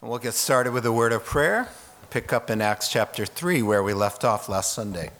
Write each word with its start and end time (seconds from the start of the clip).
We'll 0.00 0.20
get 0.20 0.34
started 0.34 0.72
with 0.72 0.86
a 0.86 0.92
word 0.92 1.12
of 1.12 1.24
prayer. 1.24 1.70
Pick 2.10 2.32
up 2.32 2.50
in 2.50 2.60
Acts 2.60 2.88
chapter 2.88 3.26
3, 3.26 3.62
where 3.62 3.82
we 3.82 3.92
left 3.92 4.24
off 4.24 4.48
last 4.48 4.72
Sunday. 4.72 5.10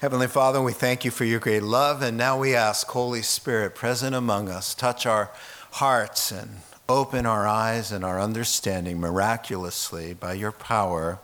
Heavenly 0.00 0.28
Father, 0.28 0.62
we 0.62 0.72
thank 0.72 1.04
you 1.04 1.10
for 1.10 1.24
your 1.24 1.40
great 1.40 1.64
love, 1.64 2.00
and 2.00 2.16
now 2.16 2.38
we 2.38 2.54
ask, 2.54 2.86
Holy 2.86 3.22
Spirit, 3.22 3.74
present 3.74 4.14
among 4.14 4.48
us, 4.48 4.72
touch 4.72 5.04
our 5.04 5.30
hearts 5.72 6.30
and 6.30 6.58
open 6.88 7.26
our 7.26 7.48
eyes 7.48 7.90
and 7.90 8.04
our 8.04 8.20
understanding 8.20 9.00
miraculously 9.00 10.14
by 10.14 10.34
your 10.34 10.52
power, 10.52 11.18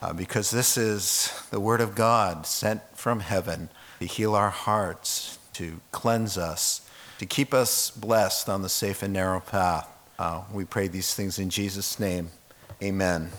uh, 0.00 0.12
because 0.12 0.52
this 0.52 0.76
is 0.76 1.32
the 1.50 1.58
Word 1.58 1.80
of 1.80 1.96
God 1.96 2.46
sent 2.46 2.80
from 2.96 3.18
heaven 3.18 3.70
to 3.98 4.06
heal 4.06 4.36
our 4.36 4.50
hearts, 4.50 5.40
to 5.54 5.80
cleanse 5.90 6.38
us, 6.38 6.88
to 7.18 7.26
keep 7.26 7.52
us 7.52 7.90
blessed 7.90 8.48
on 8.48 8.62
the 8.62 8.68
safe 8.68 9.02
and 9.02 9.12
narrow 9.12 9.40
path. 9.40 9.88
Uh, 10.20 10.42
we 10.52 10.66
pray 10.66 10.86
these 10.86 11.14
things 11.14 11.38
in 11.38 11.48
Jesus' 11.48 11.98
name. 11.98 12.28
Amen. 12.82 13.30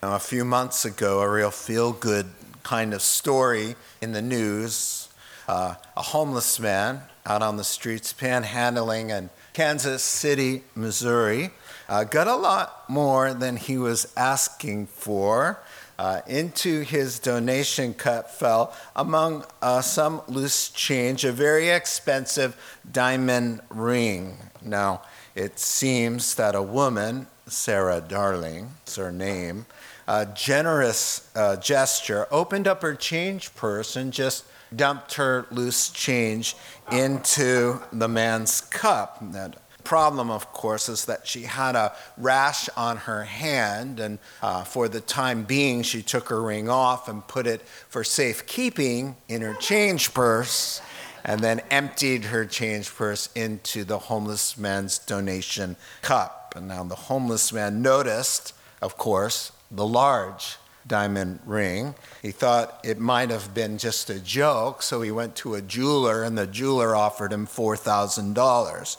Now, 0.00 0.14
a 0.14 0.20
few 0.20 0.44
months 0.44 0.84
ago, 0.84 1.20
a 1.22 1.28
real 1.28 1.50
feel 1.50 1.92
good 1.92 2.26
kind 2.62 2.94
of 2.94 3.02
story 3.02 3.74
in 4.00 4.12
the 4.12 4.22
news 4.22 5.08
uh, 5.48 5.74
a 5.96 6.02
homeless 6.02 6.60
man 6.60 7.02
out 7.26 7.42
on 7.42 7.56
the 7.56 7.64
streets 7.64 8.12
panhandling 8.12 9.10
in 9.10 9.28
Kansas 9.52 10.04
City, 10.04 10.62
Missouri, 10.76 11.50
uh, 11.88 12.04
got 12.04 12.28
a 12.28 12.36
lot 12.36 12.88
more 12.88 13.34
than 13.34 13.56
he 13.56 13.76
was 13.76 14.12
asking 14.16 14.86
for. 14.86 15.60
Uh, 15.98 16.22
into 16.28 16.80
his 16.80 17.18
donation 17.18 17.92
cup 17.92 18.30
fell, 18.30 18.72
among 18.96 19.44
uh, 19.60 19.82
some 19.82 20.22
loose 20.28 20.70
change, 20.70 21.26
a 21.26 21.32
very 21.32 21.68
expensive 21.68 22.56
diamond 22.90 23.60
ring. 23.68 24.38
Now, 24.62 25.02
it 25.34 25.58
seems 25.58 26.34
that 26.34 26.54
a 26.54 26.62
woman, 26.62 27.26
Sarah 27.46 28.02
Darling, 28.06 28.70
is 28.86 28.96
her 28.96 29.12
name, 29.12 29.66
a 30.08 30.26
generous 30.26 31.30
uh, 31.36 31.56
gesture, 31.56 32.26
opened 32.30 32.66
up 32.66 32.82
her 32.82 32.94
change 32.94 33.54
purse 33.54 33.96
and 33.96 34.12
just 34.12 34.44
dumped 34.74 35.14
her 35.14 35.46
loose 35.50 35.90
change 35.90 36.56
into 36.90 37.80
the 37.92 38.08
man's 38.08 38.60
cup. 38.60 39.18
That 39.32 39.56
problem, 39.84 40.30
of 40.30 40.52
course, 40.52 40.88
is 40.88 41.06
that 41.06 41.26
she 41.26 41.42
had 41.42 41.74
a 41.74 41.92
rash 42.16 42.68
on 42.76 42.96
her 42.96 43.24
hand, 43.24 43.98
and 44.00 44.18
uh, 44.42 44.64
for 44.64 44.88
the 44.88 45.00
time 45.00 45.44
being, 45.44 45.82
she 45.82 46.02
took 46.02 46.28
her 46.28 46.42
ring 46.42 46.68
off 46.68 47.08
and 47.08 47.26
put 47.26 47.46
it 47.46 47.62
for 47.88 48.04
safekeeping 48.04 49.16
in 49.28 49.42
her 49.42 49.54
change 49.54 50.12
purse 50.14 50.80
and 51.24 51.40
then 51.40 51.60
emptied 51.70 52.24
her 52.24 52.44
change 52.44 52.94
purse 52.94 53.28
into 53.34 53.84
the 53.84 53.98
homeless 53.98 54.56
man's 54.56 54.98
donation 54.98 55.76
cup. 56.02 56.54
And 56.56 56.68
now 56.68 56.84
the 56.84 56.94
homeless 56.94 57.52
man 57.52 57.82
noticed, 57.82 58.54
of 58.82 58.96
course, 58.96 59.52
the 59.70 59.86
large 59.86 60.56
diamond 60.86 61.40
ring. 61.46 61.94
He 62.22 62.30
thought 62.30 62.80
it 62.84 62.98
might 62.98 63.30
have 63.30 63.54
been 63.54 63.78
just 63.78 64.10
a 64.10 64.18
joke, 64.18 64.82
so 64.82 65.02
he 65.02 65.10
went 65.10 65.36
to 65.36 65.54
a 65.54 65.62
jeweler, 65.62 66.22
and 66.22 66.36
the 66.36 66.46
jeweler 66.46 66.94
offered 66.96 67.32
him 67.32 67.46
$4,000. 67.46 68.96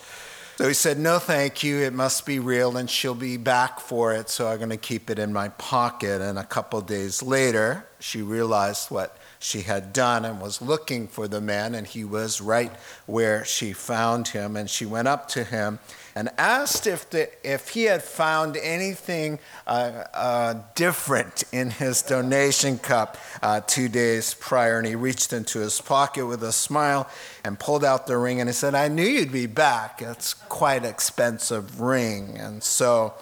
So 0.58 0.68
he 0.68 0.74
said, 0.74 1.00
No, 1.00 1.18
thank 1.18 1.64
you. 1.64 1.80
It 1.80 1.94
must 1.94 2.26
be 2.26 2.40
real, 2.40 2.78
and 2.78 2.90
she'll 2.90 3.16
be 3.16 3.38
back 3.38 3.80
for 3.80 4.14
it, 4.14 4.30
so 4.30 4.48
I'm 4.48 4.58
going 4.58 4.70
to 4.70 4.78
keep 4.78 5.10
it 5.10 5.18
in 5.18 5.34
my 5.34 5.50
pocket. 5.50 6.22
And 6.22 6.38
a 6.38 6.44
couple 6.44 6.80
days 6.82 7.24
later, 7.24 7.86
she 8.00 8.22
realized 8.22 8.92
what 8.92 9.18
she 9.44 9.62
had 9.62 9.92
done 9.92 10.24
and 10.24 10.40
was 10.40 10.62
looking 10.62 11.08
for 11.08 11.28
the 11.28 11.42
man, 11.42 11.74
and 11.74 11.88
he 11.88 12.04
was 12.04 12.40
right 12.40 12.72
where 13.08 13.44
she 13.44 13.74
found 13.74 14.28
him. 14.28 14.56
And 14.56 14.70
she 14.70 14.86
went 14.86 15.08
up 15.08 15.28
to 15.30 15.44
him 15.44 15.80
and 16.16 16.30
asked 16.38 16.86
if, 16.86 17.10
the, 17.10 17.28
if 17.44 17.70
he 17.70 17.86
had 17.86 18.04
found 18.04 18.56
anything 18.56 19.40
uh, 19.66 20.04
uh, 20.14 20.54
different 20.76 21.44
in 21.52 21.72
his 21.72 22.04
donation 22.04 22.78
cup 22.78 23.18
uh, 23.42 23.62
two 23.62 23.90
days 23.90 24.36
prior. 24.36 24.78
And 24.78 24.86
he 24.86 24.96
reached 24.96 25.34
into 25.34 25.60
his 25.60 25.82
pocket 25.82 26.28
with 26.28 26.44
a 26.44 26.52
smile 26.52 27.10
and 27.44 27.58
pulled 27.58 27.84
out 27.84 28.06
the 28.06 28.18
ring 28.18 28.40
and 28.42 28.48
he 28.48 28.54
said, 28.54 28.76
I 28.76 28.90
knew 28.90 29.04
you'd 29.04 29.32
be 29.32 29.48
back. 29.48 30.04
It's 30.04 30.36
quite 30.36 30.86
expensive 30.86 31.82
ring. 31.82 32.38
And 32.38 32.64
so 32.64 33.16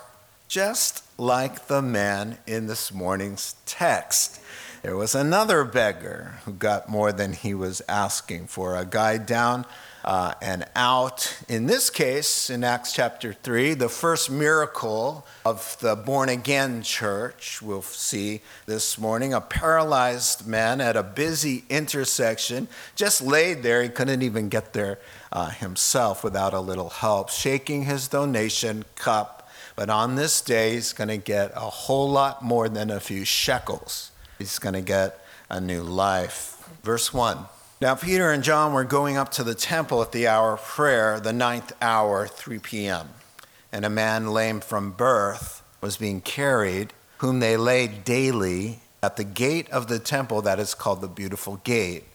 just 0.48 1.04
like 1.24 1.68
the 1.68 1.82
man 1.82 2.38
in 2.46 2.68
this 2.68 2.92
morning's 2.92 3.56
text. 3.66 4.42
There 4.82 4.98
was 4.98 5.16
another 5.16 5.64
beggar 5.64 6.34
who 6.44 6.52
got 6.52 6.90
more 6.90 7.14
than 7.14 7.32
he 7.32 7.54
was 7.54 7.82
asking 7.88 8.48
for, 8.48 8.76
a 8.76 8.84
guy 8.84 9.18
down 9.20 9.66
uh, 10.04 10.34
and 10.42 10.66
out. 10.76 11.38
In 11.48 11.66
this 11.66 11.90
case, 11.90 12.50
in 12.50 12.66
Acts 12.66 12.92
chapter 12.92 13.32
3, 13.32 13.76
the 13.76 13.88
first 13.88 14.30
miracle 14.30 15.26
of 15.46 15.78
the 15.80 15.96
born 15.96 16.28
again 16.28 16.82
church, 16.82 17.62
we'll 17.62 17.82
see 17.82 18.42
this 18.66 19.00
morning 19.00 19.34
a 19.34 19.40
paralyzed 19.40 20.46
man 20.46 20.82
at 20.82 20.98
a 20.98 21.04
busy 21.04 21.64
intersection, 21.70 22.68
just 22.98 23.22
laid 23.22 23.64
there. 23.64 23.82
He 23.82 23.88
couldn't 23.88 24.24
even 24.24 24.50
get 24.50 24.74
there 24.74 25.00
uh, 25.32 25.52
himself 25.52 26.22
without 26.22 26.54
a 26.54 26.60
little 26.60 26.90
help, 26.90 27.30
shaking 27.30 27.86
his 27.86 28.10
donation 28.10 28.84
cup 28.96 29.43
but 29.76 29.90
on 29.90 30.16
this 30.16 30.42
day, 30.42 30.74
he's 30.74 30.94
going 30.94 31.08
to 31.08 31.18
get 31.18 31.52
a 31.56 31.62
whole 31.62 32.10
lot 32.10 32.44
more 32.44 32.70
than 32.70 32.90
a 32.90 33.00
few 33.00 33.26
shekels. 33.26 34.12
He's 34.38 34.60
going 34.60 34.74
to 34.74 34.82
get 34.82 35.20
a 35.50 35.60
new 35.60 35.82
life. 35.82 36.70
Verse 36.84 37.14
1. 37.14 37.38
Now, 37.82 37.96
Peter 37.96 38.32
and 38.32 38.44
John 38.44 38.74
were 38.74 38.84
going 38.84 39.18
up 39.18 39.32
to 39.34 39.44
the 39.44 39.56
temple 39.56 40.02
at 40.02 40.12
the 40.12 40.28
hour 40.28 40.54
of 40.54 40.62
prayer, 40.62 41.20
the 41.20 41.34
ninth 41.34 41.74
hour, 41.82 42.28
3 42.28 42.60
p.m. 42.60 43.10
And 43.72 43.84
a 43.84 43.90
man 43.90 44.28
lame 44.32 44.62
from 44.62 44.92
birth 44.92 45.64
was 45.82 45.98
being 45.98 46.22
carried, 46.22 46.94
whom 47.18 47.40
they 47.40 47.58
laid 47.58 48.04
daily 48.04 48.80
at 49.02 49.18
the 49.18 49.24
gate 49.24 49.70
of 49.70 49.88
the 49.88 50.00
temple 50.00 50.42
that 50.44 50.60
is 50.60 50.74
called 50.74 51.02
the 51.02 51.08
Beautiful 51.08 51.58
Gate, 51.66 52.06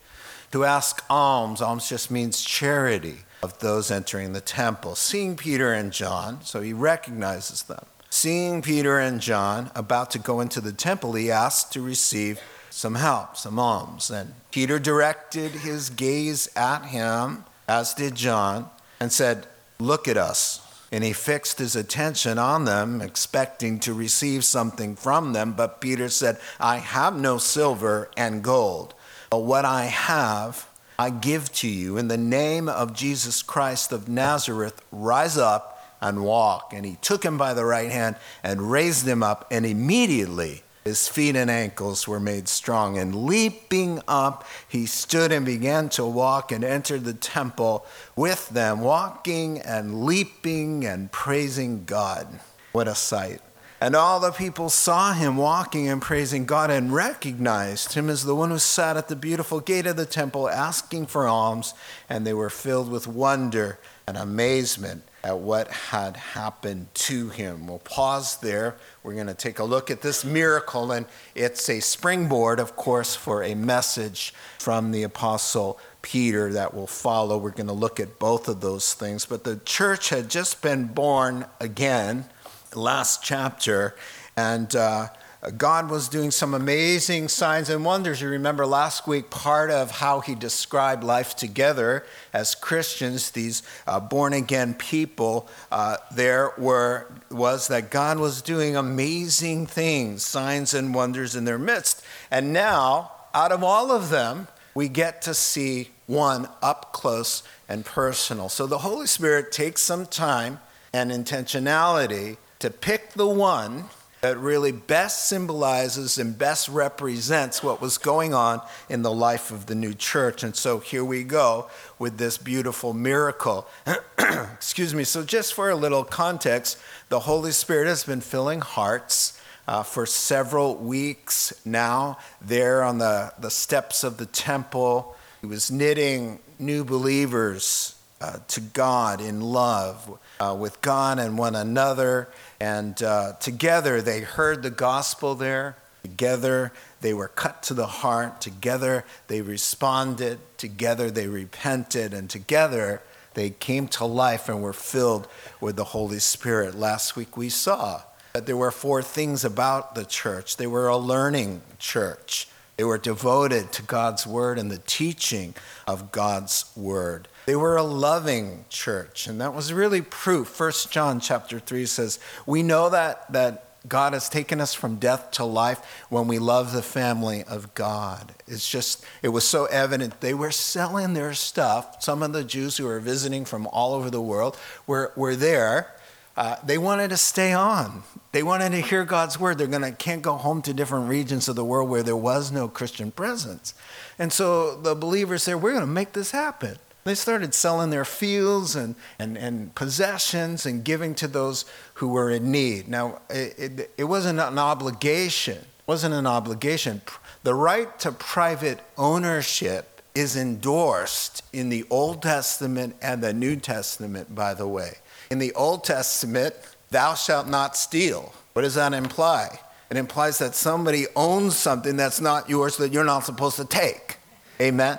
to 0.52 0.64
ask 0.64 1.04
alms. 1.10 1.60
Alms 1.60 1.88
just 1.88 2.10
means 2.10 2.40
charity 2.40 3.18
of 3.42 3.58
those 3.58 3.90
entering 3.90 4.32
the 4.32 4.40
temple. 4.40 4.94
Seeing 4.94 5.36
Peter 5.36 5.72
and 5.72 5.92
John, 5.92 6.40
so 6.42 6.60
he 6.60 6.72
recognizes 6.72 7.62
them. 7.62 7.84
Seeing 8.10 8.62
Peter 8.62 8.98
and 8.98 9.20
John 9.20 9.70
about 9.74 10.10
to 10.12 10.18
go 10.18 10.40
into 10.40 10.60
the 10.60 10.72
temple, 10.72 11.12
he 11.12 11.30
asked 11.30 11.72
to 11.72 11.82
receive 11.82 12.40
some 12.70 12.94
help, 12.94 13.36
some 13.36 13.58
alms. 13.58 14.10
And 14.10 14.34
Peter 14.50 14.78
directed 14.78 15.52
his 15.52 15.90
gaze 15.90 16.48
at 16.56 16.86
him, 16.86 17.44
as 17.66 17.94
did 17.94 18.14
John, 18.14 18.70
and 19.00 19.12
said, 19.12 19.46
Look 19.78 20.08
at 20.08 20.16
us. 20.16 20.64
And 20.90 21.04
he 21.04 21.12
fixed 21.12 21.58
his 21.58 21.76
attention 21.76 22.38
on 22.38 22.64
them, 22.64 23.02
expecting 23.02 23.78
to 23.80 23.92
receive 23.92 24.42
something 24.44 24.96
from 24.96 25.34
them. 25.34 25.52
But 25.52 25.80
Peter 25.80 26.08
said, 26.08 26.38
I 26.58 26.78
have 26.78 27.14
no 27.14 27.36
silver 27.38 28.10
and 28.16 28.42
gold, 28.42 28.94
but 29.28 29.40
what 29.40 29.64
I 29.64 29.84
have, 29.84 30.67
I 30.98 31.10
give 31.10 31.52
to 31.52 31.68
you. 31.68 31.96
In 31.96 32.08
the 32.08 32.16
name 32.16 32.68
of 32.68 32.92
Jesus 32.92 33.42
Christ 33.42 33.92
of 33.92 34.08
Nazareth, 34.08 34.82
rise 34.90 35.38
up 35.38 35.80
and 36.00 36.24
walk. 36.24 36.72
And 36.74 36.84
he 36.84 36.96
took 37.00 37.24
him 37.24 37.38
by 37.38 37.54
the 37.54 37.64
right 37.64 37.90
hand 37.90 38.16
and 38.42 38.70
raised 38.70 39.06
him 39.06 39.22
up, 39.22 39.46
and 39.50 39.64
immediately 39.64 40.64
his 40.84 41.06
feet 41.06 41.36
and 41.36 41.50
ankles 41.50 42.08
were 42.08 42.18
made 42.18 42.48
strong. 42.48 42.98
And 42.98 43.26
leaping 43.26 44.00
up, 44.08 44.44
he 44.66 44.86
stood 44.86 45.30
and 45.30 45.46
began 45.46 45.88
to 45.90 46.04
walk 46.04 46.50
and 46.50 46.64
entered 46.64 47.04
the 47.04 47.14
temple 47.14 47.86
with 48.16 48.48
them, 48.48 48.80
walking 48.80 49.60
and 49.60 50.04
leaping 50.04 50.84
and 50.84 51.12
praising 51.12 51.84
God. 51.84 52.40
What 52.72 52.88
a 52.88 52.94
sight! 52.94 53.40
And 53.80 53.94
all 53.94 54.18
the 54.18 54.32
people 54.32 54.70
saw 54.70 55.12
him 55.12 55.36
walking 55.36 55.88
and 55.88 56.02
praising 56.02 56.46
God 56.46 56.70
and 56.70 56.92
recognized 56.92 57.92
him 57.92 58.10
as 58.10 58.24
the 58.24 58.34
one 58.34 58.50
who 58.50 58.58
sat 58.58 58.96
at 58.96 59.06
the 59.06 59.14
beautiful 59.14 59.60
gate 59.60 59.86
of 59.86 59.96
the 59.96 60.06
temple 60.06 60.48
asking 60.48 61.06
for 61.06 61.28
alms. 61.28 61.74
And 62.08 62.26
they 62.26 62.34
were 62.34 62.50
filled 62.50 62.90
with 62.90 63.06
wonder 63.06 63.78
and 64.08 64.16
amazement 64.16 65.04
at 65.22 65.38
what 65.38 65.68
had 65.68 66.16
happened 66.16 66.86
to 66.94 67.28
him. 67.28 67.66
We'll 67.66 67.78
pause 67.80 68.38
there. 68.38 68.76
We're 69.02 69.14
going 69.14 69.26
to 69.26 69.34
take 69.34 69.58
a 69.58 69.64
look 69.64 69.90
at 69.90 70.00
this 70.00 70.24
miracle, 70.24 70.92
and 70.92 71.06
it's 71.34 71.68
a 71.68 71.80
springboard, 71.80 72.60
of 72.60 72.76
course, 72.76 73.14
for 73.14 73.42
a 73.42 73.54
message 73.54 74.32
from 74.58 74.90
the 74.92 75.02
Apostle 75.02 75.78
Peter 76.02 76.52
that 76.52 76.72
will 76.72 76.86
follow. 76.86 77.36
We're 77.36 77.50
going 77.50 77.66
to 77.66 77.72
look 77.72 78.00
at 78.00 78.18
both 78.18 78.48
of 78.48 78.60
those 78.60 78.94
things. 78.94 79.26
But 79.26 79.44
the 79.44 79.56
church 79.64 80.08
had 80.08 80.30
just 80.30 80.62
been 80.62 80.86
born 80.86 81.46
again 81.60 82.24
last 82.74 83.22
chapter, 83.22 83.94
and 84.36 84.74
uh, 84.74 85.08
God 85.56 85.88
was 85.88 86.08
doing 86.08 86.32
some 86.32 86.52
amazing 86.52 87.28
signs 87.28 87.70
and 87.70 87.84
wonders. 87.84 88.20
You 88.20 88.28
remember 88.28 88.66
last 88.66 89.06
week, 89.06 89.30
part 89.30 89.70
of 89.70 89.92
how 89.92 90.18
he 90.18 90.34
described 90.34 91.04
life 91.04 91.36
together 91.36 92.04
as 92.32 92.56
Christians, 92.56 93.30
these 93.30 93.62
uh, 93.86 94.00
born 94.00 94.32
again 94.32 94.74
people, 94.74 95.48
uh, 95.70 95.98
there 96.12 96.52
were, 96.58 97.06
was 97.30 97.68
that 97.68 97.90
God 97.90 98.18
was 98.18 98.42
doing 98.42 98.76
amazing 98.76 99.66
things, 99.66 100.24
signs 100.24 100.74
and 100.74 100.92
wonders 100.92 101.36
in 101.36 101.44
their 101.44 101.58
midst. 101.58 102.02
And 102.32 102.52
now, 102.52 103.12
out 103.32 103.52
of 103.52 103.62
all 103.62 103.92
of 103.92 104.10
them, 104.10 104.48
we 104.74 104.88
get 104.88 105.22
to 105.22 105.34
see 105.34 105.90
one 106.06 106.48
up 106.60 106.92
close 106.92 107.44
and 107.68 107.84
personal. 107.84 108.48
So 108.48 108.66
the 108.66 108.78
Holy 108.78 109.06
Spirit 109.06 109.52
takes 109.52 109.82
some 109.82 110.04
time 110.04 110.58
and 110.92 111.12
intentionality 111.12 112.38
to 112.58 112.70
pick 112.70 113.12
the 113.12 113.26
one 113.26 113.84
that 114.20 114.36
really 114.36 114.72
best 114.72 115.28
symbolizes 115.28 116.18
and 116.18 116.36
best 116.36 116.68
represents 116.68 117.62
what 117.62 117.80
was 117.80 117.98
going 117.98 118.34
on 118.34 118.60
in 118.88 119.02
the 119.02 119.12
life 119.12 119.52
of 119.52 119.66
the 119.66 119.74
new 119.74 119.94
church. 119.94 120.42
And 120.42 120.56
so 120.56 120.80
here 120.80 121.04
we 121.04 121.22
go 121.22 121.68
with 121.98 122.18
this 122.18 122.36
beautiful 122.36 122.92
miracle. 122.92 123.68
Excuse 124.18 124.92
me. 124.92 125.04
So, 125.04 125.24
just 125.24 125.54
for 125.54 125.70
a 125.70 125.76
little 125.76 126.02
context, 126.02 126.78
the 127.10 127.20
Holy 127.20 127.52
Spirit 127.52 127.86
has 127.86 128.04
been 128.04 128.20
filling 128.20 128.60
hearts. 128.60 129.40
Uh, 129.66 129.82
for 129.82 130.06
several 130.06 130.76
weeks 130.76 131.52
now, 131.66 132.16
there 132.40 132.82
on 132.82 132.96
the, 132.96 133.30
the 133.38 133.50
steps 133.50 134.02
of 134.02 134.16
the 134.16 134.24
temple. 134.24 135.14
He 135.42 135.46
was 135.46 135.70
knitting 135.70 136.38
new 136.58 136.84
believers 136.84 137.94
uh, 138.20 138.38
to 138.48 138.60
God 138.60 139.20
in 139.20 139.40
love, 139.40 140.18
uh, 140.40 140.56
with 140.58 140.80
God 140.80 141.18
and 141.18 141.36
one 141.36 141.54
another. 141.54 142.28
And 142.60 143.00
uh, 143.02 143.34
together 143.40 144.02
they 144.02 144.20
heard 144.20 144.62
the 144.62 144.70
gospel 144.70 145.34
there. 145.34 145.76
Together 146.02 146.72
they 147.00 147.14
were 147.14 147.28
cut 147.28 147.62
to 147.64 147.74
the 147.74 147.86
heart. 147.86 148.40
Together 148.40 149.04
they 149.28 149.40
responded. 149.40 150.38
Together 150.56 151.10
they 151.10 151.28
repented. 151.28 152.12
And 152.12 152.28
together 152.28 153.02
they 153.34 153.50
came 153.50 153.86
to 153.88 154.04
life 154.04 154.48
and 154.48 154.62
were 154.62 154.72
filled 154.72 155.28
with 155.60 155.76
the 155.76 155.84
Holy 155.84 156.18
Spirit. 156.18 156.74
Last 156.74 157.14
week 157.14 157.36
we 157.36 157.48
saw 157.48 158.02
that 158.32 158.46
there 158.46 158.56
were 158.56 158.70
four 158.70 159.02
things 159.02 159.44
about 159.44 159.94
the 159.94 160.04
church. 160.04 160.56
They 160.56 160.66
were 160.66 160.88
a 160.88 160.96
learning 160.96 161.62
church. 161.78 162.48
They 162.76 162.84
were 162.84 162.98
devoted 162.98 163.72
to 163.72 163.82
God's 163.82 164.26
word 164.26 164.58
and 164.58 164.70
the 164.70 164.78
teaching 164.78 165.54
of 165.86 166.12
God's 166.12 166.70
word. 166.76 167.26
They 167.48 167.56
were 167.56 167.78
a 167.78 167.82
loving 167.82 168.66
church, 168.68 169.26
and 169.26 169.40
that 169.40 169.54
was 169.54 169.72
really 169.72 170.02
proof. 170.02 170.48
First 170.48 170.92
John 170.92 171.18
chapter 171.18 171.58
3 171.58 171.86
says, 171.86 172.18
"We 172.44 172.62
know 172.62 172.90
that 172.90 173.32
that 173.32 173.88
God 173.88 174.12
has 174.12 174.28
taken 174.28 174.60
us 174.60 174.74
from 174.74 174.96
death 174.96 175.30
to 175.30 175.46
life 175.46 175.80
when 176.10 176.28
we 176.28 176.38
love 176.38 176.74
the 176.74 176.82
family 176.82 177.42
of 177.44 177.72
God. 177.72 178.34
It's 178.46 178.68
just, 178.68 179.02
it 179.22 179.28
was 179.28 179.44
so 179.44 179.64
evident. 179.64 180.20
They 180.20 180.34
were 180.34 180.50
selling 180.50 181.14
their 181.14 181.32
stuff. 181.32 182.02
Some 182.02 182.22
of 182.22 182.34
the 182.34 182.44
Jews 182.44 182.76
who 182.76 182.84
were 182.84 183.00
visiting 183.00 183.46
from 183.46 183.66
all 183.68 183.94
over 183.94 184.10
the 184.10 184.20
world 184.20 184.58
were, 184.86 185.12
were 185.16 185.34
there 185.34 185.94
uh, 186.36 186.56
they 186.64 186.78
wanted 186.78 187.08
to 187.08 187.16
stay 187.16 187.52
on. 187.52 188.04
They 188.30 188.44
wanted 188.44 188.70
to 188.70 188.80
hear 188.80 189.04
God's 189.04 189.40
word. 189.40 189.58
They're 189.58 189.66
gonna 189.66 189.90
can't 189.90 190.22
go 190.22 190.34
home 190.34 190.62
to 190.62 190.72
different 190.72 191.08
regions 191.08 191.48
of 191.48 191.56
the 191.56 191.64
world 191.64 191.88
where 191.88 192.04
there 192.04 192.14
was 192.14 192.52
no 192.52 192.68
Christian 192.68 193.10
presence. 193.10 193.74
And 194.20 194.32
so 194.32 194.76
the 194.76 194.94
believers 194.94 195.42
said, 195.42 195.62
"We're 195.62 195.72
gonna 195.72 195.86
make 195.86 196.12
this 196.12 196.30
happen." 196.30 196.78
They 197.08 197.14
started 197.14 197.54
selling 197.54 197.88
their 197.88 198.04
fields 198.04 198.76
and, 198.76 198.94
and, 199.18 199.38
and 199.38 199.74
possessions 199.74 200.66
and 200.66 200.84
giving 200.84 201.14
to 201.16 201.26
those 201.26 201.64
who 201.94 202.08
were 202.08 202.30
in 202.30 202.50
need. 202.50 202.86
Now, 202.86 203.22
it, 203.30 203.54
it, 203.58 203.90
it 203.96 204.04
wasn't 204.04 204.40
an 204.40 204.58
obligation. 204.58 205.56
It 205.56 205.86
wasn't 205.86 206.14
an 206.14 206.26
obligation. 206.26 207.00
The 207.44 207.54
right 207.54 207.98
to 208.00 208.12
private 208.12 208.80
ownership 208.98 210.02
is 210.14 210.36
endorsed 210.36 211.42
in 211.52 211.70
the 211.70 211.86
Old 211.88 212.22
Testament 212.22 212.96
and 213.00 213.22
the 213.22 213.32
New 213.32 213.56
Testament, 213.56 214.34
by 214.34 214.52
the 214.52 214.68
way. 214.68 214.98
In 215.30 215.38
the 215.38 215.54
Old 215.54 215.84
Testament, 215.84 216.54
thou 216.90 217.14
shalt 217.14 217.46
not 217.46 217.74
steal. 217.76 218.34
What 218.52 218.62
does 218.62 218.74
that 218.74 218.92
imply? 218.92 219.60
It 219.90 219.96
implies 219.96 220.38
that 220.38 220.54
somebody 220.54 221.06
owns 221.16 221.56
something 221.56 221.96
that's 221.96 222.20
not 222.20 222.50
yours 222.50 222.76
that 222.76 222.92
you're 222.92 223.04
not 223.04 223.24
supposed 223.24 223.56
to 223.56 223.64
take. 223.64 224.18
Amen? 224.60 224.98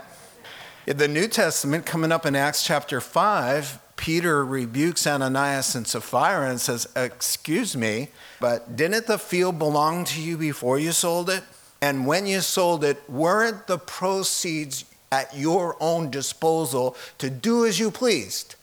In 0.89 0.97
the 0.97 1.07
New 1.07 1.27
Testament, 1.27 1.85
coming 1.85 2.11
up 2.11 2.25
in 2.25 2.35
Acts 2.35 2.63
chapter 2.63 2.99
5, 2.99 3.77
Peter 3.95 4.43
rebukes 4.43 5.05
Ananias 5.05 5.75
and 5.75 5.85
Sapphira 5.85 6.49
and 6.49 6.59
says, 6.59 6.87
Excuse 6.95 7.77
me, 7.77 8.07
but 8.39 8.75
didn't 8.75 9.05
the 9.05 9.19
field 9.19 9.59
belong 9.59 10.03
to 10.05 10.19
you 10.19 10.35
before 10.35 10.79
you 10.79 10.91
sold 10.91 11.29
it? 11.29 11.43
And 11.79 12.07
when 12.07 12.25
you 12.25 12.41
sold 12.41 12.83
it, 12.83 13.07
weren't 13.07 13.67
the 13.67 13.77
proceeds 13.77 14.83
at 15.11 15.37
your 15.37 15.77
own 15.79 16.09
disposal 16.09 16.97
to 17.19 17.29
do 17.29 17.67
as 17.67 17.79
you 17.79 17.91
pleased? 17.91 18.55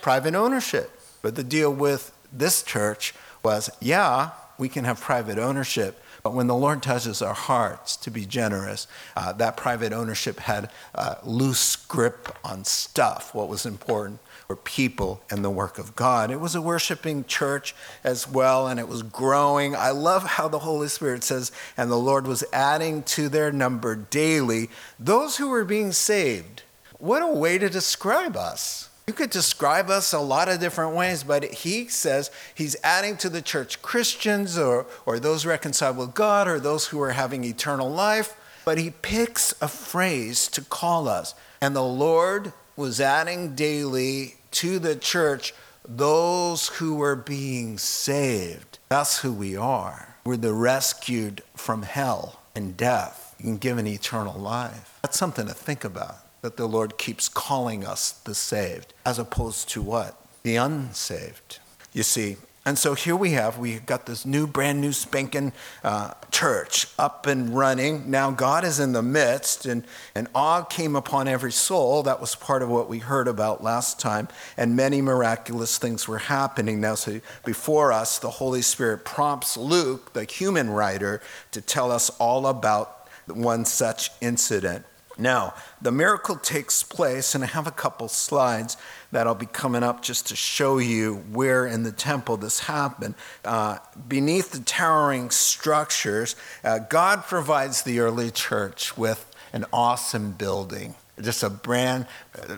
private 0.00 0.34
ownership. 0.34 0.90
But 1.20 1.34
the 1.34 1.44
deal 1.44 1.70
with 1.70 2.10
this 2.32 2.62
church 2.62 3.12
was 3.42 3.68
yeah, 3.80 4.30
we 4.56 4.70
can 4.70 4.86
have 4.86 4.98
private 4.98 5.38
ownership, 5.38 6.02
but 6.22 6.34
when 6.34 6.46
the 6.46 6.54
Lord 6.54 6.82
touches 6.82 7.22
our 7.22 7.34
hearts 7.34 7.96
to 7.98 8.10
be 8.10 8.26
generous, 8.26 8.86
uh, 9.16 9.32
that 9.34 9.56
private 9.56 9.92
ownership 9.92 10.40
had 10.40 10.70
a 10.94 11.18
loose 11.24 11.76
grip 11.76 12.36
on 12.44 12.64
stuff. 12.64 13.34
What 13.34 13.48
was 13.48 13.64
important 13.64 14.20
were 14.50 14.56
people 14.56 15.22
and 15.30 15.44
the 15.44 15.50
work 15.50 15.78
of 15.78 15.94
God. 15.94 16.30
It 16.30 16.40
was 16.40 16.56
a 16.56 16.60
worshiping 16.60 17.24
church 17.24 17.72
as 18.02 18.28
well, 18.28 18.66
and 18.66 18.80
it 18.80 18.88
was 18.88 19.04
growing. 19.04 19.76
I 19.76 19.90
love 19.90 20.24
how 20.24 20.48
the 20.48 20.58
Holy 20.58 20.88
Spirit 20.88 21.22
says, 21.22 21.52
and 21.76 21.88
the 21.88 21.96
Lord 21.96 22.26
was 22.26 22.44
adding 22.52 23.04
to 23.04 23.28
their 23.28 23.52
number 23.52 23.94
daily 23.94 24.68
those 24.98 25.36
who 25.36 25.48
were 25.48 25.64
being 25.64 25.92
saved. 25.92 26.64
What 26.98 27.22
a 27.22 27.28
way 27.28 27.58
to 27.58 27.70
describe 27.70 28.36
us. 28.36 28.89
You 29.10 29.14
could 29.14 29.30
describe 29.30 29.90
us 29.90 30.12
a 30.12 30.20
lot 30.20 30.48
of 30.48 30.60
different 30.60 30.94
ways, 30.94 31.24
but 31.24 31.42
he 31.42 31.88
says 31.88 32.30
he's 32.54 32.76
adding 32.84 33.16
to 33.16 33.28
the 33.28 33.42
church 33.42 33.82
Christians 33.82 34.56
or, 34.56 34.86
or 35.04 35.18
those 35.18 35.44
reconciled 35.44 35.96
with 35.96 36.14
God 36.14 36.46
or 36.46 36.60
those 36.60 36.86
who 36.86 37.00
are 37.00 37.10
having 37.10 37.42
eternal 37.42 37.90
life. 37.90 38.36
But 38.64 38.78
he 38.78 38.90
picks 38.90 39.52
a 39.60 39.66
phrase 39.66 40.46
to 40.50 40.62
call 40.62 41.08
us. 41.08 41.34
And 41.60 41.74
the 41.74 41.82
Lord 41.82 42.52
was 42.76 43.00
adding 43.00 43.56
daily 43.56 44.36
to 44.52 44.78
the 44.78 44.94
church 44.94 45.54
those 45.84 46.68
who 46.68 46.94
were 46.94 47.16
being 47.16 47.78
saved. 47.78 48.78
That's 48.90 49.18
who 49.18 49.32
we 49.32 49.56
are. 49.56 50.14
We're 50.24 50.36
the 50.36 50.52
rescued 50.52 51.42
from 51.56 51.82
hell 51.82 52.42
and 52.54 52.76
death 52.76 53.34
and 53.42 53.60
given 53.60 53.88
eternal 53.88 54.38
life. 54.38 55.00
That's 55.02 55.18
something 55.18 55.48
to 55.48 55.52
think 55.52 55.82
about 55.82 56.29
that 56.42 56.56
the 56.56 56.66
Lord 56.66 56.98
keeps 56.98 57.28
calling 57.28 57.84
us 57.84 58.12
the 58.12 58.34
saved, 58.34 58.94
as 59.04 59.18
opposed 59.18 59.68
to 59.70 59.82
what? 59.82 60.16
The 60.42 60.56
unsaved. 60.56 61.58
You 61.92 62.02
see, 62.02 62.36
and 62.66 62.78
so 62.78 62.92
here 62.94 63.16
we 63.16 63.30
have, 63.30 63.56
we've 63.56 63.86
got 63.86 64.04
this 64.04 64.26
new, 64.26 64.46
brand 64.46 64.82
new 64.82 64.92
spanking 64.92 65.54
uh, 65.82 66.12
church 66.30 66.88
up 66.98 67.26
and 67.26 67.56
running. 67.56 68.10
Now 68.10 68.30
God 68.30 68.64
is 68.64 68.78
in 68.78 68.92
the 68.92 69.02
midst, 69.02 69.64
and, 69.64 69.82
and 70.14 70.28
awe 70.34 70.62
came 70.62 70.94
upon 70.94 71.26
every 71.26 71.52
soul. 71.52 72.02
That 72.02 72.20
was 72.20 72.34
part 72.34 72.62
of 72.62 72.68
what 72.68 72.86
we 72.86 72.98
heard 72.98 73.28
about 73.28 73.62
last 73.62 73.98
time. 73.98 74.28
And 74.58 74.76
many 74.76 75.00
miraculous 75.00 75.78
things 75.78 76.06
were 76.06 76.18
happening. 76.18 76.82
Now, 76.82 76.96
so 76.96 77.22
before 77.46 77.92
us, 77.92 78.18
the 78.18 78.30
Holy 78.30 78.62
Spirit 78.62 79.06
prompts 79.06 79.56
Luke, 79.56 80.12
the 80.12 80.24
human 80.24 80.68
writer, 80.68 81.22
to 81.52 81.62
tell 81.62 81.90
us 81.90 82.10
all 82.18 82.46
about 82.46 83.08
one 83.26 83.64
such 83.64 84.10
incident. 84.20 84.84
Now, 85.20 85.54
the 85.82 85.92
miracle 85.92 86.36
takes 86.36 86.82
place, 86.82 87.34
and 87.34 87.44
I 87.44 87.48
have 87.48 87.66
a 87.66 87.72
couple 87.72 88.08
slides 88.08 88.76
that 89.12 89.26
I'll 89.26 89.34
be 89.34 89.46
coming 89.46 89.82
up 89.82 90.02
just 90.02 90.28
to 90.28 90.36
show 90.36 90.78
you 90.78 91.16
where 91.30 91.66
in 91.66 91.82
the 91.82 91.92
temple 91.92 92.36
this 92.36 92.60
happened. 92.60 93.14
Uh, 93.44 93.78
beneath 94.08 94.52
the 94.52 94.60
towering 94.60 95.30
structures, 95.30 96.36
uh, 96.64 96.78
God 96.78 97.24
provides 97.24 97.82
the 97.82 98.00
early 98.00 98.30
church 98.30 98.96
with 98.96 99.26
an 99.52 99.66
awesome 99.72 100.32
building 100.32 100.94
just 101.22 101.42
a 101.42 101.50
brand, 101.50 102.06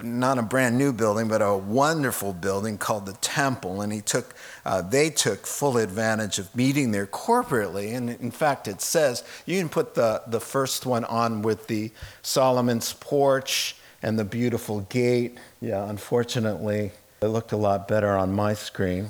not 0.03 0.39
a 0.39 0.43
brand 0.43 0.79
new 0.79 0.93
building, 0.93 1.29
but 1.29 1.43
a 1.43 1.57
wonderful 1.57 2.33
building 2.33 2.79
called 2.79 3.07
the 3.07 3.13
Temple. 3.15 3.81
And 3.81 3.93
he 3.93 4.01
took, 4.01 4.35
uh, 4.65 4.83
they 4.83 5.11
took 5.11 5.47
full 5.47 5.77
advantage 5.77 6.39
of 6.39 6.55
meeting 6.55 6.93
there 6.93 7.07
corporately. 7.07 7.95
And 7.95 8.11
in 8.11 8.31
fact, 8.31 8.69
it 8.69 8.81
says 8.81 9.25
you 9.47 9.59
can 9.59 9.69
put 9.69 9.95
the, 9.95 10.23
the 10.27 10.41
first 10.41 10.87
one 10.87 11.05
on 11.05 11.43
with 11.43 11.67
the 11.67 11.91
Solomon's 12.23 12.93
porch 12.93 13.77
and 14.03 14.19
the 14.19 14.25
beautiful 14.25 14.81
gate. 14.83 15.39
Yeah, 15.61 15.89
unfortunately, 15.89 16.93
it 17.21 17.27
looked 17.27 17.53
a 17.53 17.57
lot 17.57 17.89
better 17.89 18.17
on 18.17 18.35
my 18.35 18.55
screen. 18.55 19.09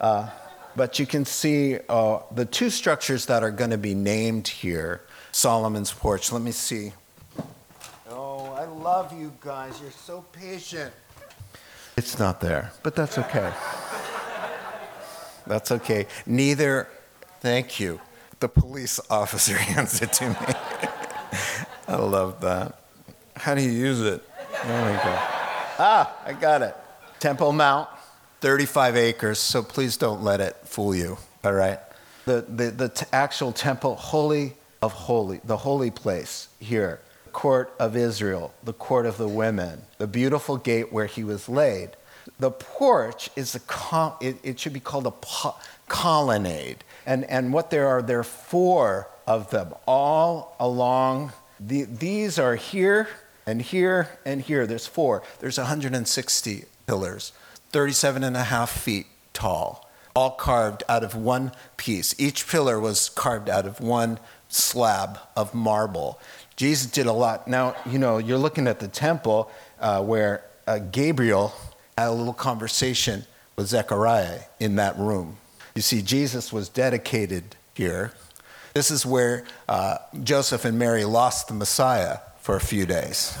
Uh, 0.00 0.30
but 0.76 0.98
you 0.98 1.06
can 1.06 1.24
see 1.24 1.78
uh, 1.88 2.20
the 2.32 2.44
two 2.44 2.70
structures 2.70 3.26
that 3.26 3.42
are 3.42 3.50
going 3.50 3.70
to 3.70 3.78
be 3.78 3.94
named 3.94 4.46
here 4.46 5.02
Solomon's 5.32 5.92
porch. 5.92 6.32
Let 6.32 6.42
me 6.42 6.52
see 6.52 6.92
Oh, 8.10 8.52
I 8.52 8.64
love 8.64 9.12
you 9.18 9.32
guys. 9.40 9.80
You're 9.80 9.90
so 9.90 10.24
patient. 10.32 10.92
It's 11.96 12.18
not 12.18 12.40
there, 12.40 12.72
but 12.82 12.94
that's 12.94 13.18
okay. 13.18 13.52
That's 15.48 15.72
okay. 15.72 16.06
Neither, 16.26 16.88
thank 17.40 17.80
you. 17.80 18.00
The 18.40 18.48
police 18.48 19.00
officer 19.10 19.56
hands 19.56 20.00
it 20.00 20.12
to 20.14 20.28
me. 20.30 20.36
I 21.88 21.96
love 21.96 22.40
that. 22.42 22.80
How 23.34 23.54
do 23.54 23.62
you 23.62 23.70
use 23.70 24.00
it? 24.00 24.22
There 24.64 24.90
we 24.90 24.96
go. 24.98 25.18
Ah, 25.80 26.16
I 26.24 26.32
got 26.32 26.62
it. 26.62 26.76
Temple 27.20 27.52
Mount, 27.52 27.88
35 28.40 28.96
acres, 28.96 29.38
so 29.38 29.62
please 29.62 29.96
don't 29.96 30.22
let 30.22 30.40
it 30.40 30.56
fool 30.64 30.94
you, 30.94 31.18
all 31.44 31.52
right? 31.52 31.78
The, 32.26 32.44
the, 32.48 32.70
the 32.70 32.88
t- 32.90 33.06
actual 33.12 33.52
temple, 33.52 33.96
holy 33.96 34.54
of 34.82 34.92
holy, 34.92 35.40
the 35.44 35.56
holy 35.56 35.90
place 35.90 36.48
here, 36.60 37.00
court 37.32 37.72
of 37.78 37.96
Israel, 37.96 38.52
the 38.62 38.72
court 38.72 39.06
of 39.06 39.16
the 39.16 39.28
women, 39.28 39.82
the 39.98 40.06
beautiful 40.06 40.56
gate 40.56 40.92
where 40.92 41.06
he 41.06 41.24
was 41.24 41.48
laid. 41.48 41.90
The 42.38 42.50
porch 42.50 43.30
is 43.36 43.54
a, 43.54 44.12
it, 44.20 44.36
it 44.42 44.60
should 44.60 44.72
be 44.72 44.80
called 44.80 45.06
a 45.06 45.10
po- 45.10 45.56
colonnade. 45.88 46.84
And, 47.06 47.24
and 47.24 47.52
what 47.52 47.70
there 47.70 47.88
are, 47.88 48.02
there 48.02 48.20
are 48.20 48.24
four 48.24 49.08
of 49.26 49.50
them 49.50 49.74
all 49.86 50.56
along. 50.60 51.32
The, 51.60 51.84
these 51.84 52.38
are 52.38 52.56
here 52.56 53.08
and 53.46 53.62
here 53.62 54.08
and 54.24 54.42
here. 54.42 54.66
There's 54.66 54.86
four. 54.86 55.22
There's 55.40 55.58
160 55.58 56.64
pillars, 56.86 57.32
37 57.70 58.24
and 58.24 58.36
a 58.36 58.44
half 58.44 58.70
feet 58.70 59.06
tall, 59.32 59.88
all 60.14 60.32
carved 60.32 60.82
out 60.88 61.04
of 61.04 61.14
one 61.14 61.52
piece. 61.76 62.14
Each 62.18 62.46
pillar 62.46 62.80
was 62.80 63.08
carved 63.08 63.48
out 63.48 63.66
of 63.66 63.80
one 63.80 64.18
slab 64.48 65.18
of 65.36 65.54
marble. 65.54 66.18
Jesus 66.56 66.90
did 66.90 67.06
a 67.06 67.12
lot. 67.12 67.46
Now, 67.46 67.76
you 67.86 67.98
know, 67.98 68.18
you're 68.18 68.38
looking 68.38 68.66
at 68.66 68.80
the 68.80 68.88
temple 68.88 69.50
uh, 69.80 70.02
where 70.02 70.44
uh, 70.66 70.78
Gabriel 70.78 71.52
had 71.98 72.08
a 72.08 72.12
little 72.12 72.32
conversation 72.32 73.24
with 73.56 73.66
Zechariah 73.68 74.40
in 74.60 74.76
that 74.76 74.98
room. 74.98 75.36
You 75.74 75.82
see, 75.82 76.02
Jesus 76.02 76.52
was 76.52 76.68
dedicated 76.68 77.56
here. 77.74 78.12
This 78.74 78.90
is 78.90 79.04
where 79.04 79.44
uh, 79.68 79.98
Joseph 80.22 80.64
and 80.64 80.78
Mary 80.78 81.04
lost 81.04 81.48
the 81.48 81.54
Messiah 81.54 82.18
for 82.40 82.56
a 82.56 82.60
few 82.60 82.86
days. 82.86 83.36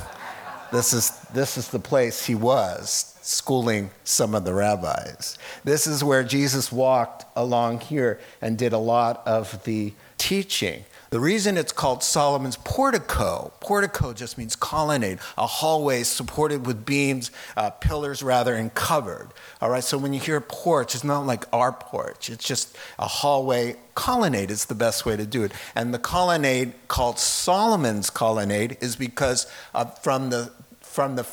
This 0.72 0.92
is, 0.92 1.10
this 1.32 1.56
is 1.56 1.68
the 1.68 1.78
place 1.78 2.26
he 2.26 2.34
was 2.34 3.14
schooling 3.22 3.90
some 4.04 4.34
of 4.34 4.44
the 4.44 4.54
rabbis. 4.54 5.38
This 5.64 5.86
is 5.86 6.02
where 6.02 6.24
Jesus 6.24 6.72
walked 6.72 7.26
along 7.36 7.80
here 7.80 8.20
and 8.40 8.58
did 8.58 8.72
a 8.72 8.78
lot 8.78 9.22
of 9.26 9.62
the 9.64 9.92
teaching. 10.16 10.84
The 11.10 11.20
reason 11.20 11.56
it's 11.56 11.72
called 11.72 12.02
Solomon's 12.02 12.58
portico, 12.58 13.52
portico 13.60 14.12
just 14.12 14.36
means 14.36 14.54
colonnade, 14.54 15.20
a 15.38 15.46
hallway 15.46 16.02
supported 16.02 16.66
with 16.66 16.84
beams, 16.84 17.30
uh, 17.56 17.70
pillars 17.70 18.22
rather, 18.22 18.54
and 18.54 18.74
covered. 18.74 19.30
All 19.62 19.70
right, 19.70 19.82
so 19.82 19.96
when 19.96 20.12
you 20.12 20.20
hear 20.20 20.38
porch, 20.40 20.94
it's 20.94 21.04
not 21.04 21.24
like 21.24 21.44
our 21.50 21.72
porch, 21.72 22.28
it's 22.28 22.44
just 22.44 22.76
a 22.98 23.06
hallway. 23.06 23.76
Colonnade 23.94 24.50
is 24.50 24.66
the 24.66 24.74
best 24.74 25.06
way 25.06 25.16
to 25.16 25.24
do 25.24 25.44
it. 25.44 25.52
And 25.74 25.94
the 25.94 25.98
colonnade 25.98 26.74
called 26.88 27.18
Solomon's 27.18 28.10
colonnade 28.10 28.76
is 28.82 28.94
because 28.94 29.50
uh, 29.74 29.86
from 29.86 30.28
the, 30.28 30.52
from 30.80 31.16
the, 31.16 31.26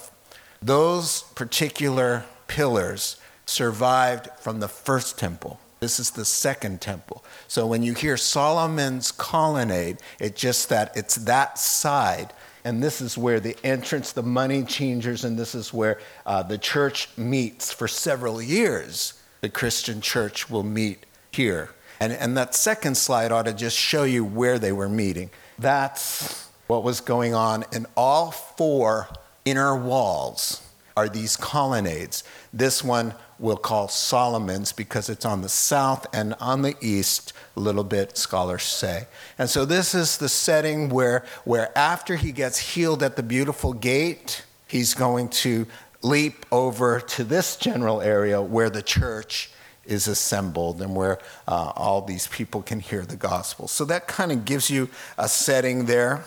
those 0.62 1.24
particular 1.36 2.24
pillars 2.48 3.18
survived 3.46 4.30
from 4.40 4.62
the 4.62 4.70
first 4.70 5.18
temple. 5.18 5.60
This 5.80 6.00
is 6.00 6.12
the 6.12 6.26
second 6.26 6.82
temple. 6.82 7.24
So 7.48 7.68
when 7.68 7.84
you 7.84 7.94
hear 7.94 8.18
Solomon's 8.18 9.12
colonnade, 9.12 9.98
it's 10.20 10.40
just 10.40 10.70
that 10.70 10.96
it's 10.96 11.16
that 11.16 11.60
side. 11.60 12.34
And 12.64 12.82
this 12.82 13.02
is 13.02 13.18
where 13.18 13.40
the 13.40 13.56
entrance, 13.64 14.12
the 14.12 14.24
money 14.24 14.64
changers, 14.64 15.24
and 15.24 15.38
this 15.38 15.54
is 15.54 15.74
where 15.74 16.00
uh, 16.26 16.42
the 16.44 16.58
church 16.58 17.10
meets 17.18 17.72
for 17.72 17.88
several 17.88 18.42
years. 18.42 19.22
The 19.42 19.50
Christian 19.50 20.02
church 20.02 20.50
will 20.50 20.64
meet 20.64 21.06
here. 21.32 21.70
And, 22.00 22.12
and 22.12 22.36
that 22.38 22.56
second 22.56 22.96
slide 22.98 23.32
ought 23.32 23.46
to 23.46 23.54
just 23.54 23.78
show 23.78 24.04
you 24.04 24.26
where 24.26 24.58
they 24.58 24.72
were 24.72 24.90
meeting. 24.90 25.30
That's 25.60 26.50
what 26.68 26.84
was 26.84 27.02
going 27.02 27.34
on 27.34 27.66
in 27.72 27.86
all 27.96 28.32
four 28.32 29.10
inner 29.46 29.76
walls 29.76 30.62
are 30.98 31.10
these 31.10 31.38
colonnades. 31.38 32.24
This 32.54 32.84
one 32.84 33.14
we'll 33.40 33.58
call 33.58 33.88
Solomon's 33.88 34.72
because 34.72 35.10
it's 35.10 35.26
on 35.26 35.42
the 35.42 35.50
south 35.50 36.08
and 36.14 36.34
on 36.40 36.62
the 36.62 36.76
east, 36.82 37.34
a 37.56 37.60
little 37.60 37.84
bit, 37.84 38.18
scholars 38.18 38.64
say. 38.64 39.08
And 39.38 39.50
so 39.50 39.66
this 39.66 39.94
is 39.94 40.18
the 40.18 40.30
setting 40.30 40.90
where, 40.90 41.26
where 41.44 41.78
after 41.78 42.16
he 42.16 42.32
gets 42.32 42.58
healed 42.58 43.04
at 43.04 43.16
the 43.16 43.24
beautiful 43.24 43.74
gate, 43.74 44.46
he's 44.68 44.94
going 44.94 45.30
to 45.30 45.68
leap 46.02 46.46
over 46.52 47.00
to 47.00 47.24
this 47.24 47.56
general 47.56 48.02
area 48.02 48.42
where 48.42 48.70
the 48.70 48.82
church 48.82 49.50
is 49.86 50.08
assembled 50.08 50.82
and 50.82 50.96
where 50.96 51.20
uh, 51.48 51.72
all 51.76 52.02
these 52.02 52.28
people 52.28 52.62
can 52.62 52.80
hear 52.80 53.06
the 53.06 53.16
gospel. 53.16 53.68
So 53.68 53.86
that 53.86 54.08
kind 54.08 54.32
of 54.32 54.46
gives 54.46 54.70
you 54.70 54.90
a 55.18 55.28
setting 55.28 55.86
there. 55.86 56.24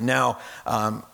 Now, 0.00 0.38
um, 0.66 1.04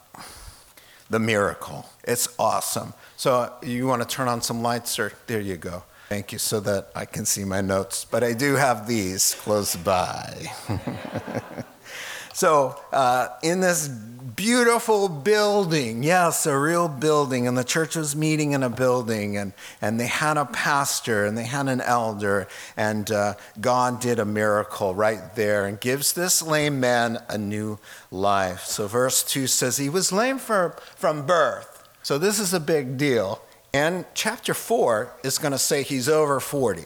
the 1.09 1.19
miracle. 1.19 1.87
It's 2.05 2.29
awesome. 2.39 2.95
So 3.21 3.53
you 3.63 3.87
want 3.87 4.01
to 4.01 4.09
turn 4.09 4.29
on 4.29 4.41
some 4.41 4.63
lights, 4.63 4.99
or 4.99 5.13
there 5.27 5.43
you 5.43 5.59
go. 5.59 5.83
Thank 6.09 6.33
you, 6.33 6.39
so 6.39 6.59
that 6.61 6.89
I 6.95 7.05
can 7.05 7.27
see 7.27 7.45
my 7.45 7.61
notes. 7.61 8.07
But 8.07 8.25
I 8.25 8.33
do 8.33 8.55
have 8.55 8.89
these 8.89 9.35
close 9.35 9.77
by. 9.77 10.51
so 12.33 12.81
uh, 12.95 13.29
in 13.43 13.61
this 13.61 13.89
beautiful 13.89 15.11
building, 15.11 16.03
yes, 16.03 16.47
a 16.47 16.59
real 16.59 16.89
building, 16.89 17.47
and 17.47 17.59
the 17.59 17.63
church 17.63 17.95
was 17.95 18.17
meeting 18.17 18.53
in 18.53 18.63
a 18.63 18.71
building, 18.71 19.37
and, 19.37 19.53
and 19.83 20.01
they 20.01 20.07
had 20.07 20.39
a 20.39 20.47
pastor 20.47 21.27
and 21.27 21.37
they 21.37 21.45
had 21.45 21.69
an 21.69 21.83
elder, 21.83 22.49
and 22.75 23.11
uh, 23.11 23.35
God 23.61 24.01
did 24.01 24.19
a 24.19 24.25
miracle 24.25 24.95
right 24.95 25.35
there 25.35 25.67
and 25.67 25.79
gives 25.79 26.15
this 26.15 26.41
lame 26.41 26.81
man 26.81 27.19
a 27.29 27.37
new 27.37 27.79
life. 28.11 28.65
So 28.65 28.87
verse 28.87 29.23
2 29.23 29.47
says 29.47 29.77
he 29.77 29.91
was 29.91 30.11
lame 30.11 30.39
for, 30.39 30.75
from 30.97 31.27
birth. 31.27 31.70
So 32.03 32.19
this 32.19 32.39
is 32.39 32.55
a 32.55 32.61
big 32.61 32.97
deal. 32.97 33.43
And 33.73 34.05
chapter 34.15 34.55
4 34.55 35.13
is 35.23 35.39
going 35.39 35.53
to 35.53 35.59
say 35.59 35.83
he's 35.83 36.09
over 36.09 36.41
40. 36.41 36.83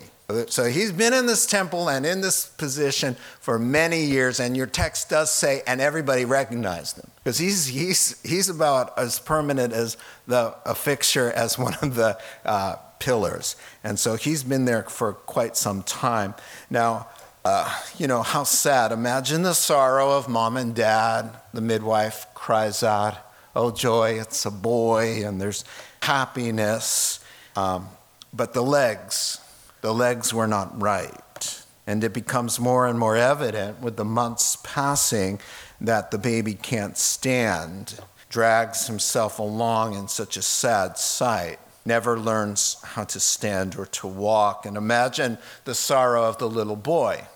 So 0.49 0.64
he's 0.64 0.90
been 0.90 1.12
in 1.12 1.26
this 1.26 1.44
temple 1.44 1.90
and 1.90 2.06
in 2.06 2.23
this 2.23 2.47
position 2.47 3.14
for 3.40 3.59
many 3.59 4.04
years, 4.04 4.40
and 4.40 4.56
your 4.56 4.66
text 4.66 5.11
does 5.11 5.30
say, 5.30 5.62
and 5.66 5.83
everybody 5.83 6.25
recognized 6.25 6.99
him. 6.99 7.11
Because 7.23 7.37
he's, 7.38 7.66
he's, 7.66 8.21
he's 8.23 8.49
about 8.49 8.99
as 8.99 9.18
permanent 9.18 9.75
as 9.75 9.99
the, 10.26 10.54
a 10.64 10.75
fixture 10.75 11.30
as 11.30 11.59
one 11.59 11.75
of 11.83 11.94
the 11.94 12.18
uh, 12.44 12.76
pillars. 12.99 13.56
And 13.83 13.99
so 13.99 14.16
he's 14.16 14.42
been 14.42 14.64
there 14.64 14.85
for 14.85 15.12
quite 15.12 15.56
some 15.56 15.83
time. 15.83 16.35
Now, 16.71 17.09
uh, 17.44 17.83
you 17.99 18.06
know, 18.06 18.23
how 18.23 18.44
sad. 18.44 18.92
Imagine 18.92 19.42
the 19.42 19.52
sorrow 19.52 20.16
of 20.16 20.28
mom 20.28 20.56
and 20.56 20.75
dad. 20.75 21.37
The 21.52 21.61
midwife 21.61 22.26
cries 22.33 22.83
out, 22.83 23.18
oh, 23.54 23.70
joy, 23.70 24.18
it's 24.20 24.44
a 24.46 24.50
boy, 24.50 25.25
and 25.25 25.40
there's 25.40 25.64
happiness. 26.02 27.20
Um, 27.56 27.88
but 28.32 28.52
the 28.52 28.62
legs, 28.62 29.40
the 29.80 29.94
legs 29.94 30.34
were 30.34 30.46
not 30.46 30.80
right. 30.80 31.20
And 31.87 32.02
it 32.02 32.12
becomes 32.12 32.58
more 32.58 32.87
and 32.87 32.99
more 32.99 33.16
evident 33.16 33.80
with 33.80 33.96
the 33.96 34.04
months 34.04 34.56
passing 34.62 35.38
that 35.80 36.11
the 36.11 36.18
baby 36.18 36.54
can't 36.54 36.96
stand, 36.96 38.00
drags 38.30 38.87
himself 38.87 39.38
along 39.38 39.94
in 39.94 40.08
such 40.08 40.37
a 40.37 40.42
sad 40.42 40.96
sight, 40.96 41.58
never 41.84 42.18
learns 42.18 42.78
how 42.82 43.04
to 43.04 43.20
stand 43.20 43.76
or 43.76 43.87
to 43.87 44.06
walk. 44.06 44.64
And 44.64 44.76
imagine 44.76 45.37
the 45.64 45.75
sorrow 45.75 46.25
of 46.25 46.38
the 46.38 46.49
little 46.49 46.76
boy 46.76 47.26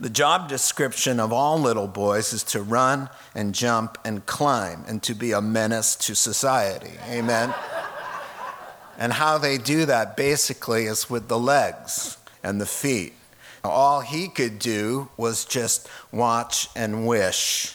the 0.00 0.10
job 0.10 0.48
description 0.48 1.18
of 1.18 1.32
all 1.32 1.58
little 1.58 1.88
boys 1.88 2.32
is 2.32 2.44
to 2.44 2.62
run 2.62 3.08
and 3.34 3.54
jump 3.54 3.98
and 4.04 4.24
climb 4.26 4.84
and 4.86 5.02
to 5.02 5.14
be 5.14 5.32
a 5.32 5.40
menace 5.40 5.96
to 5.96 6.14
society. 6.14 6.92
Amen? 7.08 7.52
and 8.98 9.12
how 9.12 9.38
they 9.38 9.58
do 9.58 9.86
that 9.86 10.16
basically 10.16 10.84
is 10.84 11.10
with 11.10 11.28
the 11.28 11.38
legs 11.38 12.16
and 12.44 12.60
the 12.60 12.66
feet. 12.66 13.14
All 13.64 14.00
he 14.00 14.28
could 14.28 14.60
do 14.60 15.08
was 15.16 15.44
just 15.44 15.88
watch 16.12 16.68
and 16.76 17.06
wish. 17.06 17.74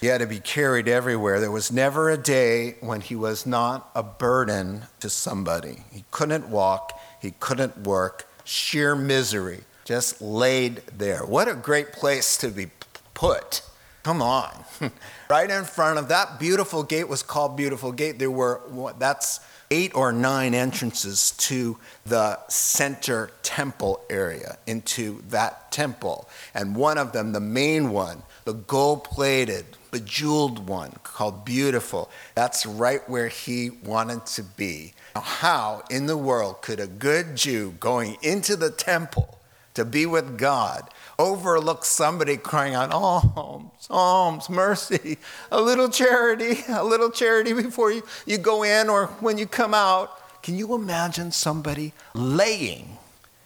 He 0.00 0.06
had 0.06 0.22
to 0.22 0.26
be 0.26 0.40
carried 0.40 0.88
everywhere. 0.88 1.40
There 1.40 1.50
was 1.50 1.70
never 1.70 2.08
a 2.08 2.16
day 2.16 2.76
when 2.80 3.02
he 3.02 3.14
was 3.14 3.44
not 3.44 3.90
a 3.94 4.02
burden 4.02 4.84
to 5.00 5.10
somebody. 5.10 5.84
He 5.92 6.06
couldn't 6.10 6.48
walk, 6.48 6.98
he 7.20 7.32
couldn't 7.38 7.82
work, 7.82 8.26
sheer 8.44 8.96
misery 8.96 9.64
just 9.90 10.22
laid 10.22 10.76
there. 10.96 11.24
What 11.26 11.48
a 11.48 11.54
great 11.54 11.90
place 11.90 12.36
to 12.36 12.48
be 12.48 12.68
put. 13.12 13.62
Come 14.04 14.22
on. 14.22 14.52
right 15.28 15.50
in 15.50 15.64
front 15.64 15.98
of 15.98 16.06
that 16.10 16.38
beautiful 16.38 16.84
gate 16.84 17.08
was 17.08 17.24
called 17.24 17.56
Beautiful 17.56 17.90
Gate. 17.90 18.20
There 18.20 18.30
were, 18.30 18.60
that's 19.00 19.40
eight 19.68 19.92
or 19.96 20.12
nine 20.12 20.54
entrances 20.54 21.32
to 21.32 21.76
the 22.06 22.38
center 22.46 23.32
temple 23.42 24.00
area, 24.08 24.58
into 24.64 25.22
that 25.30 25.72
temple. 25.72 26.28
And 26.54 26.76
one 26.76 26.96
of 26.96 27.10
them, 27.10 27.32
the 27.32 27.40
main 27.40 27.90
one, 27.90 28.22
the 28.44 28.54
gold 28.54 29.02
plated 29.02 29.64
bejeweled 29.90 30.68
one 30.68 30.92
called 31.02 31.44
Beautiful. 31.44 32.12
That's 32.36 32.64
right 32.64 33.00
where 33.08 33.26
he 33.26 33.70
wanted 33.70 34.24
to 34.26 34.44
be. 34.44 34.92
Now, 35.16 35.22
how 35.22 35.82
in 35.90 36.06
the 36.06 36.16
world 36.16 36.62
could 36.62 36.78
a 36.78 36.86
good 36.86 37.34
Jew 37.34 37.74
going 37.80 38.16
into 38.22 38.54
the 38.54 38.70
temple 38.70 39.39
to 39.74 39.84
be 39.84 40.06
with 40.06 40.38
God 40.38 40.88
overlook 41.20 41.84
somebody 41.84 42.36
crying 42.38 42.74
out, 42.74 42.90
alms, 42.92 43.86
alms, 43.90 44.48
mercy, 44.48 45.18
a 45.52 45.60
little 45.60 45.90
charity, 45.90 46.60
a 46.68 46.82
little 46.82 47.10
charity 47.10 47.52
before 47.52 47.92
you, 47.92 48.02
you 48.24 48.38
go 48.38 48.62
in 48.62 48.88
or 48.88 49.06
when 49.20 49.36
you 49.36 49.46
come 49.46 49.74
out? 49.74 50.42
Can 50.42 50.56
you 50.56 50.74
imagine 50.74 51.30
somebody 51.30 51.92
laying 52.14 52.96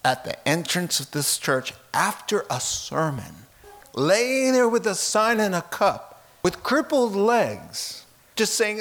at 0.04 0.24
the 0.24 0.48
entrance 0.48 1.00
of 1.00 1.10
this 1.10 1.36
church 1.36 1.74
after 1.92 2.44
a 2.48 2.60
sermon, 2.60 3.34
laying 3.94 4.52
there 4.52 4.68
with 4.68 4.86
a 4.86 4.94
sign 4.94 5.40
and 5.40 5.54
a 5.54 5.62
cup, 5.62 6.24
with 6.44 6.62
crippled 6.62 7.16
legs, 7.16 8.04
just 8.36 8.54
saying, 8.54 8.80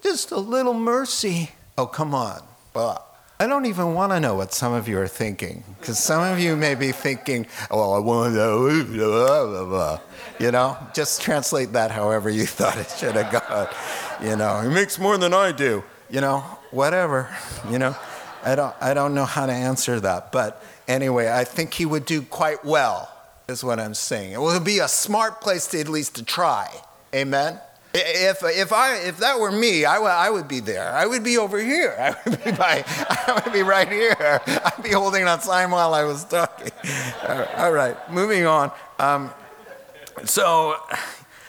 just 0.00 0.30
a 0.30 0.38
little 0.38 0.74
mercy? 0.74 1.50
Oh, 1.76 1.86
come 1.86 2.14
on. 2.14 2.42
But 2.72 3.04
I 3.40 3.46
don't 3.46 3.66
even 3.66 3.94
want 3.94 4.10
to 4.10 4.18
know 4.18 4.34
what 4.34 4.52
some 4.52 4.72
of 4.72 4.88
you 4.88 4.98
are 4.98 5.06
thinking, 5.06 5.62
because 5.78 5.96
some 5.96 6.24
of 6.24 6.40
you 6.40 6.56
may 6.56 6.74
be 6.74 6.90
thinking, 6.90 7.46
well, 7.70 7.94
I 7.94 8.00
want 8.00 8.34
to, 8.34 8.84
blah. 8.84 10.00
you 10.40 10.50
know, 10.50 10.76
just 10.92 11.22
translate 11.22 11.72
that 11.72 11.92
however 11.92 12.30
you 12.30 12.46
thought 12.58 12.76
it 12.76 12.90
should 12.98 13.14
have 13.14 13.30
gone. 13.30 13.68
You 14.20 14.34
know, 14.34 14.60
he 14.62 14.68
makes 14.68 14.98
more 14.98 15.16
than 15.18 15.32
I 15.32 15.52
do. 15.52 15.84
You 16.10 16.20
know, 16.20 16.40
whatever. 16.72 17.28
You 17.70 17.78
know, 17.78 17.94
I 18.42 18.56
don't, 18.56 18.74
I 18.80 18.92
don't 18.92 19.14
know 19.14 19.24
how 19.24 19.46
to 19.46 19.52
answer 19.52 20.00
that. 20.00 20.32
But 20.32 20.60
anyway, 20.88 21.30
I 21.30 21.44
think 21.44 21.74
he 21.74 21.86
would 21.86 22.06
do 22.06 22.22
quite 22.22 22.64
well, 22.64 23.08
is 23.46 23.62
what 23.62 23.78
I'm 23.78 23.94
saying. 23.94 24.32
It 24.32 24.40
would 24.40 24.64
be 24.64 24.80
a 24.80 24.88
smart 24.88 25.40
place 25.40 25.68
to 25.68 25.78
at 25.78 25.88
least 25.88 26.16
to 26.16 26.24
try. 26.24 26.68
Amen? 27.14 27.60
If, 28.00 28.42
if, 28.42 28.72
I, 28.72 28.96
if 28.96 29.18
that 29.18 29.38
were 29.38 29.52
me, 29.52 29.84
I, 29.84 29.94
w- 29.94 30.12
I 30.12 30.30
would 30.30 30.48
be 30.48 30.60
there. 30.60 30.92
I 30.92 31.06
would 31.06 31.24
be 31.24 31.38
over 31.38 31.58
here. 31.58 31.94
I 31.98 32.14
would 32.28 32.44
be, 32.44 32.52
by, 32.52 32.84
I 32.86 33.42
would 33.44 33.52
be 33.52 33.62
right 33.62 33.90
here. 33.90 34.16
I'd 34.46 34.82
be 34.82 34.92
holding 34.92 35.24
that 35.24 35.42
sign 35.42 35.70
while 35.70 35.94
I 35.94 36.04
was 36.04 36.24
talking. 36.24 36.72
All 37.56 37.72
right, 37.72 37.96
moving 38.10 38.46
on. 38.46 38.72
Um, 38.98 39.30
so 40.24 40.76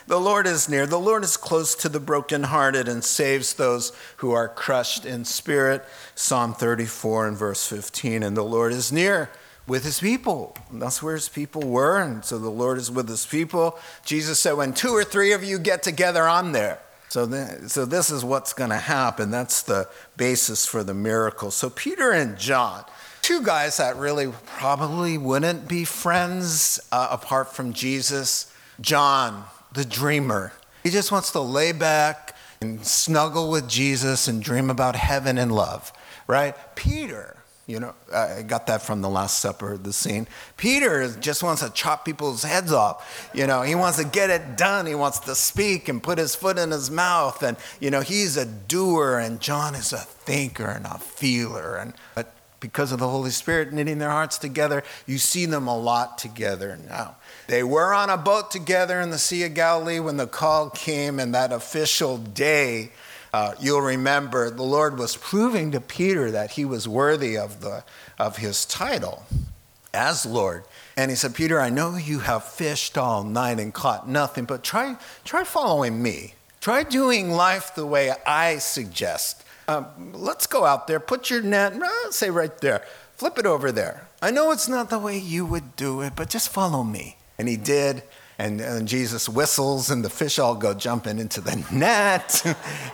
the 0.07 0.19
Lord 0.19 0.47
is 0.47 0.67
near. 0.67 0.87
The 0.87 0.99
Lord 0.99 1.23
is 1.23 1.37
close 1.37 1.75
to 1.75 1.89
the 1.89 1.99
brokenhearted 1.99 2.87
and 2.87 3.03
saves 3.03 3.53
those 3.53 3.91
who 4.17 4.31
are 4.31 4.47
crushed 4.47 5.05
in 5.05 5.25
spirit. 5.25 5.85
Psalm 6.15 6.53
34 6.53 7.27
and 7.27 7.37
verse 7.37 7.67
15. 7.67 8.23
And 8.23 8.35
the 8.35 8.43
Lord 8.43 8.73
is 8.73 8.91
near 8.91 9.29
with 9.69 9.83
his 9.85 9.99
people. 9.99 10.57
And 10.71 10.81
that's 10.81 11.01
where 11.01 11.13
his 11.13 11.29
people 11.29 11.61
were. 11.61 12.01
And 12.01 12.25
so 12.25 12.38
the 12.39 12.49
Lord 12.49 12.77
is 12.77 12.91
with 12.91 13.07
his 13.07 13.25
people. 13.25 13.77
Jesus 14.03 14.39
said, 14.39 14.53
When 14.53 14.73
two 14.73 14.89
or 14.89 15.03
three 15.03 15.31
of 15.31 15.43
you 15.43 15.59
get 15.59 15.83
together, 15.83 16.27
I'm 16.27 16.51
there. 16.51 16.79
So, 17.09 17.25
then, 17.25 17.69
so 17.69 17.85
this 17.85 18.11
is 18.11 18.25
what's 18.25 18.53
going 18.53 18.69
to 18.71 18.77
happen. 18.77 19.31
That's 19.31 19.63
the 19.63 19.88
basis 20.17 20.65
for 20.65 20.83
the 20.83 20.93
miracle. 20.93 21.49
So 21.49 21.69
Peter 21.69 22.11
and 22.11 22.38
John, 22.38 22.83
two 23.21 23.41
guys 23.41 23.77
that 23.77 23.95
really 23.95 24.31
probably 24.45 25.17
wouldn't 25.17 25.67
be 25.67 25.85
friends 25.85 26.79
uh, 26.91 27.07
apart 27.11 27.53
from 27.55 27.73
Jesus. 27.73 28.53
John, 28.81 29.43
the 29.73 29.85
dreamer, 29.85 30.53
he 30.83 30.89
just 30.89 31.11
wants 31.11 31.31
to 31.31 31.39
lay 31.39 31.71
back 31.71 32.35
and 32.61 32.85
snuggle 32.85 33.49
with 33.49 33.67
Jesus 33.67 34.27
and 34.27 34.41
dream 34.43 34.69
about 34.69 34.95
heaven 34.95 35.38
and 35.38 35.51
love, 35.51 35.91
right? 36.27 36.55
Peter, 36.75 37.38
you 37.69 37.79
know, 37.79 37.93
I 38.11 38.41
got 38.41 38.65
that 38.65 38.81
from 38.81 39.01
the 39.01 39.09
Last 39.09 39.38
Supper, 39.38 39.77
the 39.77 39.93
scene. 39.93 40.27
Peter 40.57 41.07
just 41.19 41.43
wants 41.43 41.61
to 41.61 41.69
chop 41.69 42.03
people's 42.03 42.41
heads 42.41 42.73
off. 42.73 43.29
You 43.31 43.45
know, 43.45 43.61
he 43.61 43.75
wants 43.75 43.99
to 43.99 44.05
get 44.05 44.31
it 44.31 44.57
done. 44.57 44.88
He 44.88 44.95
wants 44.95 45.19
to 45.19 45.35
speak 45.35 45.88
and 45.88 46.01
put 46.01 46.17
his 46.17 46.33
foot 46.33 46.57
in 46.57 46.71
his 46.71 46.89
mouth. 46.89 47.43
And, 47.43 47.57
you 47.79 47.91
know, 47.91 48.01
he's 48.01 48.38
a 48.38 48.45
doer, 48.45 49.19
and 49.19 49.39
John 49.39 49.75
is 49.75 49.93
a 49.93 49.99
thinker 49.99 50.65
and 50.65 50.88
a 50.88 50.97
feeler. 50.97 51.75
And, 51.75 51.93
but 52.15 52.33
because 52.59 52.91
of 52.91 52.97
the 52.97 53.07
Holy 53.07 53.29
Spirit 53.29 53.71
knitting 53.71 53.99
their 53.99 54.09
hearts 54.09 54.39
together, 54.39 54.83
you 55.05 55.19
see 55.19 55.45
them 55.45 55.67
a 55.67 55.77
lot 55.77 56.17
together 56.17 56.75
now. 56.89 57.17
They 57.45 57.61
were 57.61 57.93
on 57.93 58.09
a 58.09 58.17
boat 58.17 58.49
together 58.49 58.99
in 58.99 59.11
the 59.11 59.19
Sea 59.19 59.43
of 59.43 59.53
Galilee 59.53 59.99
when 59.99 60.17
the 60.17 60.25
call 60.25 60.71
came, 60.71 61.19
and 61.19 61.36
that 61.36 61.51
official 61.51 62.17
day 62.17 62.93
uh, 63.33 63.53
you'll 63.59 63.81
remember 63.81 64.49
the 64.49 64.63
Lord 64.63 64.97
was 64.97 65.15
proving 65.15 65.71
to 65.71 65.81
Peter 65.81 66.31
that 66.31 66.51
he 66.51 66.65
was 66.65 66.87
worthy 66.87 67.37
of, 67.37 67.61
the, 67.61 67.83
of 68.17 68.37
his 68.37 68.65
title 68.65 69.25
as 69.93 70.25
Lord. 70.25 70.63
And 70.97 71.11
he 71.11 71.15
said, 71.15 71.35
Peter, 71.35 71.59
I 71.59 71.69
know 71.69 71.95
you 71.95 72.19
have 72.19 72.43
fished 72.43 72.97
all 72.97 73.23
night 73.23 73.59
and 73.59 73.73
caught 73.73 74.09
nothing, 74.09 74.45
but 74.45 74.63
try, 74.63 74.97
try 75.23 75.43
following 75.43 76.01
me. 76.01 76.33
Try 76.59 76.83
doing 76.83 77.31
life 77.31 77.73
the 77.73 77.85
way 77.85 78.11
I 78.27 78.57
suggest. 78.57 79.43
Um, 79.67 79.85
let's 80.13 80.47
go 80.47 80.65
out 80.65 80.87
there, 80.87 80.99
put 80.99 81.29
your 81.29 81.41
net, 81.41 81.73
say 82.09 82.29
right 82.29 82.57
there, 82.59 82.83
flip 83.15 83.37
it 83.37 83.45
over 83.45 83.71
there. 83.71 84.07
I 84.21 84.31
know 84.31 84.51
it's 84.51 84.67
not 84.67 84.89
the 84.89 84.99
way 84.99 85.17
you 85.17 85.45
would 85.45 85.75
do 85.75 86.01
it, 86.01 86.13
but 86.15 86.29
just 86.29 86.49
follow 86.49 86.83
me. 86.83 87.17
And 87.37 87.47
he 87.47 87.55
did 87.55 88.03
and, 88.39 88.62
and 88.62 88.88
Jesus 88.88 89.28
whistles, 89.28 89.91
and 89.91 90.04
the 90.04 90.10
fish 90.10 90.39
all 90.39 90.56
go 90.56 90.73
jumping 90.73 91.19
into 91.19 91.41
the 91.41 91.63
net, 91.71 92.41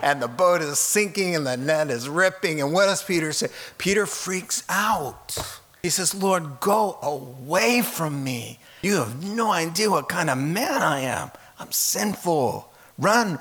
and 0.02 0.20
the 0.20 0.28
boat 0.28 0.60
is 0.60 0.78
sinking, 0.80 1.36
and 1.36 1.46
the 1.46 1.56
net 1.56 1.88
is 1.88 2.08
ripping. 2.08 2.60
And 2.60 2.72
what 2.72 2.86
does 2.86 3.02
Peter 3.02 3.32
say? 3.32 3.46
Peter 3.78 4.06
freaks 4.06 4.64
out. 4.68 5.38
He 5.82 5.88
says, 5.88 6.14
Lord, 6.14 6.58
go 6.58 6.98
away 7.00 7.80
from 7.80 8.24
me. 8.24 8.58
You 8.82 8.96
have 8.96 9.24
no 9.24 9.52
idea 9.52 9.88
what 9.88 10.08
kind 10.08 10.28
of 10.28 10.36
man 10.36 10.82
I 10.82 11.00
am. 11.02 11.30
I'm 11.60 11.70
sinful. 11.70 12.68
Run, 12.98 13.38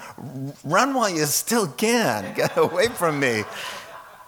run 0.64 0.94
while 0.94 1.10
you 1.10 1.26
still 1.26 1.68
can. 1.68 2.34
Get 2.36 2.56
away 2.56 2.88
from 2.88 3.20
me. 3.20 3.44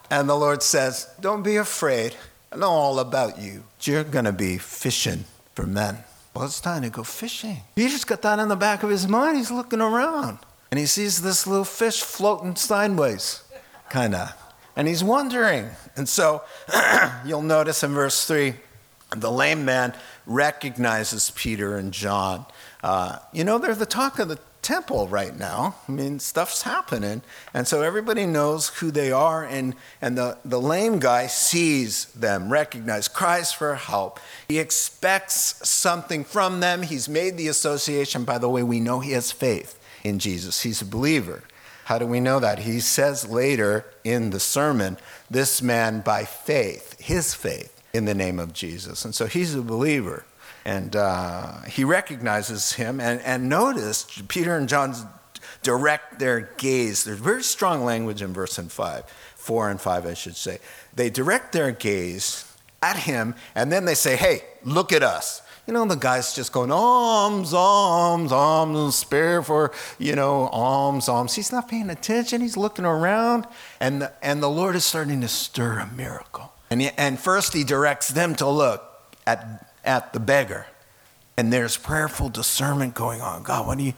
And 0.10 0.28
the 0.28 0.36
Lord 0.36 0.63
says, 0.63 1.08
Don't 1.20 1.44
be 1.44 1.58
afraid. 1.58 2.16
I 2.52 2.56
know 2.56 2.70
all 2.70 3.00
about 3.00 3.40
you. 3.40 3.66
You're 3.82 4.04
going 4.04 4.26
to 4.26 4.32
be 4.32 4.58
fishing 4.58 5.26
for 5.54 5.68
men. 5.68 5.98
Well, 6.38 6.45
it's 6.45 6.62
time 6.62 6.84
to 6.84 6.91
go 6.91 7.02
fishing. 7.02 7.62
Just 7.76 8.06
got 8.06 8.21
that 8.21 8.38
in 8.38 8.47
the 8.47 8.56
back 8.56 8.84
of 8.84 8.91
his 8.91 9.08
mind. 9.08 9.38
He's 9.38 9.50
looking 9.50 9.82
around 9.82 10.38
and 10.69 10.80
he 10.80 10.86
sees 10.86 11.23
this 11.23 11.47
little 11.47 11.65
fish 11.65 12.04
floating 12.04 12.56
sideways, 12.56 13.41
kind 13.89 14.13
of. 14.13 14.36
And 14.76 14.88
he's 14.88 15.04
wondering. 15.04 15.71
And 15.95 16.08
so 16.08 16.43
you'll 17.26 17.41
notice 17.41 17.82
in 17.82 17.91
verse 17.91 18.28
3 18.28 18.54
the 19.15 19.32
lame 19.32 19.65
man 19.65 19.95
recognizes 20.28 21.32
Peter 21.32 21.76
and 21.76 21.91
John. 21.91 22.45
Uh, 22.84 23.17
you 23.34 23.43
know, 23.43 23.58
they're 23.58 23.73
the 23.73 23.88
talk 23.88 24.19
of 24.19 24.28
the 24.28 24.38
temple 24.67 25.08
right 25.08 25.38
now. 25.38 25.75
I 25.88 25.91
mean, 25.93 26.19
stuff's 26.19 26.63
happening. 26.63 27.21
And 27.53 27.65
so 27.65 27.84
everybody 27.84 28.25
knows 28.25 28.67
who 28.67 28.91
they 28.91 29.13
are, 29.13 29.45
and, 29.45 29.75
and 30.01 30.17
the, 30.17 30.38
the 30.43 30.60
lame 30.60 30.99
guy 30.99 31.27
sees 31.27 32.06
them, 32.08 32.51
recognizes, 32.51 33.08
cries 33.08 33.53
for 33.53 33.75
help. 33.75 34.19
He 34.49 34.60
expects 34.60 35.67
something 35.67 36.25
from 36.25 36.60
them. 36.60 36.82
He's 36.82 37.08
made 37.08 37.38
the 37.38 37.47
association. 37.47 38.25
By 38.25 38.39
the 38.39 38.49
way, 38.49 38.62
we 38.62 38.82
know 38.82 38.99
he 38.99 39.12
has 39.12 39.32
faith 39.32 39.80
in 40.03 40.19
Jesus, 40.19 40.62
he's 40.62 40.82
a 40.82 40.86
believer. 40.86 41.43
How 41.86 41.97
do 41.97 42.06
we 42.06 42.19
know 42.19 42.41
that? 42.41 42.60
He 42.60 42.82
says 42.82 43.30
later 43.30 43.86
in 44.03 44.32
the 44.32 44.41
sermon, 44.41 44.97
this 45.32 45.62
man 45.62 46.01
by 46.01 46.25
faith, 46.25 46.99
his 46.99 47.34
faith 47.34 47.82
in 47.93 48.03
the 48.03 48.13
name 48.13 48.39
of 48.39 48.51
Jesus. 48.51 49.06
And 49.06 49.15
so 49.15 49.25
he's 49.25 49.56
a 49.56 49.62
believer. 49.62 50.25
And 50.67 50.97
uh, 50.97 51.62
he 51.62 51.86
recognizes 51.86 52.73
him. 52.73 52.99
And, 52.99 53.21
and 53.21 53.47
notice 53.47 54.06
Peter 54.27 54.58
and 54.58 54.67
John 54.67 54.93
direct 55.63 56.19
their 56.19 56.49
gaze. 56.58 57.06
There's 57.06 57.19
very 57.19 57.41
strong 57.41 57.86
language 57.86 58.21
in 58.21 58.34
verse 58.34 58.58
and 58.58 58.69
5, 58.69 59.06
4 59.38 59.69
and 59.69 59.80
5, 59.80 60.06
I 60.06 60.13
should 60.13 60.36
say. 60.36 60.60
They 60.93 61.10
direct 61.10 61.53
their 61.53 61.71
gaze 61.71 62.53
at 62.84 62.97
him, 62.97 63.34
and 63.56 63.71
then 63.71 63.86
they 63.86 63.95
say, 63.95 64.17
Hey, 64.17 64.41
look 64.65 64.91
at 64.91 65.03
us. 65.03 65.41
You 65.67 65.73
know, 65.73 65.86
the 65.86 65.95
guy's 65.95 66.36
just 66.36 66.51
going, 66.51 66.71
alms, 66.71 67.53
alms, 67.53 68.34
alms, 68.34 68.95
spare 68.95 69.41
for, 69.41 69.71
you 69.97 70.15
know, 70.15 70.47
alms, 70.49 71.08
alms. 71.08 71.36
He's 71.36 71.51
not 71.51 71.69
paying 71.69 71.89
attention. 71.89 72.41
He's 72.41 72.58
looking 72.58 72.86
around. 72.86 73.47
And 73.80 74.01
the, 74.01 74.13
and 74.21 74.43
the 74.43 74.49
Lord 74.49 74.75
is 74.75 74.84
starting 74.84 75.21
to 75.21 75.30
stir 75.30 75.80
a 75.80 75.88
miracle. 75.88 76.51
And, 76.69 76.82
he, 76.82 76.89
and 76.97 77.17
first, 77.17 77.53
he 77.53 77.63
directs 77.63 78.10
them 78.10 78.36
to 78.36 78.47
look 78.49 78.84
at 79.25 79.66
at 79.88 80.13
the 80.13 80.19
beggar. 80.19 80.67
And 81.38 81.54
there's 81.54 81.78
prayerful 81.78 82.30
discernment 82.30 82.93
going 82.93 83.21
on. 83.21 83.43
God, 83.43 83.67
what 83.67 83.78
do 83.78 83.84
you, 83.84 83.93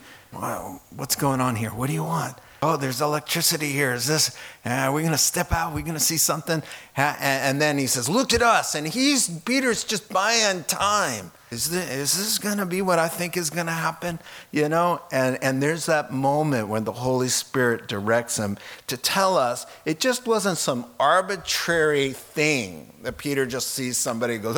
what's 0.95 1.15
going 1.15 1.41
on 1.41 1.56
here? 1.56 1.69
What 1.69 1.88
do 1.88 1.93
you 1.93 2.04
want? 2.04 2.38
Oh, 2.62 2.75
there's 2.75 2.99
electricity 2.99 3.71
here. 3.71 3.93
Is 3.93 4.06
this, 4.06 4.36
uh, 4.65 4.69
are 4.69 4.91
we 4.91 5.02
going 5.02 5.13
to 5.13 5.17
step 5.17 5.54
out? 5.54 5.71
Are 5.71 5.75
we 5.75 5.82
going 5.82 5.93
to 5.93 5.99
see 5.99 6.17
something? 6.17 6.62
And 6.97 7.62
then 7.62 7.78
he 7.78 7.88
says, 7.88 8.10
Look 8.10 8.34
at 8.34 8.41
us. 8.41 8.75
And 8.75 8.86
he's, 8.86 9.30
Peter's 9.30 9.86
just 9.86 10.10
buying 10.10 10.65
time. 10.65 11.32
Is 11.52 11.69
this, 11.69 11.89
is 11.89 12.17
this 12.17 12.38
going 12.38 12.58
to 12.58 12.65
be 12.65 12.82
what 12.82 12.99
I 12.99 13.08
think 13.08 13.38
is 13.38 13.49
going 13.49 13.67
to 13.67 13.71
happen? 13.71 14.19
You 14.52 14.67
know? 14.67 15.02
And, 15.10 15.41
and 15.41 15.63
there's 15.63 15.86
that 15.86 16.12
moment 16.12 16.67
when 16.67 16.84
the 16.84 16.91
Holy 16.91 17.30
Spirit 17.30 17.88
directs 17.88 18.38
him 18.38 18.58
to 18.88 18.97
tell 18.97 19.38
us 19.38 19.65
it 19.86 20.02
just 20.02 20.28
wasn't 20.28 20.58
some 20.58 20.86
arbitrary 20.99 22.12
thing 22.12 22.93
that 23.04 23.17
Peter 23.17 23.45
just 23.45 23.69
sees 23.69 23.97
somebody 23.97 24.38
goes, 24.38 24.58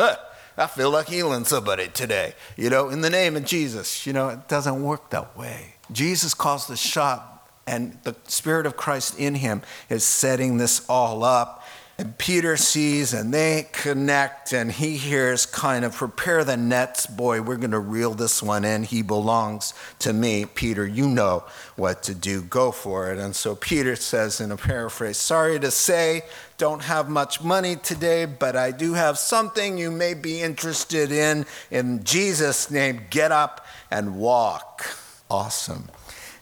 I 0.57 0.67
feel 0.67 0.91
like 0.91 1.07
healing 1.07 1.45
somebody 1.45 1.87
today, 1.87 2.33
you 2.57 2.69
know, 2.69 2.89
in 2.89 3.01
the 3.01 3.09
name 3.09 3.35
of 3.35 3.45
Jesus. 3.45 4.05
You 4.05 4.13
know, 4.13 4.29
it 4.29 4.47
doesn't 4.47 4.83
work 4.83 5.09
that 5.11 5.37
way. 5.37 5.75
Jesus 5.91 6.33
calls 6.33 6.67
the 6.67 6.75
shot, 6.75 7.49
and 7.65 7.97
the 8.03 8.15
Spirit 8.27 8.65
of 8.65 8.75
Christ 8.75 9.17
in 9.17 9.35
him 9.35 9.61
is 9.89 10.03
setting 10.03 10.57
this 10.57 10.85
all 10.89 11.23
up. 11.23 11.63
And 11.97 12.17
Peter 12.17 12.57
sees 12.57 13.13
and 13.13 13.31
they 13.31 13.67
connect, 13.71 14.53
and 14.53 14.71
he 14.71 14.97
hears, 14.97 15.45
kind 15.45 15.85
of, 15.85 15.93
prepare 15.93 16.43
the 16.43 16.57
nets, 16.57 17.05
boy, 17.05 17.43
we're 17.43 17.57
going 17.57 17.71
to 17.71 17.79
reel 17.79 18.15
this 18.15 18.41
one 18.41 18.65
in. 18.65 18.81
He 18.83 19.03
belongs 19.03 19.75
to 19.99 20.11
me. 20.11 20.45
Peter, 20.45 20.87
you 20.87 21.07
know 21.07 21.43
what 21.75 22.01
to 22.03 22.15
do. 22.15 22.41
Go 22.41 22.71
for 22.71 23.11
it. 23.11 23.19
And 23.19 23.35
so 23.35 23.55
Peter 23.55 23.95
says 23.95 24.41
in 24.41 24.51
a 24.51 24.57
paraphrase, 24.57 25.17
Sorry 25.17 25.59
to 25.59 25.69
say, 25.69 26.23
don't 26.61 26.83
have 26.83 27.09
much 27.09 27.41
money 27.41 27.75
today, 27.75 28.23
but 28.25 28.55
I 28.55 28.69
do 28.69 28.93
have 28.93 29.17
something 29.17 29.79
you 29.79 29.89
may 29.89 30.13
be 30.13 30.43
interested 30.43 31.11
in. 31.11 31.47
In 31.71 32.03
Jesus' 32.03 32.69
name, 32.69 33.07
get 33.09 33.31
up 33.31 33.65
and 33.89 34.15
walk. 34.15 34.85
Awesome. 35.27 35.89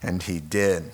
And 0.03 0.21
he 0.21 0.41
did. 0.41 0.91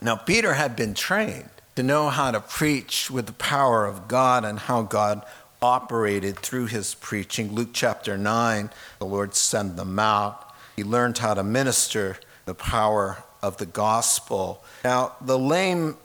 Now, 0.00 0.14
Peter 0.14 0.54
had 0.54 0.76
been 0.76 0.94
trained 0.94 1.50
to 1.74 1.82
know 1.82 2.08
how 2.08 2.30
to 2.30 2.38
preach 2.38 3.10
with 3.10 3.26
the 3.26 3.32
power 3.32 3.84
of 3.84 4.06
God 4.06 4.44
and 4.44 4.60
how 4.60 4.82
God 4.82 5.26
operated 5.60 6.38
through 6.38 6.66
his 6.66 6.94
preaching. 6.94 7.56
Luke 7.56 7.70
chapter 7.72 8.16
9, 8.16 8.70
the 9.00 9.06
Lord 9.06 9.34
sent 9.34 9.74
them 9.74 9.98
out. 9.98 10.54
He 10.76 10.84
learned 10.84 11.18
how 11.18 11.34
to 11.34 11.42
minister 11.42 12.16
the 12.44 12.54
power 12.54 13.24
of 13.42 13.56
the 13.56 13.66
gospel. 13.66 14.62
Now, 14.84 15.16
the 15.20 15.36
lame 15.36 15.96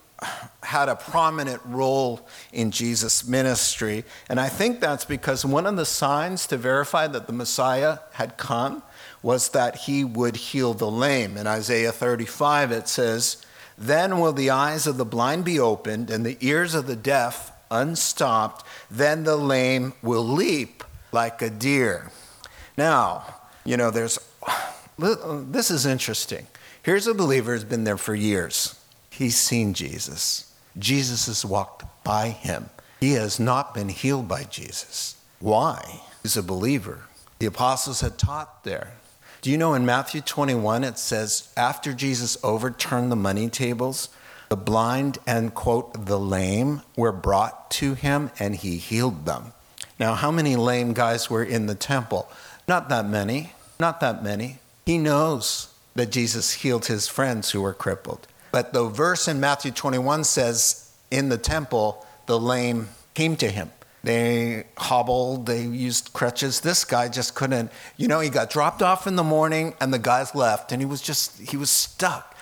had 0.63 0.89
a 0.89 0.95
prominent 0.95 1.62
role 1.65 2.27
in 2.51 2.71
Jesus' 2.71 3.27
ministry, 3.27 4.03
and 4.29 4.39
I 4.39 4.49
think 4.49 4.79
that's 4.79 5.05
because 5.05 5.45
one 5.45 5.65
of 5.65 5.75
the 5.75 5.86
signs 5.86 6.47
to 6.47 6.57
verify 6.57 7.07
that 7.07 7.27
the 7.27 7.33
Messiah 7.33 7.99
had 8.13 8.38
come 8.38 8.83
was 9.21 9.49
that 9.49 9.75
he 9.75 10.03
would 10.03 10.36
heal 10.36 10.73
the 10.73 10.89
lame. 10.89 11.38
In 11.38 11.47
Isaiah 11.47 11.91
35, 11.91 12.71
it 12.71 12.88
says, 12.88 13.45
then 13.77 14.19
will 14.19 14.33
the 14.33 14.49
eyes 14.49 14.86
of 14.88 14.97
the 14.97 15.05
blind 15.05 15.45
be 15.45 15.59
opened 15.59 16.09
and 16.09 16.25
the 16.25 16.38
ears 16.41 16.75
of 16.75 16.88
the 16.88 16.95
deaf 16.95 17.51
unstopped. 17.71 18.65
Then 18.89 19.23
the 19.23 19.36
lame 19.36 19.93
will 20.01 20.23
leap 20.23 20.83
like 21.12 21.41
a 21.41 21.49
deer. 21.49 22.12
Now, 22.77 23.25
you 23.65 23.77
know, 23.77 23.91
there's 23.91 24.19
this 24.97 25.71
is 25.71 25.86
interesting. 25.86 26.47
Here's 26.83 27.07
a 27.07 27.13
believer 27.13 27.53
who's 27.53 27.63
been 27.63 27.83
there 27.83 27.97
for 27.97 28.13
years. 28.13 28.79
He's 29.15 29.38
seen 29.38 29.76
Jesus. 29.76 30.52
Jesus 30.76 31.28
has 31.28 31.45
walked 31.45 31.84
by 32.04 32.30
him. 32.30 32.71
He 32.99 33.12
has 33.12 33.39
not 33.39 33.76
been 33.76 33.89
healed 33.89 34.28
by 34.28 34.45
Jesus. 34.45 35.17
Why? 35.39 36.02
He's 36.23 36.36
a 36.36 36.41
believer. 36.41 37.02
The 37.38 37.45
apostles 37.45 38.02
had 38.02 38.17
taught 38.17 38.63
there. 38.63 38.93
Do 39.43 39.52
you 39.52 39.58
know 39.58 39.76
in 39.76 39.86
Matthew 39.86 40.21
21 40.21 40.84
it 40.84 40.97
says, 40.97 41.54
after 41.56 41.93
Jesus 41.93 42.38
overturned 42.43 43.12
the 43.12 43.15
money 43.15 43.49
tables, 43.49 44.10
the 44.49 44.58
blind 44.58 45.19
and, 45.28 45.54
quote, 45.54 46.08
the 46.08 46.19
lame 46.19 46.82
were 46.97 47.12
brought 47.12 47.69
to 47.71 47.93
him 47.93 48.32
and 48.39 48.56
he 48.56 48.78
healed 48.78 49.28
them. 49.28 49.54
Now, 49.99 50.15
how 50.15 50.32
many 50.32 50.56
lame 50.56 50.93
guys 50.93 51.30
were 51.30 51.43
in 51.43 51.67
the 51.67 51.76
temple? 51.76 52.32
Not 52.67 52.89
that 52.89 53.08
many. 53.08 53.52
Not 53.80 53.99
that 53.99 54.23
many. 54.23 54.58
He 54.88 54.97
knows 54.97 55.71
that 55.93 56.10
Jesus 56.10 56.54
healed 56.54 56.88
his 56.88 57.08
friends 57.08 57.52
who 57.52 57.62
were 57.62 57.76
crippled. 57.76 58.28
But 58.54 58.72
the 58.72 58.86
verse 58.86 59.28
in 59.28 59.39
Matthew 59.39 59.72
21 59.72 60.26
says, 60.26 60.92
in 61.10 61.30
the 61.30 61.39
temple, 61.39 62.06
the 62.28 62.39
lame 62.39 62.88
came 63.16 63.36
to 63.38 63.50
him. 63.50 63.72
They 64.04 64.66
hobbled, 64.78 65.48
they 65.48 65.63
used 65.63 66.13
crutches. 66.13 66.62
This 66.62 66.86
guy 66.86 67.10
just 67.10 67.34
couldn't, 67.34 67.72
you 67.98 68.08
know, 68.08 68.20
he 68.20 68.30
got 68.30 68.52
dropped 68.52 68.84
off 68.84 69.08
in 69.08 69.16
the 69.16 69.24
morning 69.24 69.74
and 69.82 69.92
the 69.92 69.98
guys 69.98 70.36
left 70.36 70.72
and 70.72 70.80
he 70.80 70.86
was 70.86 71.02
just, 71.02 71.39
he 71.50 71.58
was 71.58 71.72
stuck. 71.72 72.38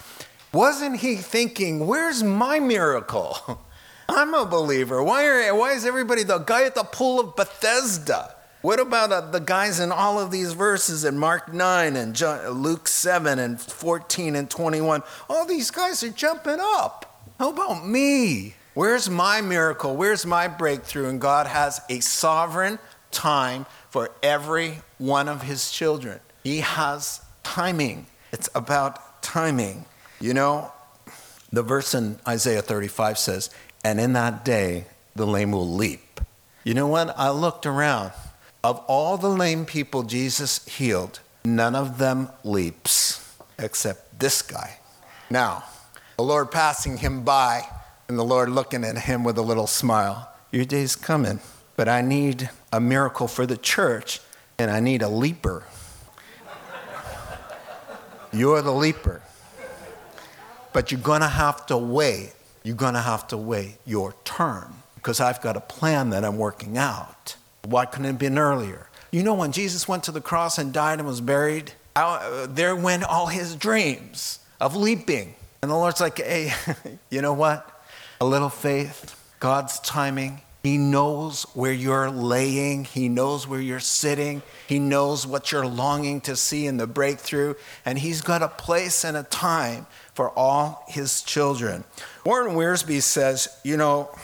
Wasn't 0.51 0.97
he 0.97 1.15
thinking, 1.15 1.87
where's 1.87 2.23
my 2.23 2.59
miracle? 2.59 3.61
I'm 4.09 4.33
a 4.33 4.45
believer. 4.45 5.01
Why, 5.01 5.25
are, 5.25 5.55
why 5.55 5.71
is 5.71 5.85
everybody 5.85 6.23
the 6.23 6.39
guy 6.39 6.65
at 6.65 6.75
the 6.75 6.83
pool 6.83 7.21
of 7.21 7.37
Bethesda? 7.37 8.35
What 8.61 8.79
about 8.79 9.11
uh, 9.11 9.21
the 9.21 9.39
guys 9.39 9.79
in 9.79 9.91
all 9.91 10.19
of 10.19 10.29
these 10.29 10.53
verses 10.53 11.03
in 11.03 11.17
Mark 11.17 11.51
9 11.51 11.95
and 11.95 12.19
Luke 12.51 12.87
7 12.87 13.39
and 13.39 13.59
14 13.59 14.35
and 14.35 14.49
21? 14.49 15.01
All 15.29 15.45
these 15.45 15.71
guys 15.71 16.03
are 16.03 16.09
jumping 16.09 16.59
up. 16.59 17.25
How 17.39 17.49
about 17.49 17.87
me? 17.87 18.53
Where's 18.75 19.09
my 19.09 19.41
miracle? 19.41 19.95
Where's 19.95 20.27
my 20.27 20.47
breakthrough? 20.47 21.09
And 21.09 21.19
God 21.19 21.47
has 21.47 21.81
a 21.89 22.01
sovereign 22.01 22.77
time 23.09 23.65
for 23.89 24.11
every 24.21 24.81
one 24.99 25.27
of 25.27 25.41
his 25.41 25.71
children. 25.71 26.19
He 26.43 26.59
has 26.59 27.21
timing. 27.43 28.05
It's 28.31 28.49
about 28.53 29.23
timing. 29.23 29.85
You 30.19 30.35
know, 30.35 30.71
the 31.51 31.63
verse 31.63 31.95
in 31.95 32.19
Isaiah 32.27 32.61
35 32.61 33.17
says, 33.17 33.49
And 33.83 33.99
in 33.99 34.13
that 34.13 34.45
day 34.45 34.85
the 35.15 35.25
lame 35.25 35.51
will 35.51 35.67
leap. 35.67 36.21
You 36.63 36.75
know 36.75 36.87
what? 36.87 37.17
I 37.17 37.31
looked 37.31 37.65
around. 37.65 38.11
Of 38.63 38.77
all 38.87 39.17
the 39.17 39.29
lame 39.29 39.65
people 39.65 40.03
Jesus 40.03 40.63
healed, 40.67 41.19
none 41.43 41.75
of 41.75 41.97
them 41.97 42.29
leaps 42.43 43.35
except 43.57 44.19
this 44.19 44.43
guy. 44.43 44.77
Now, 45.31 45.63
the 46.17 46.23
Lord 46.23 46.51
passing 46.51 46.97
him 46.97 47.23
by, 47.23 47.63
and 48.07 48.19
the 48.19 48.23
Lord 48.23 48.49
looking 48.49 48.83
at 48.83 48.97
him 48.99 49.23
with 49.23 49.37
a 49.39 49.41
little 49.41 49.65
smile. 49.65 50.31
Your 50.51 50.65
day's 50.65 50.95
coming, 50.95 51.39
but 51.75 51.89
I 51.89 52.01
need 52.01 52.51
a 52.71 52.79
miracle 52.79 53.27
for 53.27 53.47
the 53.47 53.57
church, 53.57 54.19
and 54.59 54.69
I 54.69 54.79
need 54.79 55.01
a 55.01 55.09
leaper. 55.09 55.63
You're 58.31 58.61
the 58.61 58.73
leaper. 58.73 59.23
But 60.71 60.91
you're 60.91 61.01
going 61.01 61.21
to 61.21 61.27
have 61.27 61.65
to 61.65 61.77
wait. 61.77 62.33
You're 62.63 62.75
going 62.75 62.93
to 62.93 63.01
have 63.01 63.27
to 63.29 63.37
wait 63.37 63.77
your 63.85 64.13
turn 64.23 64.73
because 64.95 65.19
I've 65.19 65.41
got 65.41 65.57
a 65.57 65.61
plan 65.61 66.11
that 66.11 66.23
I'm 66.23 66.37
working 66.37 66.77
out. 66.77 67.35
Why 67.65 67.85
couldn't 67.85 68.05
it 68.05 68.09
have 68.09 68.19
been 68.19 68.37
earlier? 68.37 68.89
You 69.11 69.23
know, 69.23 69.33
when 69.33 69.51
Jesus 69.51 69.87
went 69.87 70.03
to 70.05 70.11
the 70.11 70.21
cross 70.21 70.57
and 70.57 70.73
died 70.73 70.99
and 70.99 71.07
was 71.07 71.21
buried, 71.21 71.73
uh, 71.95 72.47
there 72.49 72.75
went 72.75 73.03
all 73.03 73.27
his 73.27 73.55
dreams 73.55 74.39
of 74.59 74.75
leaping. 74.75 75.35
And 75.61 75.69
the 75.69 75.75
Lord's 75.75 76.01
like, 76.01 76.17
hey, 76.17 76.53
you 77.09 77.21
know 77.21 77.33
what? 77.33 77.67
a 78.21 78.25
little 78.25 78.49
faith, 78.49 79.19
God's 79.39 79.79
timing. 79.79 80.41
He 80.61 80.77
knows 80.77 81.41
where 81.55 81.73
you're 81.73 82.11
laying. 82.11 82.83
He 82.83 83.09
knows 83.09 83.47
where 83.47 83.59
you're 83.59 83.79
sitting. 83.79 84.43
He 84.67 84.77
knows 84.77 85.25
what 85.25 85.51
you're 85.51 85.65
longing 85.65 86.21
to 86.21 86.35
see 86.35 86.67
in 86.67 86.77
the 86.77 86.85
breakthrough. 86.85 87.55
And 87.83 87.97
He's 87.97 88.21
got 88.21 88.43
a 88.43 88.47
place 88.47 89.03
and 89.03 89.17
a 89.17 89.23
time 89.23 89.87
for 90.13 90.29
all 90.37 90.85
His 90.87 91.23
children. 91.23 91.83
Warren 92.23 92.55
Wiersbe 92.55 93.01
says, 93.01 93.47
you 93.63 93.75
know, 93.75 94.15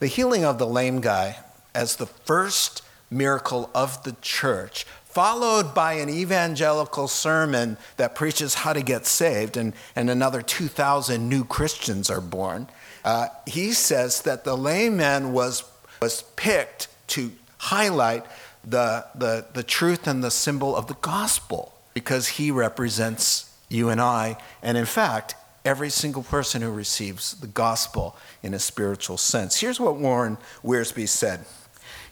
the 0.00 0.06
healing 0.06 0.44
of 0.44 0.58
the 0.58 0.66
lame 0.66 1.00
guy 1.00 1.38
as 1.74 1.96
the 1.96 2.04
first 2.04 2.82
miracle 3.10 3.70
of 3.74 4.02
the 4.04 4.16
church, 4.22 4.84
followed 5.04 5.74
by 5.74 5.94
an 5.94 6.08
evangelical 6.08 7.08
sermon 7.08 7.76
that 7.96 8.14
preaches 8.14 8.54
how 8.54 8.72
to 8.72 8.82
get 8.82 9.06
saved, 9.06 9.56
and, 9.56 9.72
and 9.94 10.10
another 10.10 10.42
2,000 10.42 11.28
new 11.28 11.44
Christians 11.44 12.10
are 12.10 12.20
born 12.20 12.68
uh, 13.06 13.28
he 13.46 13.70
says 13.70 14.22
that 14.22 14.42
the 14.42 14.56
layman 14.56 15.32
was, 15.32 15.62
was 16.02 16.22
picked 16.34 16.88
to 17.06 17.30
highlight 17.56 18.26
the, 18.64 19.06
the, 19.14 19.46
the 19.54 19.62
truth 19.62 20.08
and 20.08 20.24
the 20.24 20.30
symbol 20.30 20.74
of 20.74 20.88
the 20.88 20.96
gospel 21.00 21.72
because 21.94 22.26
he 22.26 22.50
represents 22.50 23.56
you 23.68 23.90
and 23.90 24.00
I. 24.00 24.36
And 24.60 24.76
in 24.76 24.86
fact, 24.86 25.36
every 25.64 25.88
single 25.88 26.24
person 26.24 26.62
who 26.62 26.70
receives 26.72 27.34
the 27.34 27.46
gospel 27.46 28.16
in 28.42 28.52
a 28.54 28.58
spiritual 28.58 29.18
sense. 29.18 29.60
Here's 29.60 29.78
what 29.78 29.96
Warren 29.96 30.36
Wiersbe 30.64 31.08
said 31.08 31.46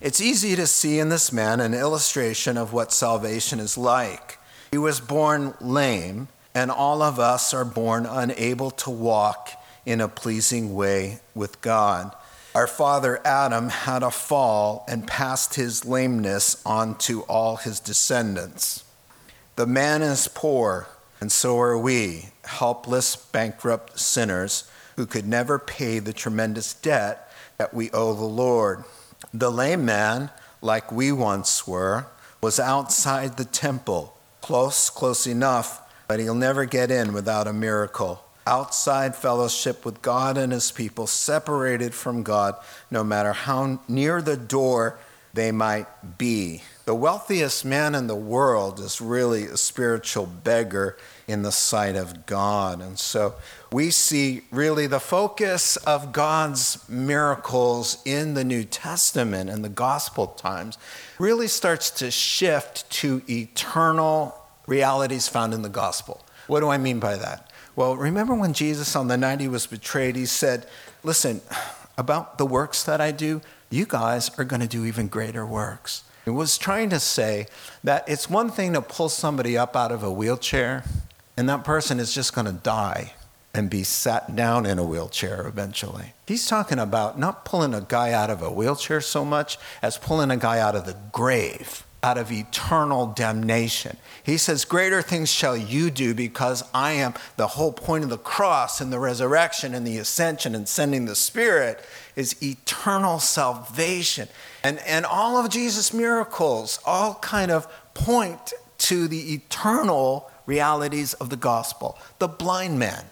It's 0.00 0.20
easy 0.20 0.56
to 0.56 0.66
see 0.66 0.98
in 0.98 1.08
this 1.08 1.32
man 1.32 1.60
an 1.60 1.74
illustration 1.74 2.56
of 2.56 2.72
what 2.72 2.92
salvation 2.92 3.60
is 3.60 3.78
like. 3.78 4.38
He 4.70 4.78
was 4.78 5.00
born 5.00 5.54
lame, 5.60 6.28
and 6.54 6.70
all 6.70 7.00
of 7.00 7.18
us 7.18 7.54
are 7.54 7.64
born 7.64 8.06
unable 8.06 8.70
to 8.72 8.90
walk 8.90 9.50
in 9.86 10.00
a 10.00 10.08
pleasing 10.08 10.74
way 10.74 11.20
with 11.34 11.60
God. 11.60 12.14
Our 12.54 12.66
father 12.66 13.20
Adam 13.24 13.68
had 13.68 14.02
a 14.02 14.10
fall 14.10 14.84
and 14.88 15.06
passed 15.06 15.54
his 15.54 15.84
lameness 15.84 16.62
on 16.64 16.96
to 16.98 17.22
all 17.22 17.56
his 17.56 17.80
descendants. 17.80 18.84
The 19.56 19.66
man 19.66 20.02
is 20.02 20.28
poor, 20.28 20.88
and 21.20 21.30
so 21.30 21.58
are 21.60 21.78
we, 21.78 22.30
helpless, 22.44 23.16
bankrupt 23.16 23.98
sinners 23.98 24.70
who 24.96 25.06
could 25.06 25.26
never 25.26 25.58
pay 25.58 25.98
the 25.98 26.12
tremendous 26.12 26.74
debt 26.74 27.30
that 27.58 27.74
we 27.74 27.90
owe 27.90 28.14
the 28.14 28.24
Lord. 28.24 28.84
The 29.32 29.50
lame 29.50 29.84
man, 29.84 30.30
like 30.60 30.92
we 30.92 31.12
once 31.12 31.66
were, 31.66 32.06
was 32.40 32.60
outside 32.60 33.36
the 33.36 33.44
temple, 33.44 34.16
close, 34.40 34.90
close 34.90 35.26
enough, 35.26 35.80
but 36.06 36.20
he'll 36.20 36.34
never 36.34 36.64
get 36.64 36.90
in 36.90 37.12
without 37.12 37.46
a 37.46 37.52
miracle 37.52 38.24
outside 38.46 39.16
fellowship 39.16 39.84
with 39.84 40.02
God 40.02 40.36
and 40.36 40.52
his 40.52 40.70
people, 40.70 41.06
separated 41.06 41.94
from 41.94 42.22
God, 42.22 42.56
no 42.90 43.02
matter 43.04 43.32
how 43.32 43.80
near 43.88 44.20
the 44.20 44.36
door 44.36 44.98
they 45.32 45.50
might 45.50 46.18
be. 46.18 46.62
the 46.84 46.94
wealthiest 46.94 47.64
man 47.64 47.94
in 47.94 48.06
the 48.08 48.14
world 48.14 48.78
is 48.78 49.00
really 49.00 49.44
a 49.44 49.56
spiritual 49.56 50.26
beggar 50.26 50.98
in 51.26 51.40
the 51.40 51.50
sight 51.50 51.96
of 51.96 52.26
God. 52.26 52.82
And 52.82 52.98
so 52.98 53.34
we 53.74 53.90
see 53.90 54.40
really 54.52 54.86
the 54.86 55.00
focus 55.00 55.76
of 55.78 56.12
God's 56.12 56.88
miracles 56.88 58.00
in 58.04 58.34
the 58.34 58.44
New 58.44 58.62
Testament 58.62 59.50
and 59.50 59.64
the 59.64 59.68
gospel 59.68 60.28
times 60.28 60.78
really 61.18 61.48
starts 61.48 61.90
to 61.90 62.12
shift 62.12 62.88
to 63.02 63.20
eternal 63.28 64.32
realities 64.68 65.26
found 65.26 65.52
in 65.52 65.62
the 65.62 65.68
gospel. 65.68 66.24
What 66.46 66.60
do 66.60 66.68
I 66.68 66.78
mean 66.78 67.00
by 67.00 67.16
that? 67.16 67.50
Well, 67.74 67.96
remember 67.96 68.36
when 68.36 68.52
Jesus, 68.52 68.94
on 68.94 69.08
the 69.08 69.16
night 69.16 69.40
he 69.40 69.48
was 69.48 69.66
betrayed, 69.66 70.14
he 70.14 70.26
said, 70.26 70.68
Listen, 71.02 71.40
about 71.98 72.38
the 72.38 72.46
works 72.46 72.84
that 72.84 73.00
I 73.00 73.10
do, 73.10 73.42
you 73.70 73.86
guys 73.86 74.30
are 74.38 74.44
going 74.44 74.62
to 74.62 74.68
do 74.68 74.84
even 74.84 75.08
greater 75.08 75.44
works. 75.44 76.04
He 76.24 76.30
was 76.30 76.58
trying 76.58 76.90
to 76.90 77.00
say 77.00 77.48
that 77.82 78.08
it's 78.08 78.30
one 78.30 78.50
thing 78.50 78.74
to 78.74 78.80
pull 78.80 79.08
somebody 79.08 79.58
up 79.58 79.74
out 79.74 79.90
of 79.90 80.04
a 80.04 80.12
wheelchair, 80.12 80.84
and 81.36 81.48
that 81.48 81.64
person 81.64 81.98
is 81.98 82.14
just 82.14 82.36
going 82.36 82.46
to 82.46 82.52
die 82.52 83.14
and 83.54 83.70
be 83.70 83.84
sat 83.84 84.34
down 84.34 84.66
in 84.66 84.78
a 84.78 84.84
wheelchair 84.84 85.46
eventually. 85.46 86.12
He's 86.26 86.46
talking 86.46 86.78
about 86.78 87.18
not 87.18 87.44
pulling 87.44 87.72
a 87.72 87.80
guy 87.80 88.12
out 88.12 88.30
of 88.30 88.42
a 88.42 88.50
wheelchair 88.50 89.00
so 89.00 89.24
much 89.24 89.58
as 89.80 89.96
pulling 89.96 90.30
a 90.30 90.36
guy 90.36 90.58
out 90.58 90.74
of 90.74 90.86
the 90.86 90.96
grave 91.12 91.84
out 92.04 92.18
of 92.18 92.30
eternal 92.30 93.06
damnation. 93.06 93.96
He 94.22 94.36
says, 94.36 94.66
Greater 94.66 95.00
things 95.00 95.32
shall 95.32 95.56
you 95.56 95.90
do 95.90 96.12
because 96.12 96.62
I 96.74 96.92
am 96.92 97.14
the 97.38 97.46
whole 97.46 97.72
point 97.72 98.04
of 98.04 98.10
the 98.10 98.18
cross 98.18 98.82
and 98.82 98.92
the 98.92 98.98
resurrection 98.98 99.74
and 99.74 99.86
the 99.86 99.96
ascension 99.96 100.54
and 100.54 100.68
sending 100.68 101.06
the 101.06 101.14
Spirit 101.14 101.82
is 102.14 102.40
eternal 102.42 103.20
salvation. 103.20 104.28
And, 104.62 104.78
and 104.80 105.06
all 105.06 105.38
of 105.38 105.50
Jesus' 105.50 105.94
miracles 105.94 106.78
all 106.84 107.14
kind 107.14 107.50
of 107.50 107.66
point 107.94 108.52
to 108.78 109.08
the 109.08 109.32
eternal 109.32 110.30
realities 110.44 111.14
of 111.14 111.30
the 111.30 111.36
gospel. 111.36 111.96
The 112.18 112.28
blind 112.28 112.78
man. 112.78 113.06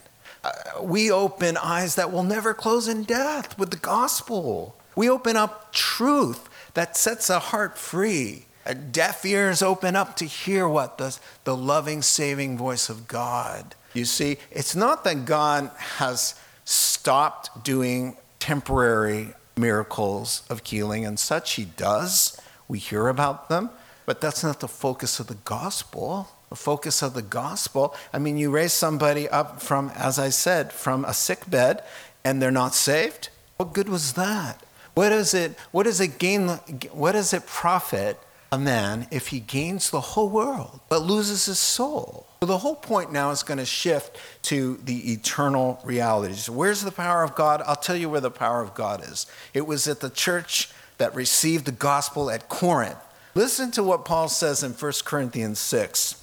We 0.81 1.11
open 1.11 1.57
eyes 1.57 1.95
that 1.95 2.13
will 2.13 2.25
never 2.25 2.55
close 2.55 2.89
in 2.89 3.05
death 3.05 3.59
with 3.59 3.71
the 3.71 3.77
gospel. 3.77 4.77
We 4.97 5.09
open 5.09 5.37
up 5.37 5.73
truth 5.73 6.49
that 6.75 6.97
sets 6.97 7.31
a 7.31 7.39
heart 7.39 7.79
free 7.79 8.47
deaf 8.93 9.25
ears 9.25 9.63
open 9.63 9.97
up 9.97 10.17
to 10.17 10.25
hear 10.25 10.69
what 10.69 10.99
the, 10.99 11.19
the 11.45 11.57
loving, 11.57 12.03
saving 12.03 12.57
voice 12.57 12.89
of 12.89 13.09
God. 13.09 13.75
You 13.95 14.05
see, 14.05 14.39
it's 14.51 14.75
not 14.75 15.05
that 15.05 15.25
God 15.25 15.71
has 15.77 16.35
stopped 16.65 17.65
doing 17.65 18.17
temporary 18.39 19.35
miracles 19.57 20.43
of 20.49 20.65
healing 20.65 21.05
and 21.05 21.19
such. 21.19 21.55
He 21.55 21.65
does. 21.65 22.41
We 22.69 22.79
hear 22.79 23.09
about 23.09 23.49
them, 23.49 23.71
but 24.07 24.21
that's 24.21 24.43
not 24.43 24.61
the 24.61 24.69
focus 24.69 25.21
of 25.21 25.27
the 25.27 25.35
gospel. 25.35 26.29
The 26.53 26.57
focus 26.57 27.01
of 27.01 27.15
the 27.15 27.23
gospel, 27.23 27.95
I 28.13 28.19
mean, 28.19 28.37
you 28.37 28.51
raise 28.51 28.75
somebody 28.75 29.27
up 29.27 29.63
from, 29.63 29.91
as 29.95 30.19
I 30.19 30.29
said, 30.29 30.71
from 30.71 31.03
a 31.07 31.15
sick 31.15 31.49
bed 31.49 31.83
and 32.25 32.43
they're 32.43 32.51
not 32.51 32.75
saved. 32.75 33.31
What 33.57 33.73
good 33.73 33.89
was 33.89 34.13
that? 34.13 34.63
What 34.93 35.09
does 35.09 35.33
it, 35.33 35.59
what 35.71 35.85
does 35.85 35.99
it 35.99 36.19
gain, 36.19 36.49
what 36.93 37.13
does 37.13 37.33
it 37.33 37.47
profit 37.47 38.19
a 38.53 38.59
man 38.59 39.07
if 39.11 39.29
he 39.29 39.41
gains 39.41 39.89
the 39.89 40.03
whole 40.03 40.29
world 40.29 40.81
but 40.91 41.01
loses 41.01 41.47
his 41.47 41.59
soul? 41.59 42.27
So 42.43 42.47
the 42.47 42.59
whole 42.59 42.77
point 42.77 43.11
now 43.11 43.31
is 43.31 43.43
going 43.43 43.57
to 43.57 43.65
shift 43.65 44.19
to 44.43 44.79
the 44.85 45.11
eternal 45.11 45.81
realities. 45.85 46.51
Where's 46.51 46.83
the 46.83 46.93
power 46.93 47.23
of 47.23 47.35
God? 47.35 47.63
I'll 47.65 47.77
tell 47.77 47.97
you 47.97 48.11
where 48.11 48.21
the 48.21 48.31
power 48.31 48.61
of 48.61 48.75
God 48.75 49.03
is. 49.03 49.25
It 49.55 49.67
was 49.67 49.89
at 49.89 50.01
the 50.01 50.11
church 50.11 50.69
that 50.99 51.15
received 51.15 51.65
the 51.65 51.73
gospel 51.73 52.31
at 52.31 52.51
Corinth. 52.51 52.99
Listen 53.35 53.71
to 53.71 53.83
what 53.83 54.05
Paul 54.05 54.29
says 54.29 54.63
in 54.63 54.73
1 54.73 54.93
Corinthians 55.07 55.59
6. 55.59 56.22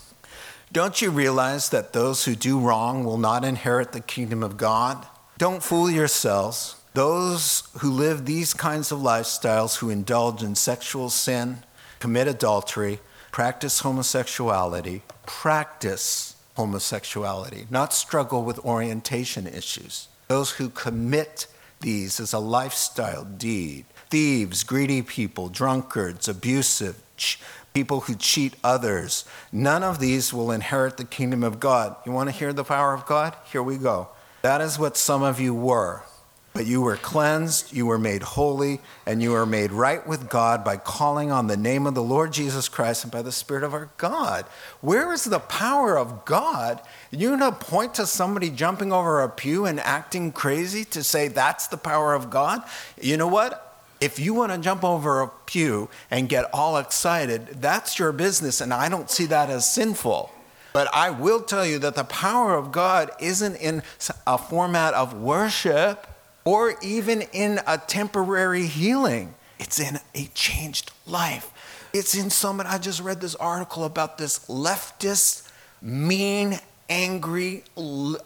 Don't 0.71 1.01
you 1.01 1.09
realize 1.09 1.69
that 1.69 1.93
those 1.93 2.25
who 2.25 2.35
do 2.35 2.59
wrong 2.59 3.03
will 3.03 3.17
not 3.17 3.43
inherit 3.43 3.91
the 3.91 3.99
kingdom 3.99 4.43
of 4.43 4.55
God? 4.55 5.07
Don't 5.39 5.63
fool 5.63 5.89
yourselves. 5.89 6.75
Those 6.93 7.63
who 7.79 7.89
live 7.89 8.25
these 8.25 8.53
kinds 8.53 8.91
of 8.91 8.99
lifestyles, 8.99 9.77
who 9.77 9.89
indulge 9.89 10.43
in 10.43 10.53
sexual 10.53 11.09
sin, 11.09 11.63
commit 11.99 12.27
adultery, 12.27 12.99
practice 13.31 13.81
homosexuality, 13.81 15.01
practice 15.25 16.35
homosexuality, 16.55 17.65
not 17.71 17.91
struggle 17.91 18.43
with 18.43 18.59
orientation 18.59 19.47
issues. 19.47 20.07
Those 20.27 20.51
who 20.51 20.69
commit 20.69 21.47
these 21.79 22.19
as 22.19 22.33
a 22.33 22.39
lifestyle 22.39 23.23
deed 23.23 23.85
thieves, 24.09 24.63
greedy 24.63 25.01
people, 25.01 25.49
drunkards, 25.49 26.27
abusive, 26.27 27.01
ch- 27.17 27.39
people 27.73 28.01
who 28.01 28.15
cheat 28.15 28.55
others 28.63 29.25
none 29.51 29.83
of 29.83 29.99
these 29.99 30.33
will 30.33 30.51
inherit 30.51 30.97
the 30.97 31.03
kingdom 31.03 31.43
of 31.43 31.59
God. 31.59 31.95
You 32.05 32.11
want 32.11 32.29
to 32.29 32.35
hear 32.35 32.53
the 32.53 32.63
power 32.63 32.93
of 32.93 33.05
God? 33.05 33.35
Here 33.51 33.63
we 33.63 33.77
go. 33.77 34.09
That 34.41 34.61
is 34.61 34.79
what 34.79 34.97
some 34.97 35.23
of 35.23 35.39
you 35.39 35.53
were. 35.53 36.03
But 36.51 36.65
you 36.65 36.81
were 36.81 36.97
cleansed, 36.97 37.73
you 37.73 37.85
were 37.85 37.99
made 37.99 38.23
holy, 38.23 38.81
and 39.05 39.21
you 39.21 39.31
were 39.31 39.45
made 39.45 39.71
right 39.71 40.05
with 40.05 40.29
God 40.29 40.63
by 40.63 40.77
calling 40.77 41.31
on 41.31 41.47
the 41.47 41.55
name 41.55 41.85
of 41.85 41.93
the 41.93 42.03
Lord 42.03 42.33
Jesus 42.33 42.67
Christ 42.67 43.03
and 43.03 43.11
by 43.11 43.21
the 43.21 43.31
Spirit 43.31 43.63
of 43.63 43.73
our 43.73 43.89
God. 43.97 44.45
Where 44.81 45.13
is 45.13 45.25
the 45.25 45.39
power 45.39 45.97
of 45.97 46.25
God? 46.25 46.81
You're 47.11 47.37
going 47.37 47.53
to 47.53 47.57
point 47.57 47.93
to 47.95 48.07
somebody 48.07 48.49
jumping 48.49 48.91
over 48.91 49.21
a 49.21 49.29
pew 49.29 49.65
and 49.65 49.79
acting 49.79 50.31
crazy 50.31 50.83
to 50.85 51.03
say 51.03 51.27
that's 51.27 51.67
the 51.67 51.77
power 51.77 52.15
of 52.15 52.31
God? 52.31 52.63
You 52.99 53.15
know 53.15 53.27
what? 53.27 53.68
If 54.01 54.17
you 54.17 54.33
want 54.33 54.51
to 54.53 54.57
jump 54.57 54.83
over 54.83 55.21
a 55.21 55.27
pew 55.45 55.89
and 56.09 56.29
get 56.29 56.49
all 56.53 56.77
excited, 56.77 57.47
that's 57.61 57.99
your 57.99 58.11
business, 58.11 58.61
and 58.61 58.73
I 58.73 58.87
don't 58.87 59.09
see 59.09 59.25
that 59.25 59.49
as 59.49 59.69
sinful. 59.69 60.31
But 60.71 60.87
I 60.93 61.09
will 61.09 61.41
tell 61.41 61.65
you 61.65 61.79
that 61.79 61.95
the 61.95 62.03
power 62.05 62.55
of 62.55 62.71
God 62.71 63.11
isn't 63.19 63.55
in 63.55 63.83
a 64.25 64.37
format 64.37 64.93
of 64.93 65.13
worship 65.13 66.07
or 66.45 66.75
even 66.81 67.23
in 67.33 67.59
a 67.67 67.77
temporary 67.77 68.67
healing. 68.67 69.33
It's 69.57 69.79
in 69.79 69.99
a 70.15 70.29
changed 70.33 70.91
life. 71.05 71.51
It's 71.91 72.15
in 72.15 72.29
someone, 72.29 72.67
I 72.67 72.77
just 72.77 73.01
read 73.01 73.19
this 73.19 73.35
article 73.35 73.83
about 73.83 74.17
this 74.17 74.39
leftist, 74.47 75.49
mean, 75.81 76.59
angry, 76.87 77.63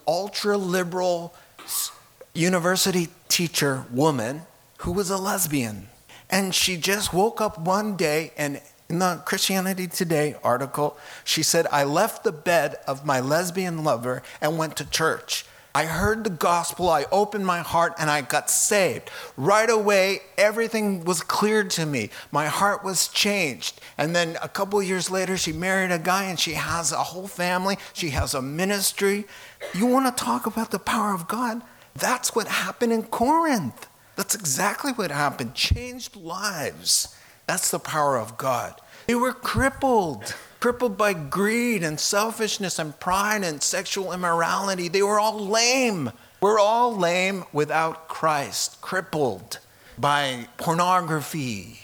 ultra 0.06 0.56
liberal 0.56 1.34
university 2.34 3.08
teacher 3.28 3.84
woman 3.90 4.42
who 4.84 4.92
was 4.92 5.08
a 5.08 5.16
lesbian. 5.16 5.88
And 6.28 6.54
she 6.54 6.76
just 6.76 7.14
woke 7.14 7.40
up 7.40 7.58
one 7.58 7.96
day 7.96 8.32
and 8.36 8.60
in 8.90 8.98
the 8.98 9.22
Christianity 9.24 9.86
Today 9.86 10.36
article, 10.44 10.98
she 11.24 11.42
said, 11.42 11.66
I 11.72 11.84
left 11.84 12.22
the 12.22 12.32
bed 12.32 12.76
of 12.86 13.06
my 13.06 13.18
lesbian 13.18 13.82
lover 13.82 14.22
and 14.42 14.58
went 14.58 14.76
to 14.76 14.84
church. 14.84 15.46
I 15.74 15.86
heard 15.86 16.22
the 16.22 16.30
gospel, 16.30 16.90
I 16.90 17.06
opened 17.10 17.46
my 17.46 17.60
heart, 17.60 17.94
and 17.98 18.10
I 18.10 18.20
got 18.20 18.50
saved. 18.50 19.10
Right 19.38 19.70
away, 19.70 20.20
everything 20.36 21.04
was 21.04 21.22
cleared 21.22 21.70
to 21.70 21.86
me. 21.86 22.10
My 22.30 22.46
heart 22.46 22.84
was 22.84 23.08
changed. 23.08 23.80
And 23.96 24.14
then 24.14 24.36
a 24.42 24.48
couple 24.48 24.82
years 24.82 25.10
later, 25.10 25.38
she 25.38 25.52
married 25.52 25.92
a 25.92 25.98
guy 25.98 26.24
and 26.24 26.38
she 26.38 26.52
has 26.52 26.92
a 26.92 26.98
whole 26.98 27.26
family, 27.26 27.78
she 27.94 28.10
has 28.10 28.34
a 28.34 28.42
ministry. 28.42 29.24
You 29.72 29.86
want 29.86 30.14
to 30.14 30.24
talk 30.24 30.44
about 30.44 30.72
the 30.72 30.78
power 30.78 31.14
of 31.14 31.26
God? 31.26 31.62
That's 31.94 32.34
what 32.36 32.48
happened 32.48 32.92
in 32.92 33.04
Corinth. 33.04 33.88
That's 34.16 34.34
exactly 34.34 34.92
what 34.92 35.10
happened. 35.10 35.54
Changed 35.54 36.16
lives. 36.16 37.16
That's 37.46 37.70
the 37.70 37.78
power 37.78 38.16
of 38.16 38.36
God. 38.36 38.80
They 39.06 39.14
were 39.14 39.32
crippled 39.32 40.34
crippled 40.64 40.96
by 40.96 41.12
greed 41.12 41.82
and 41.82 42.00
selfishness 42.00 42.78
and 42.78 42.98
pride 42.98 43.44
and 43.44 43.62
sexual 43.62 44.14
immorality. 44.14 44.88
They 44.88 45.02
were 45.02 45.20
all 45.20 45.38
lame. 45.38 46.10
We're 46.40 46.58
all 46.58 46.96
lame 46.96 47.44
without 47.52 48.08
Christ, 48.08 48.80
crippled 48.80 49.58
by 49.98 50.48
pornography 50.56 51.80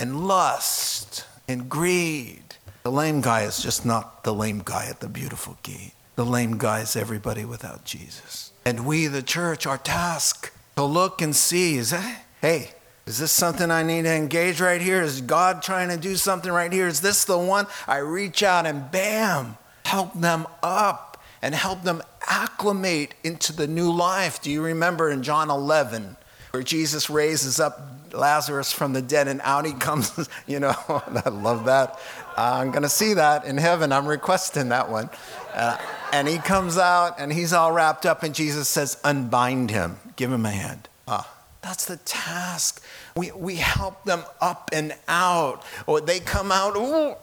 and 0.00 0.26
lust 0.26 1.26
and 1.46 1.68
greed. 1.68 2.56
The 2.82 2.90
lame 2.90 3.20
guy 3.20 3.42
is 3.42 3.62
just 3.62 3.86
not 3.86 4.24
the 4.24 4.34
lame 4.34 4.62
guy 4.64 4.86
at 4.86 4.98
the 4.98 5.08
beautiful 5.08 5.56
gate. 5.62 5.92
The 6.16 6.26
lame 6.26 6.58
guy 6.58 6.80
is 6.80 6.96
everybody 6.96 7.44
without 7.44 7.84
Jesus. 7.84 8.50
And 8.64 8.84
we, 8.84 9.06
the 9.06 9.22
church, 9.22 9.64
our 9.64 9.78
task 9.78 10.52
to 10.76 10.84
look 10.84 11.22
and 11.22 11.34
see 11.34 11.76
is, 11.76 11.90
that, 11.90 12.24
hey, 12.40 12.70
is 13.06 13.18
this 13.18 13.32
something 13.32 13.70
I 13.70 13.82
need 13.82 14.02
to 14.02 14.14
engage 14.14 14.60
right 14.60 14.80
here? 14.80 15.02
Is 15.02 15.20
God 15.20 15.62
trying 15.62 15.90
to 15.90 15.96
do 15.96 16.16
something 16.16 16.50
right 16.50 16.72
here? 16.72 16.86
Is 16.86 17.00
this 17.00 17.24
the 17.24 17.36
one? 17.36 17.66
I 17.86 17.98
reach 17.98 18.42
out 18.42 18.66
and 18.66 18.90
bam, 18.90 19.58
help 19.84 20.14
them 20.14 20.46
up 20.62 21.22
and 21.42 21.54
help 21.54 21.82
them 21.82 22.02
acclimate 22.26 23.14
into 23.22 23.54
the 23.54 23.66
new 23.66 23.92
life. 23.92 24.40
Do 24.40 24.50
you 24.50 24.62
remember 24.62 25.10
in 25.10 25.22
John 25.22 25.50
11 25.50 26.16
where 26.52 26.62
Jesus 26.62 27.10
raises 27.10 27.60
up 27.60 27.78
Lazarus 28.12 28.72
from 28.72 28.94
the 28.94 29.02
dead 29.02 29.28
and 29.28 29.42
out 29.44 29.66
he 29.66 29.74
comes? 29.74 30.28
You 30.46 30.60
know, 30.60 30.74
I 30.88 31.28
love 31.28 31.66
that. 31.66 31.98
I'm 32.36 32.70
going 32.70 32.82
to 32.82 32.88
see 32.88 33.14
that 33.14 33.44
in 33.44 33.58
heaven. 33.58 33.92
I'm 33.92 34.06
requesting 34.06 34.70
that 34.70 34.90
one. 34.90 35.10
Uh, 35.54 35.78
and 36.12 36.28
he 36.28 36.38
comes 36.38 36.76
out 36.76 37.18
and 37.18 37.32
he's 37.32 37.52
all 37.52 37.72
wrapped 37.72 38.04
up, 38.04 38.22
and 38.22 38.34
Jesus 38.34 38.68
says, 38.68 38.98
Unbind 39.04 39.70
him, 39.70 39.98
give 40.16 40.32
him 40.32 40.44
a 40.44 40.50
hand. 40.50 40.88
Ah. 41.06 41.30
That's 41.64 41.86
the 41.86 41.96
task. 41.96 42.84
We, 43.16 43.32
we 43.32 43.56
help 43.56 44.04
them 44.04 44.22
up 44.38 44.68
and 44.70 44.94
out. 45.08 45.64
Or 45.86 46.02
they 46.02 46.20
come 46.20 46.52
out, 46.52 46.74
oh, 46.76 47.16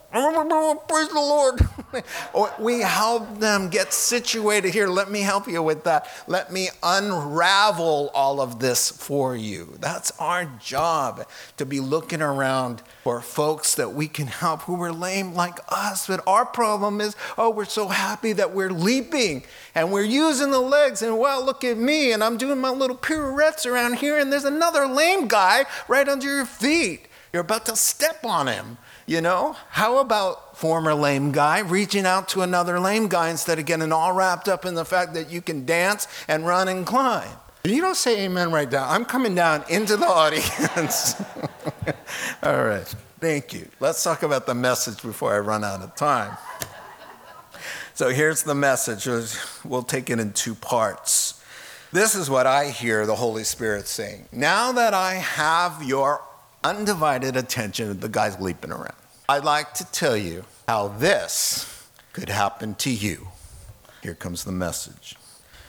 praise 0.88 1.08
the 1.08 1.14
Lord. 1.14 1.60
we 2.58 2.80
help 2.80 3.38
them 3.38 3.68
get 3.68 3.92
situated 3.92 4.72
here. 4.72 4.88
Let 4.88 5.10
me 5.10 5.20
help 5.20 5.48
you 5.48 5.62
with 5.62 5.84
that. 5.84 6.08
Let 6.26 6.52
me 6.52 6.68
unravel 6.82 8.10
all 8.14 8.40
of 8.40 8.58
this 8.58 8.90
for 8.90 9.36
you. 9.36 9.76
That's 9.80 10.12
our 10.18 10.46
job 10.60 11.26
to 11.56 11.66
be 11.66 11.80
looking 11.80 12.22
around 12.22 12.82
for 13.02 13.20
folks 13.20 13.74
that 13.74 13.92
we 13.92 14.08
can 14.08 14.26
help 14.26 14.62
who 14.62 14.80
are 14.82 14.92
lame 14.92 15.34
like 15.34 15.58
us. 15.68 16.06
But 16.06 16.22
our 16.26 16.46
problem 16.46 17.00
is, 17.00 17.16
oh, 17.36 17.50
we're 17.50 17.64
so 17.64 17.88
happy 17.88 18.32
that 18.32 18.52
we're 18.52 18.70
leaping 18.70 19.44
and 19.74 19.92
we're 19.92 20.02
using 20.02 20.50
the 20.50 20.60
legs. 20.60 21.02
And 21.02 21.18
well, 21.18 21.44
look 21.44 21.64
at 21.64 21.76
me, 21.76 22.12
and 22.12 22.22
I'm 22.22 22.36
doing 22.36 22.58
my 22.58 22.70
little 22.70 22.96
pirouettes 22.96 23.66
around 23.66 23.94
here, 23.94 24.18
and 24.18 24.32
there's 24.32 24.44
another 24.44 24.86
lame 24.86 25.28
guy 25.28 25.64
right 25.88 26.08
under 26.08 26.26
your 26.26 26.46
feet. 26.46 27.08
You're 27.32 27.42
about 27.42 27.66
to 27.66 27.76
step 27.76 28.24
on 28.24 28.46
him. 28.46 28.76
You 29.06 29.20
know, 29.20 29.56
how 29.70 29.98
about 29.98 30.56
former 30.56 30.94
lame 30.94 31.32
guy 31.32 31.60
reaching 31.60 32.06
out 32.06 32.28
to 32.30 32.42
another 32.42 32.78
lame 32.78 33.08
guy 33.08 33.30
instead 33.30 33.58
of 33.58 33.66
getting 33.66 33.92
all 33.92 34.12
wrapped 34.12 34.48
up 34.48 34.64
in 34.64 34.74
the 34.74 34.84
fact 34.84 35.14
that 35.14 35.30
you 35.30 35.42
can 35.42 35.66
dance 35.66 36.06
and 36.28 36.46
run 36.46 36.68
and 36.68 36.86
climb? 36.86 37.28
You 37.64 37.80
don't 37.80 37.96
say 37.96 38.24
amen 38.24 38.52
right 38.52 38.70
now. 38.70 38.88
I'm 38.88 39.04
coming 39.04 39.34
down 39.34 39.64
into 39.68 39.96
the 39.96 40.06
audience. 40.06 41.14
all 42.42 42.64
right, 42.64 42.86
thank 43.20 43.52
you. 43.52 43.68
Let's 43.80 44.02
talk 44.02 44.22
about 44.22 44.46
the 44.46 44.54
message 44.54 45.02
before 45.02 45.34
I 45.34 45.38
run 45.38 45.62
out 45.62 45.80
of 45.80 45.94
time. 45.94 46.36
So 47.94 48.08
here's 48.08 48.42
the 48.42 48.54
message. 48.54 49.06
We'll 49.64 49.82
take 49.82 50.10
it 50.10 50.18
in 50.18 50.32
two 50.32 50.54
parts. 50.54 51.40
This 51.92 52.14
is 52.14 52.30
what 52.30 52.46
I 52.46 52.70
hear 52.70 53.04
the 53.04 53.14
Holy 53.14 53.44
Spirit 53.44 53.86
saying. 53.86 54.26
Now 54.32 54.72
that 54.72 54.94
I 54.94 55.14
have 55.14 55.82
your 55.82 56.22
undivided 56.64 57.36
attention, 57.36 57.90
of 57.90 58.00
the 58.00 58.08
guy's 58.08 58.38
leaping 58.40 58.72
around, 58.72 58.94
I'd 59.28 59.44
like 59.44 59.74
to 59.74 59.84
tell 59.92 60.16
you 60.16 60.44
how 60.68 60.88
this 60.88 61.88
could 62.12 62.28
happen 62.28 62.74
to 62.76 62.90
you. 62.90 63.28
Here 64.02 64.14
comes 64.14 64.44
the 64.44 64.52
message. 64.52 65.16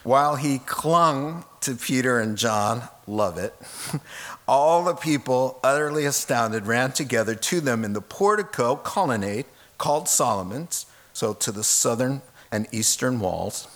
While 0.04 0.36
he 0.36 0.60
clung 0.60 1.46
to 1.62 1.76
Peter 1.76 2.20
and 2.20 2.38
John, 2.38 2.84
love 3.08 3.38
it, 3.38 3.54
all 4.48 4.84
the 4.84 4.96
people, 4.96 5.60
utterly 5.64 6.06
astounded, 6.06 6.68
ran 6.68 6.92
together 6.92 7.36
to 7.36 7.62
them 7.62 7.86
in 7.86 7.94
the 7.94 8.02
portico 8.02 8.76
colonnade 8.76 9.46
called 9.78 10.10
Solomon's 10.10 10.86
so 11.14 11.34
to 11.34 11.52
the 11.52 11.64
southern 11.64 12.22
and 12.52 12.68
eastern 12.72 13.20
walls. 13.20 13.68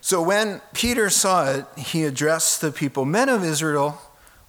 So 0.00 0.22
when 0.22 0.62
Peter 0.72 1.10
saw 1.10 1.50
it, 1.50 1.66
he 1.76 2.04
addressed 2.04 2.60
the 2.60 2.72
people 2.72 3.04
Men 3.04 3.28
of 3.28 3.44
Israel, 3.44 4.00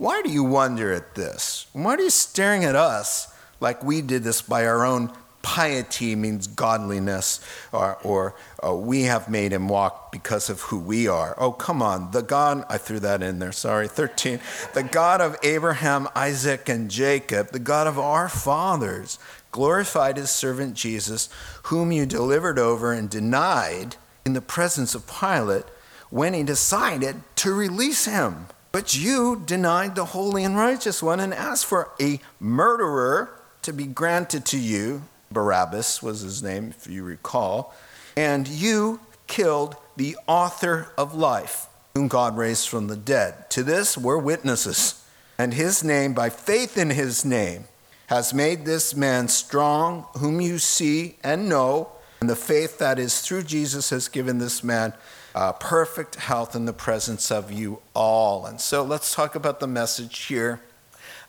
why 0.02 0.24
do 0.24 0.32
you 0.32 0.44
wonder 0.44 0.92
at 0.92 1.14
this? 1.14 1.68
Why 1.74 1.94
are 1.94 2.02
you 2.02 2.10
staring 2.10 2.66
at 2.66 2.76
us 2.76 3.32
like 3.60 3.84
we 3.84 4.02
did 4.02 4.24
this 4.24 4.42
by 4.42 4.66
our 4.66 4.84
own 4.84 5.12
piety 5.44 6.16
means 6.16 6.48
godliness, 6.48 7.40
or, 7.72 8.00
or 8.02 8.34
uh, 8.66 8.74
we 8.74 9.04
have 9.04 9.30
made 9.30 9.54
him 9.54 9.68
walk 9.68 10.12
because 10.12 10.50
of 10.50 10.60
who 10.62 10.80
we 10.80 11.08
are. 11.08 11.36
Oh, 11.38 11.52
come 11.52 11.84
on. 11.84 12.10
The 12.10 12.24
God, 12.24 12.66
I 12.68 12.80
threw 12.80 13.00
that 13.00 13.22
in 13.22 13.38
there, 13.38 13.52
sorry, 13.52 13.88
13. 13.88 14.40
The 14.74 14.82
God 14.82 15.22
of 15.22 15.38
Abraham, 15.44 16.08
Isaac, 16.16 16.68
and 16.68 16.90
Jacob, 16.90 17.52
the 17.52 17.60
God 17.60 17.86
of 17.86 18.00
our 18.00 18.28
fathers, 18.28 19.20
glorified 19.52 20.18
his 20.18 20.32
servant 20.32 20.74
Jesus, 20.74 21.30
whom 21.66 21.92
you 21.92 22.08
delivered 22.08 22.58
over 22.58 22.92
and 22.92 23.08
denied 23.08 23.98
in 24.26 24.34
the 24.34 24.42
presence 24.42 24.96
of 24.96 25.06
Pilate 25.06 25.66
when 26.10 26.34
he 26.34 26.42
decided 26.42 27.18
to 27.36 27.54
release 27.54 28.06
him. 28.06 28.48
But 28.72 28.96
you 28.96 29.42
denied 29.46 29.96
the 29.96 30.06
holy 30.06 30.44
and 30.44 30.56
righteous 30.56 31.04
one 31.04 31.20
and 31.20 31.34
asked 31.34 31.66
for 31.66 31.90
a 32.02 32.20
murderer 32.40 33.42
to 33.64 33.74
be 33.74 33.86
granted 33.86 34.46
to 34.46 34.58
you. 34.58 35.04
Barabbas 35.30 36.02
was 36.02 36.22
his 36.22 36.42
name, 36.42 36.74
if 36.78 36.88
you 36.88 37.04
recall. 37.04 37.74
And 38.16 38.48
you 38.48 39.00
killed 39.28 39.76
the 39.98 40.18
author 40.28 40.90
of 40.98 41.14
life, 41.14 41.68
whom 41.96 42.08
God 42.08 42.38
raised 42.38 42.68
from 42.70 42.88
the 42.88 42.98
dead. 42.98 43.50
To 43.52 43.64
this 43.64 43.98
we're 43.98 44.18
witnesses. 44.18 45.04
And 45.38 45.54
his 45.54 45.84
name, 45.84 46.14
by 46.14 46.30
faith 46.30 46.78
in 46.78 46.92
his 46.92 47.26
name, 47.26 47.66
has 48.08 48.34
made 48.34 48.66
this 48.66 48.96
man 48.96 49.28
strong, 49.28 50.06
whom 50.18 50.42
you 50.42 50.60
see 50.60 51.16
and 51.24 51.48
know, 51.48 51.90
and 52.20 52.30
the 52.30 52.36
faith 52.36 52.78
that 52.78 53.00
is 53.00 53.22
through 53.22 53.44
Jesus 53.44 53.90
has 53.90 54.08
given 54.08 54.38
this 54.38 54.64
man 54.64 54.94
uh, 55.34 55.54
perfect 55.54 56.16
health 56.16 56.56
in 56.56 56.66
the 56.66 56.74
presence 56.74 57.32
of 57.32 57.52
you 57.52 57.82
all. 57.94 58.46
And 58.46 58.60
so 58.60 58.84
let's 58.84 59.14
talk 59.14 59.36
about 59.36 59.60
the 59.60 59.68
message 59.68 60.18
here. 60.24 60.62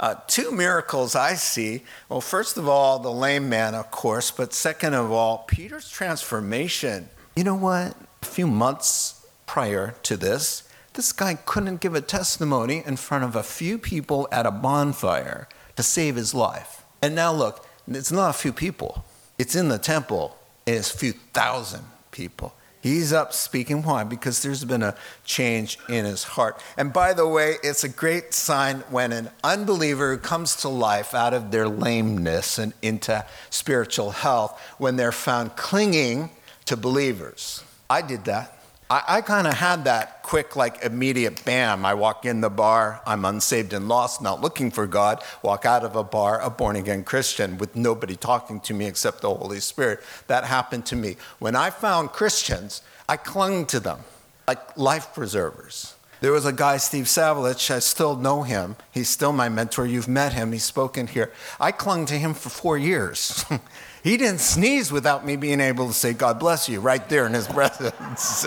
Uh, 0.01 0.17
two 0.27 0.51
miracles 0.51 1.15
I 1.15 1.35
see. 1.35 1.85
Well, 2.09 2.21
first 2.21 2.57
of 2.57 2.69
all, 2.69 2.99
the 2.99 3.13
lame 3.13 3.49
man, 3.49 3.75
of 3.75 3.91
course, 3.91 4.31
but 4.31 4.53
second 4.53 4.95
of 4.95 5.13
all, 5.13 5.39
Peter's 5.47 5.89
transformation. 5.89 7.09
You 7.37 7.45
know 7.45 7.55
what? 7.55 7.97
A 8.23 8.27
few 8.27 8.47
months 8.47 9.25
prior 9.47 9.95
to 10.03 10.17
this, 10.17 10.69
this 10.95 11.13
guy 11.13 11.35
couldn't 11.35 11.81
give 11.81 11.95
a 11.95 12.01
testimony 12.01 12.83
in 12.85 12.97
front 12.97 13.25
of 13.25 13.37
a 13.37 13.43
few 13.43 13.79
people 13.79 14.29
at 14.33 14.45
a 14.45 14.51
bonfire 14.51 15.49
to 15.77 15.83
save 15.83 16.17
his 16.17 16.35
life. 16.35 16.85
And 17.01 17.15
now 17.15 17.33
look, 17.33 17.67
it's 17.87 18.13
not 18.13 18.31
a 18.31 18.39
few 18.39 18.53
people. 18.53 19.05
It's 19.39 19.55
in 19.55 19.69
the 19.69 19.79
temple. 19.79 20.37
It's 20.67 20.95
a 20.95 20.99
few 20.99 21.13
thousand 21.13 21.85
people. 22.11 22.55
He's 22.83 23.13
up 23.13 23.33
speaking. 23.33 23.85
Why? 23.85 24.03
Because 24.03 24.43
there's 24.43 24.65
been 24.65 24.83
a 24.83 24.97
change 25.25 25.79
in 25.89 26.05
his 26.05 26.25
heart. 26.25 26.61
And 26.77 26.93
by 26.93 27.13
the 27.13 27.29
way, 27.29 27.55
it's 27.63 27.85
a 27.85 27.89
great 27.89 28.35
sign 28.35 28.81
when 28.91 29.13
an 29.13 29.31
unbeliever 29.45 30.17
comes 30.17 30.57
to 30.57 30.69
life 30.69 31.15
out 31.15 31.33
of 31.33 31.53
their 31.53 31.69
lameness 31.69 32.59
and 32.59 32.75
into 32.83 33.25
spiritual 33.51 34.11
health 34.11 34.61
when 34.79 34.97
they're 34.97 35.13
found 35.13 35.55
clinging 35.55 36.31
to 36.65 36.77
believers. 36.77 37.63
I 37.89 38.03
did 38.03 38.25
that. 38.25 38.62
I, 38.93 39.03
I 39.09 39.21
kind 39.23 39.47
of 39.47 39.55
had 39.55 39.85
that 39.85 40.23
quick, 40.23 40.55
like 40.55 40.85
immediate 40.85 41.47
bam. 41.47 41.87
I 41.87 41.95
walk 41.95 42.27
in 42.27 42.43
the 42.43 42.51
bar, 42.51 43.01
I'm 43.07 43.25
unsaved 43.25 43.73
and 43.73 43.89
lost, 43.89 44.21
not 44.21 44.43
looking 44.43 44.71
for 44.71 44.87
God. 44.87 45.25
Walk 45.41 45.65
out 45.65 45.83
of 45.83 45.97
a 45.97 46.05
bar, 46.05 46.39
a 46.43 46.51
born 46.51 46.77
again 46.77 47.03
Christian, 47.03 47.57
with 47.57 47.75
nobody 47.75 48.17
talking 48.17 48.61
to 48.61 48.75
me 48.75 48.85
except 48.85 49.23
the 49.23 49.35
Holy 49.35 49.61
Spirit. 49.61 50.01
That 50.27 50.45
happened 50.45 50.85
to 50.87 50.97
me. 50.97 51.17
When 51.39 51.57
I 51.57 51.71
found 51.71 52.13
Christians, 52.13 52.83
I 53.09 53.17
clung 53.17 53.65
to 53.67 53.81
them 53.81 54.01
like 54.47 54.77
life 54.77 55.15
preservers. 55.15 55.95
There 56.21 56.33
was 56.33 56.45
a 56.45 56.53
guy, 56.53 56.77
Steve 56.77 57.07
Savlich, 57.07 57.71
I 57.71 57.79
still 57.79 58.15
know 58.15 58.43
him. 58.43 58.77
He's 58.91 59.09
still 59.09 59.33
my 59.33 59.49
mentor. 59.49 59.87
You've 59.87 60.07
met 60.07 60.35
him, 60.35 60.53
he's 60.53 60.65
spoken 60.65 61.07
here. 61.07 61.33
I 61.59 61.73
clung 61.73 62.05
to 62.07 62.19
him 62.19 62.35
for 62.35 62.51
four 62.51 62.77
years. 62.77 63.47
He 64.03 64.17
didn't 64.17 64.41
sneeze 64.41 64.91
without 64.91 65.25
me 65.25 65.37
being 65.37 65.61
able 65.61 65.87
to 65.87 65.93
say, 65.93 66.13
God 66.13 66.41
bless 66.41 66.69
you, 66.69 66.81
right 66.81 67.09
there 67.09 67.27
in 67.27 67.35
his 67.35 67.47
presence. 67.59 68.47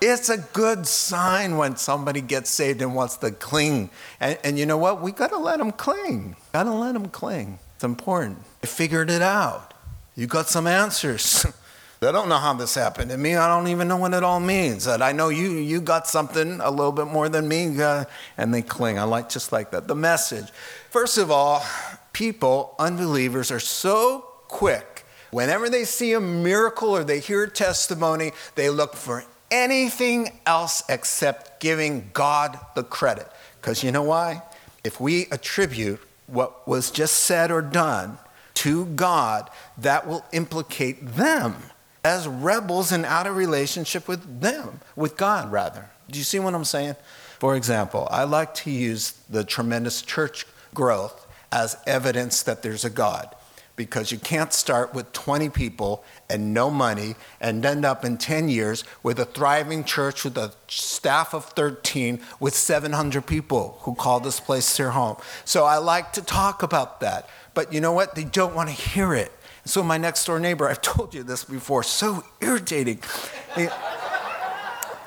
it's 0.00 0.28
a 0.28 0.38
good 0.38 0.86
sign 0.86 1.56
when 1.56 1.76
somebody 1.76 2.20
gets 2.20 2.50
saved 2.50 2.82
and 2.82 2.94
wants 2.94 3.16
to 3.18 3.30
cling. 3.30 3.90
And, 4.20 4.38
and 4.42 4.58
you 4.58 4.66
know 4.66 4.78
what? 4.78 5.00
We 5.00 5.12
got 5.12 5.30
to 5.30 5.38
let 5.38 5.58
them 5.58 5.72
cling. 5.72 6.36
Got 6.52 6.64
to 6.64 6.74
let 6.74 6.94
them 6.94 7.08
cling. 7.08 7.58
It's 7.76 7.84
important. 7.84 8.38
You 8.62 8.68
figured 8.68 9.10
it 9.10 9.22
out. 9.22 9.74
You 10.16 10.26
got 10.26 10.48
some 10.48 10.66
answers. 10.66 11.46
I 12.02 12.12
don't 12.12 12.28
know 12.28 12.38
how 12.38 12.54
this 12.54 12.74
happened 12.74 13.10
to 13.10 13.16
me. 13.16 13.34
I 13.34 13.48
don't 13.48 13.68
even 13.68 13.88
know 13.88 13.96
what 13.96 14.14
it 14.14 14.22
all 14.22 14.38
means. 14.38 14.84
That 14.84 15.02
I 15.02 15.10
know 15.10 15.30
you 15.30 15.50
you 15.50 15.80
got 15.80 16.06
something 16.06 16.60
a 16.60 16.70
little 16.70 16.92
bit 16.92 17.08
more 17.08 17.28
than 17.28 17.48
me, 17.48 17.80
uh, 17.80 18.04
and 18.36 18.54
they 18.54 18.62
cling. 18.62 19.00
I 19.00 19.02
like 19.02 19.28
just 19.28 19.50
like 19.50 19.72
that. 19.72 19.88
The 19.88 19.96
message. 19.96 20.50
First 20.90 21.18
of 21.18 21.32
all, 21.32 21.64
people, 22.12 22.76
unbelievers, 22.78 23.50
are 23.50 23.58
so 23.58 24.27
quick. 24.48 25.04
Whenever 25.30 25.68
they 25.68 25.84
see 25.84 26.14
a 26.14 26.20
miracle 26.20 26.90
or 26.90 27.04
they 27.04 27.20
hear 27.20 27.44
a 27.44 27.50
testimony, 27.50 28.32
they 28.54 28.70
look 28.70 28.94
for 28.94 29.24
anything 29.50 30.40
else 30.46 30.82
except 30.88 31.60
giving 31.60 32.10
God 32.12 32.58
the 32.74 32.82
credit. 32.82 33.28
Because 33.60 33.82
you 33.82 33.92
know 33.92 34.02
why? 34.02 34.42
If 34.84 35.00
we 35.00 35.26
attribute 35.30 36.00
what 36.26 36.66
was 36.66 36.90
just 36.90 37.14
said 37.18 37.50
or 37.50 37.62
done 37.62 38.18
to 38.54 38.86
God, 38.86 39.50
that 39.78 40.06
will 40.06 40.24
implicate 40.32 41.14
them 41.14 41.56
as 42.04 42.26
rebels 42.26 42.92
and 42.92 43.04
out 43.04 43.26
of 43.26 43.36
relationship 43.36 44.08
with 44.08 44.40
them, 44.40 44.80
with 44.96 45.16
God, 45.16 45.52
rather. 45.52 45.90
Do 46.10 46.18
you 46.18 46.24
see 46.24 46.38
what 46.38 46.54
I'm 46.54 46.64
saying? 46.64 46.96
For 47.38 47.54
example, 47.54 48.08
I 48.10 48.24
like 48.24 48.54
to 48.54 48.70
use 48.70 49.12
the 49.28 49.44
tremendous 49.44 50.02
church 50.02 50.46
growth 50.74 51.26
as 51.52 51.76
evidence 51.86 52.42
that 52.42 52.62
there's 52.62 52.84
a 52.84 52.90
God 52.90 53.34
because 53.78 54.12
you 54.12 54.18
can't 54.18 54.52
start 54.52 54.92
with 54.92 55.10
20 55.14 55.48
people 55.48 56.04
and 56.28 56.52
no 56.52 56.70
money 56.70 57.14
and 57.40 57.64
end 57.64 57.86
up 57.86 58.04
in 58.04 58.18
10 58.18 58.50
years 58.50 58.84
with 59.02 59.18
a 59.18 59.24
thriving 59.24 59.84
church 59.84 60.24
with 60.24 60.36
a 60.36 60.52
staff 60.68 61.32
of 61.32 61.46
13 61.46 62.20
with 62.38 62.52
700 62.52 63.26
people 63.26 63.78
who 63.82 63.94
call 63.94 64.20
this 64.20 64.38
place 64.38 64.76
their 64.76 64.90
home. 64.90 65.16
So 65.46 65.64
I 65.64 65.78
like 65.78 66.12
to 66.12 66.22
talk 66.22 66.62
about 66.62 67.00
that. 67.00 67.30
But 67.54 67.72
you 67.72 67.80
know 67.80 67.92
what? 67.92 68.14
They 68.14 68.24
don't 68.24 68.54
want 68.54 68.68
to 68.68 68.74
hear 68.74 69.14
it. 69.14 69.32
So 69.64 69.82
my 69.82 69.96
next 69.96 70.26
door 70.26 70.38
neighbor, 70.38 70.68
I've 70.68 70.82
told 70.82 71.14
you 71.14 71.22
this 71.22 71.44
before, 71.44 71.82
so 71.82 72.22
irritating. 72.42 73.00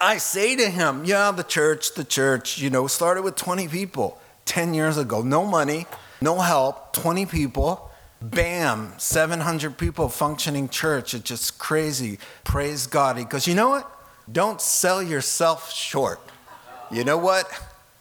I 0.01 0.17
say 0.17 0.55
to 0.55 0.67
him, 0.69 1.05
yeah, 1.05 1.29
the 1.31 1.43
church, 1.43 1.93
the 1.93 2.03
church, 2.03 2.57
you 2.57 2.71
know, 2.71 2.87
started 2.87 3.21
with 3.21 3.35
20 3.35 3.67
people. 3.67 4.19
10 4.45 4.73
years 4.73 4.97
ago. 4.97 5.21
No 5.21 5.45
money, 5.45 5.85
no 6.19 6.39
help, 6.39 6.93
20 6.93 7.25
people. 7.25 7.90
Bam, 8.21 8.93
700 8.97 9.77
people 9.77 10.07
functioning 10.07 10.69
church. 10.69 11.13
It's 11.13 11.23
just 11.23 11.57
crazy. 11.57 12.19
Praise 12.43 12.85
God. 12.85 13.17
He 13.17 13.23
goes, 13.23 13.47
you 13.47 13.55
know 13.55 13.69
what? 13.69 13.89
Don't 14.31 14.61
sell 14.61 15.01
yourself 15.01 15.73
short. 15.73 16.19
You 16.91 17.03
know 17.03 17.17
what? 17.17 17.49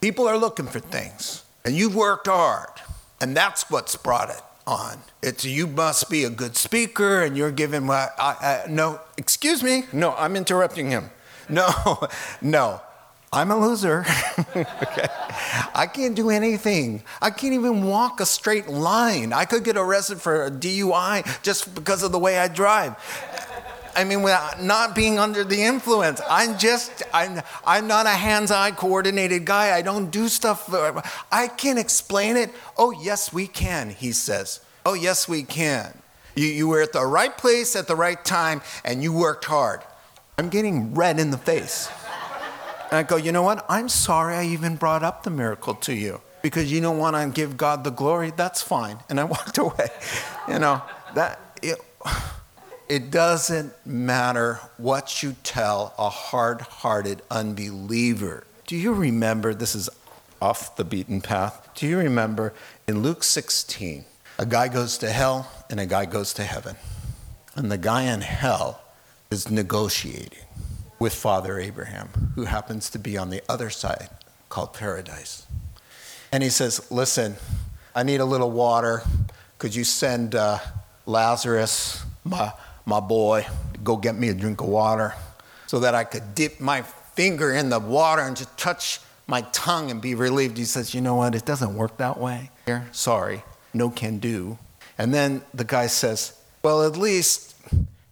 People 0.01 0.27
are 0.29 0.37
looking 0.37 0.67
for 0.67 0.81
things, 0.81 1.45
and 1.65 1.75
you've 1.75 1.95
worked 1.95 2.27
hard, 2.27 2.69
and 3.21 3.37
that's 3.37 3.71
what's 3.71 3.97
brought 3.97 4.31
it 4.31 4.43
on. 4.67 4.99
It's 5.23 5.45
you 5.45 5.67
must 5.67 6.11
be 6.11 6.25
a 6.25 6.31
good 6.31 6.57
speaker, 6.57 7.23
and 7.23 7.37
you're 7.37 7.51
giving. 7.51 7.89
I, 7.89 8.09
I, 8.19 8.65
no, 8.69 9.01
excuse 9.17 9.63
me. 9.63 9.85
No, 9.93 10.15
I'm 10.17 10.37
interrupting 10.37 10.91
him. 10.91 11.11
No, 11.51 12.09
no. 12.41 12.81
I'm 13.33 13.51
a 13.53 13.57
loser. 13.57 14.05
okay. 14.57 15.07
I 15.75 15.87
can't 15.87 16.17
do 16.17 16.31
anything. 16.31 17.03
I 17.23 17.31
can't 17.31 17.55
even 17.55 17.85
walk 17.85 18.21
a 18.21 18.27
straight 18.27 18.69
line. 18.69 19.33
I 19.33 19.45
could 19.45 19.63
get 19.63 19.77
arrested 19.77 20.21
for 20.21 20.47
a 20.47 20.51
DUI 20.51 21.43
just 21.43 21.73
because 21.75 22.03
of 22.03 22.11
the 22.11 22.19
way 22.19 22.39
I 22.39 22.49
drive. 22.49 22.97
I 23.95 24.05
mean, 24.05 24.23
without 24.23 24.59
uh, 24.59 24.63
not 24.63 24.95
being 24.95 25.19
under 25.19 25.45
the 25.45 25.63
influence. 25.63 26.21
I'm 26.29 26.59
just, 26.59 27.03
I'm, 27.13 27.43
I'm 27.65 27.87
not 27.87 28.07
a 28.07 28.11
hands 28.11 28.51
eye 28.51 28.71
coordinated 28.71 29.45
guy. 29.45 29.77
I 29.77 29.83
don't 29.83 30.11
do 30.11 30.29
stuff. 30.29 30.73
I 31.31 31.49
can't 31.49 31.79
explain 31.79 32.37
it. 32.37 32.51
Oh, 32.77 32.91
yes, 32.91 33.33
we 33.33 33.47
can, 33.47 33.91
he 33.91 34.13
says. 34.13 34.61
Oh, 34.87 34.95
yes, 34.95 35.29
we 35.29 35.43
can. 35.43 35.97
You, 36.35 36.47
you 36.47 36.69
were 36.69 36.81
at 36.81 36.93
the 36.93 37.05
right 37.05 37.37
place 37.37 37.77
at 37.77 37.89
the 37.89 37.97
right 37.97 38.25
time 38.25 38.63
and 38.85 39.03
you 39.03 39.13
worked 39.13 39.45
hard. 39.45 39.83
I'm 40.39 40.49
getting 40.49 40.95
red 40.95 41.19
in 41.19 41.31
the 41.31 41.39
face. 41.39 41.91
And 42.91 42.99
I 42.99 43.03
go, 43.05 43.17
you 43.17 43.31
know 43.31 43.43
what? 43.43 43.65
I'm 43.69 43.89
sorry 43.89 44.35
I 44.35 44.45
even 44.47 44.77
brought 44.77 45.03
up 45.03 45.23
the 45.23 45.31
miracle 45.31 45.75
to 45.75 45.95
you 45.95 46.21
because 46.43 46.73
you 46.73 46.81
don't 46.81 46.99
want 46.99 47.15
to 47.15 47.29
give 47.29 47.57
God 47.57 47.85
the 47.85 47.91
glory. 47.91 48.33
That's 48.35 48.63
fine. 48.63 48.99
And 49.09 49.21
I 49.21 49.25
walked 49.35 49.59
away. 49.59 49.89
You 50.49 50.59
know, 50.59 50.83
that 51.15 51.39
it, 51.63 51.79
it 52.89 53.11
doesn't 53.11 53.75
matter 53.87 54.61
what 54.77 55.23
you 55.23 55.37
tell 55.45 55.95
a 55.99 56.09
hard 56.09 56.63
hearted 56.63 57.23
unbeliever. 57.31 58.45
Do 58.67 58.77
you 58.77 58.93
remember? 58.93 59.55
This 59.55 59.75
is 59.75 59.89
off 60.43 60.77
the 60.77 60.85
beaten 60.85 61.21
path. 61.21 61.69
Do 61.75 61.87
you 61.87 61.99
remember 61.99 62.53
in 62.89 63.03
Luke 63.03 63.23
16, 63.23 64.05
a 64.39 64.47
guy 64.47 64.69
goes 64.69 64.99
to 64.99 65.11
hell 65.11 65.51
and 65.69 65.79
a 65.79 65.87
guy 65.87 66.07
goes 66.07 66.33
to 66.35 66.43
heaven. 66.43 66.77
And 67.55 67.71
the 67.71 67.79
guy 67.79 68.03
in 68.03 68.23
hell 68.23 68.81
is 69.31 69.51
negotiating 69.51 70.47
with 71.01 71.15
Father 71.15 71.59
Abraham, 71.59 72.33
who 72.37 72.45
happens 72.45 72.91
to 72.91 72.99
be 72.99 73.17
on 73.17 73.31
the 73.31 73.43
other 73.49 73.71
side 73.71 74.11
called 74.51 74.75
paradise. 74.75 75.47
And 76.31 76.43
he 76.43 76.51
says, 76.51 76.93
Listen, 76.93 77.35
I 77.95 78.05
need 78.05 78.21
a 78.21 78.25
little 78.25 78.51
water. 78.51 79.03
Could 79.59 79.75
you 79.75 79.83
send 79.83 80.35
uh, 80.35 80.59
Lazarus, 81.07 82.05
my, 82.25 82.53
my 82.87 83.01
boy, 83.01 83.47
go 83.83 83.97
get 83.97 84.15
me 84.15 84.29
a 84.29 84.35
drink 84.35 84.61
of 84.61 84.69
water 84.69 85.15
so 85.67 85.81
that 85.81 85.95
I 85.95 86.05
could 86.05 86.35
dip 86.35 86.61
my 86.61 86.83
finger 86.83 87.53
in 87.53 87.71
the 87.71 87.81
water 87.81 88.23
and 88.23 88.37
just 88.37 88.57
touch 88.57 89.01
my 89.27 89.41
tongue 89.53 89.91
and 89.91 90.01
be 90.01 90.15
relieved? 90.15 90.59
He 90.59 90.65
says, 90.65 90.95
You 90.95 91.01
know 91.01 91.17
what? 91.17 91.35
It 91.35 91.47
doesn't 91.47 91.75
work 91.75 91.97
that 91.97 92.19
way. 92.19 92.51
Here, 92.67 92.87
sorry, 92.93 93.43
no 93.73 93.89
can 93.91 94.19
do. 94.19 94.59
And 94.99 95.15
then 95.15 95.43
the 95.55 95.65
guy 95.65 95.87
says, 95.87 96.39
Well, 96.63 96.83
at 96.85 96.97
least 96.97 97.57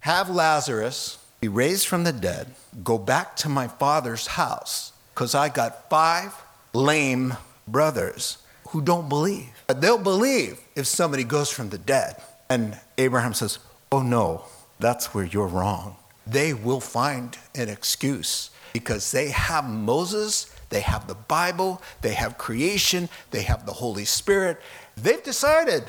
have 0.01 0.31
Lazarus 0.31 1.19
be 1.41 1.49
raised 1.49 1.87
from 1.87 2.05
the 2.05 2.13
dead 2.13 2.49
go 2.85 2.99
back 2.99 3.37
to 3.37 3.49
my 3.49 3.69
father's 3.69 4.29
house 4.29 4.93
because 5.15 5.35
I 5.35 5.49
got 5.49 5.89
five 5.91 6.35
lame 6.73 7.35
brothers 7.67 8.39
who 8.69 8.81
don't 8.83 9.09
believe. 9.09 9.51
But 9.67 9.81
they'll 9.81 9.99
believe 9.99 10.61
if 10.77 10.87
somebody 10.87 11.25
goes 11.25 11.51
from 11.51 11.71
the 11.71 11.79
dead. 11.79 12.17
And 12.49 12.79
Abraham 12.97 13.35
says, 13.35 13.59
Oh 13.91 14.03
no, 14.03 14.45
that's 14.79 15.15
where 15.15 15.25
you're 15.25 15.47
wrong. 15.47 15.97
They 16.27 16.53
will 16.53 16.81
find 16.81 17.37
an 17.55 17.69
excuse 17.69 18.51
because 18.73 19.11
they 19.13 19.31
have 19.31 19.69
Moses, 19.69 20.55
they 20.69 20.81
have 20.81 21.07
the 21.09 21.15
Bible, 21.15 21.83
they 22.03 22.13
have 22.13 22.37
creation, 22.37 23.09
they 23.31 23.43
have 23.43 23.65
the 23.65 23.73
Holy 23.73 24.05
Spirit. 24.05 24.61
They've 24.97 25.23
decided, 25.23 25.85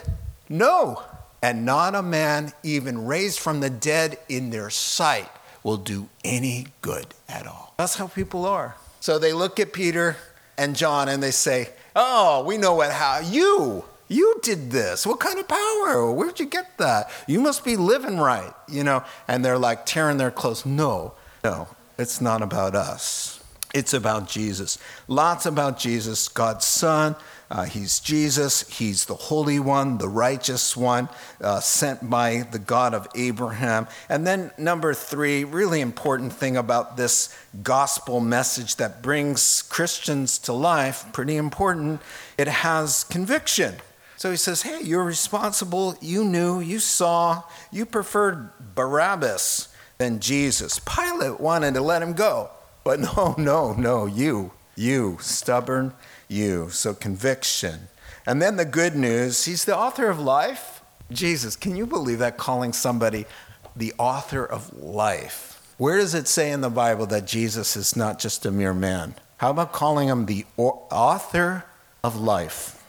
no. 0.47 1.04
And 1.41 1.66
not 1.66 1.95
a 1.95 2.02
man 2.02 2.52
even 2.64 3.06
raised 3.06 3.39
from 3.39 3.60
the 3.60 3.70
dead 3.70 4.18
in 4.28 4.50
their 4.50 4.70
sight 4.70 5.30
will 5.64 5.78
do 5.78 6.10
any 6.24 6.68
good 6.82 7.07
at 7.28 7.47
all. 7.47 7.74
That's 7.78 7.95
how 7.95 8.07
people 8.07 8.45
are. 8.45 8.76
So 8.99 9.20
they 9.20 9.34
look 9.34 9.60
at 9.60 9.74
Peter 9.74 10.18
and 10.57 10.76
John 10.76 11.07
and 11.07 11.24
they 11.24 11.32
say, 11.32 11.70
Oh, 11.95 12.43
we 12.43 12.57
know 12.57 12.76
what, 12.76 12.91
how 12.91 13.20
you, 13.20 13.86
you 14.07 14.39
did 14.41 14.72
this. 14.72 15.05
What 15.05 15.20
kind 15.20 15.39
of 15.39 15.47
power? 15.47 16.12
Where'd 16.12 16.39
you 16.39 16.45
get 16.45 16.78
that? 16.78 17.10
You 17.28 17.39
must 17.39 17.64
be 17.64 17.76
living 17.76 18.18
right, 18.18 18.53
you 18.68 18.84
know? 18.84 19.03
And 19.28 19.43
they're 19.43 19.57
like 19.57 19.86
tearing 19.86 20.18
their 20.18 20.32
clothes. 20.32 20.66
No, 20.66 21.14
no, 21.43 21.68
it's 21.97 22.22
not 22.22 22.41
about 22.41 22.76
us. 22.76 23.39
It's 23.74 23.93
about 23.93 24.28
Jesus. 24.28 24.80
Lots 25.07 25.45
about 25.45 25.78
Jesus, 25.78 26.28
God's 26.28 26.65
Son, 26.65 27.15
uh, 27.51 27.63
he's 27.63 27.99
Jesus. 27.99 28.67
He's 28.70 29.05
the 29.05 29.15
Holy 29.15 29.59
One, 29.59 29.97
the 29.97 30.07
righteous 30.07 30.78
one, 30.78 31.09
uh, 31.41 31.59
sent 31.59 32.07
by 32.07 32.47
the 32.51 32.59
God 32.59 32.93
of 32.93 33.07
Abraham. 33.15 33.88
And 34.07 34.26
then, 34.26 34.51
number 34.57 34.93
three, 34.93 35.43
really 35.43 35.82
important 35.82 36.32
thing 36.34 36.57
about 36.57 36.95
this 36.95 37.36
gospel 37.63 38.20
message 38.20 38.76
that 38.76 39.01
brings 39.01 39.63
Christians 39.63 40.38
to 40.39 40.53
life, 40.53 41.05
pretty 41.11 41.38
important, 41.38 42.01
it 42.38 42.47
has 42.47 43.03
conviction. 43.05 43.76
So 44.15 44.30
he 44.30 44.38
says, 44.38 44.61
Hey, 44.61 44.82
you're 44.84 45.03
responsible. 45.03 45.95
You 46.01 46.24
knew, 46.26 46.59
you 46.59 46.78
saw, 46.78 47.43
you 47.72 47.86
preferred 47.86 48.51
Barabbas 48.76 49.70
than 49.97 50.20
Jesus. 50.20 50.80
Pilate 50.80 51.39
wanted 51.39 51.74
to 51.74 51.82
let 51.82 52.03
him 52.03 52.13
go. 52.13 52.51
But 52.90 53.00
no, 53.16 53.36
no, 53.38 53.74
no, 53.74 54.08
you, 54.08 54.52
you, 54.76 55.20
stubborn 55.22 55.94
you. 56.28 56.72
So 56.72 56.96
conviction. 56.96 57.82
And 58.26 58.42
then 58.42 58.56
the 58.56 58.66
good 58.66 58.96
news, 58.96 59.46
he's 59.46 59.64
the 59.64 59.78
author 59.78 60.10
of 60.10 60.20
life. 60.20 60.82
Jesus, 61.12 61.56
can 61.56 61.76
you 61.76 61.86
believe 61.86 62.18
that 62.18 62.38
calling 62.38 62.74
somebody 62.74 63.28
the 63.76 63.94
author 64.00 64.44
of 64.44 64.74
life? 64.74 65.62
Where 65.78 65.98
does 65.98 66.16
it 66.16 66.28
say 66.28 66.52
in 66.52 66.62
the 66.62 66.72
Bible 66.72 67.06
that 67.06 67.28
Jesus 67.28 67.78
is 67.78 67.96
not 67.96 68.18
just 68.18 68.44
a 68.48 68.50
mere 68.50 68.74
man? 68.74 69.14
How 69.38 69.52
about 69.52 69.72
calling 69.72 70.08
him 70.08 70.26
the 70.26 70.48
author 70.58 71.66
of 72.04 72.20
life? 72.20 72.84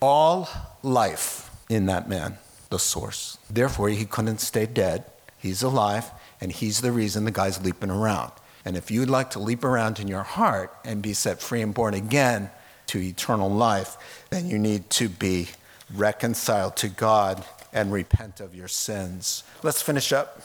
All 0.00 0.48
life 0.84 1.50
in 1.68 1.86
that 1.86 2.08
man, 2.08 2.38
the 2.68 2.78
source. 2.78 3.36
Therefore, 3.50 3.88
he 3.88 4.04
couldn't 4.04 4.38
stay 4.38 4.66
dead. 4.66 5.06
He's 5.36 5.64
alive, 5.64 6.08
and 6.40 6.52
he's 6.52 6.82
the 6.82 6.92
reason 6.92 7.24
the 7.24 7.32
guy's 7.32 7.60
leaping 7.60 7.90
around. 7.90 8.30
And 8.64 8.76
if 8.76 8.90
you'd 8.90 9.10
like 9.10 9.30
to 9.30 9.38
leap 9.38 9.64
around 9.64 9.98
in 10.00 10.08
your 10.08 10.22
heart 10.22 10.74
and 10.84 11.02
be 11.02 11.12
set 11.12 11.40
free 11.40 11.62
and 11.62 11.72
born 11.72 11.94
again, 11.94 12.50
to 12.90 12.98
eternal 12.98 13.48
life, 13.48 13.96
then 14.30 14.48
you 14.48 14.58
need 14.58 14.90
to 14.90 15.08
be 15.08 15.48
reconciled 15.94 16.74
to 16.76 16.88
God 16.88 17.44
and 17.72 17.92
repent 17.92 18.40
of 18.40 18.52
your 18.52 18.66
sins. 18.66 19.44
Let's 19.62 19.80
finish 19.80 20.12
up. 20.12 20.42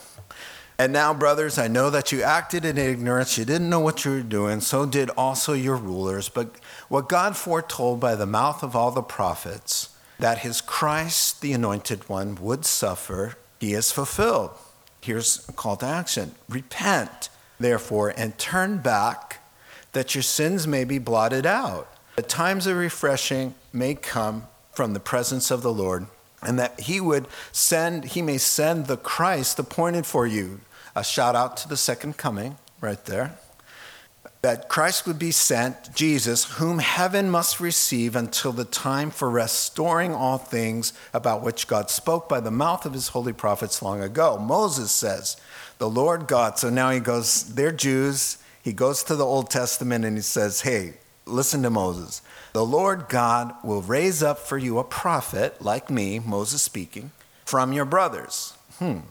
And 0.78 0.94
now, 0.94 1.12
brothers, 1.14 1.58
I 1.58 1.68
know 1.68 1.90
that 1.90 2.12
you 2.12 2.22
acted 2.22 2.64
in 2.64 2.78
ignorance. 2.78 3.36
You 3.38 3.46
didn't 3.46 3.70
know 3.70 3.80
what 3.80 4.06
you 4.06 4.12
were 4.12 4.22
doing. 4.22 4.62
So 4.62 4.86
did 4.86 5.10
also 5.12 5.54
your 5.54 5.76
rulers. 5.76 6.30
But 6.30 6.56
what 6.88 7.10
God 7.10 7.36
foretold 7.36 8.00
by 8.00 8.14
the 8.14 8.28
mouth 8.28 8.62
of 8.62 8.76
all 8.76 8.92
the 8.92 9.02
prophets, 9.02 9.90
that 10.20 10.40
his 10.40 10.62
Christ, 10.62 11.42
the 11.42 11.54
anointed 11.54 12.08
one, 12.08 12.36
would 12.36 12.64
suffer, 12.64 13.38
he 13.60 13.72
has 13.72 13.92
fulfilled. 13.92 14.52
Here's 15.02 15.48
a 15.50 15.54
call 15.54 15.78
to 15.78 15.86
action 15.88 16.36
Repent, 16.48 17.30
therefore, 17.60 18.14
and 18.16 18.38
turn 18.38 18.78
back, 18.78 19.40
that 19.94 20.14
your 20.14 20.22
sins 20.22 20.68
may 20.68 20.84
be 20.84 21.00
blotted 21.00 21.46
out 21.46 21.96
that 22.16 22.30
times 22.30 22.66
of 22.66 22.78
refreshing 22.78 23.54
may 23.74 23.94
come 23.94 24.48
from 24.74 24.94
the 24.94 25.00
presence 25.00 25.52
of 25.52 25.62
the 25.62 25.74
Lord, 25.74 26.08
and 26.42 26.58
that 26.60 26.80
He 26.82 27.00
would 27.00 27.28
send, 27.52 28.06
He 28.06 28.22
may 28.22 28.38
send 28.38 28.88
the 28.88 28.98
Christ 28.98 29.60
appointed 29.60 30.06
for 30.06 30.26
you. 30.26 30.62
A 30.96 31.04
shout 31.04 31.36
out 31.36 31.58
to 31.58 31.68
the 31.68 31.78
second 31.78 32.18
coming 32.18 32.58
right 32.80 33.04
there. 33.06 33.38
That 34.42 34.70
Christ 34.70 35.08
would 35.08 35.18
be 35.18 35.32
sent, 35.32 35.96
Jesus, 35.96 36.46
whom 36.46 36.80
heaven 36.80 37.30
must 37.30 37.60
receive 37.60 38.16
until 38.16 38.52
the 38.52 38.64
time 38.64 39.10
for 39.10 39.30
restoring 39.30 40.14
all 40.14 40.38
things 40.38 40.94
about 41.14 41.42
which 41.42 41.68
God 41.68 41.90
spoke 41.90 42.30
by 42.30 42.40
the 42.40 42.52
mouth 42.52 42.86
of 42.86 42.94
his 42.94 43.10
holy 43.10 43.34
prophets 43.34 43.82
long 43.82 44.02
ago. 44.02 44.38
Moses 44.38 44.92
says, 44.92 45.36
The 45.86 45.92
Lord 45.92 46.26
God, 46.26 46.58
so 46.58 46.72
now 46.72 46.90
he 46.90 47.00
goes, 47.00 47.54
they're 47.54 47.72
Jews. 47.72 48.40
He 48.64 48.74
goes 48.74 49.04
to 49.04 49.16
the 49.16 49.24
Old 49.24 49.52
Testament 49.52 50.04
and 50.04 50.18
he 50.18 50.24
says, 50.24 50.62
Hey, 50.62 50.96
listen 51.28 51.62
to 51.62 51.70
Moses. 51.70 52.24
The 52.54 52.66
Lord 52.66 53.08
God 53.08 53.54
will 53.64 53.84
raise 53.84 54.24
up 54.24 54.40
for 54.40 54.58
you 54.58 54.80
a 54.80 54.84
prophet 54.84 55.62
like 55.62 55.92
me, 55.92 56.18
Moses 56.18 56.64
speaking, 56.64 57.12
from 57.46 57.72
your 57.72 57.86
brothers. 57.86 58.56
Hmm. 58.80 59.02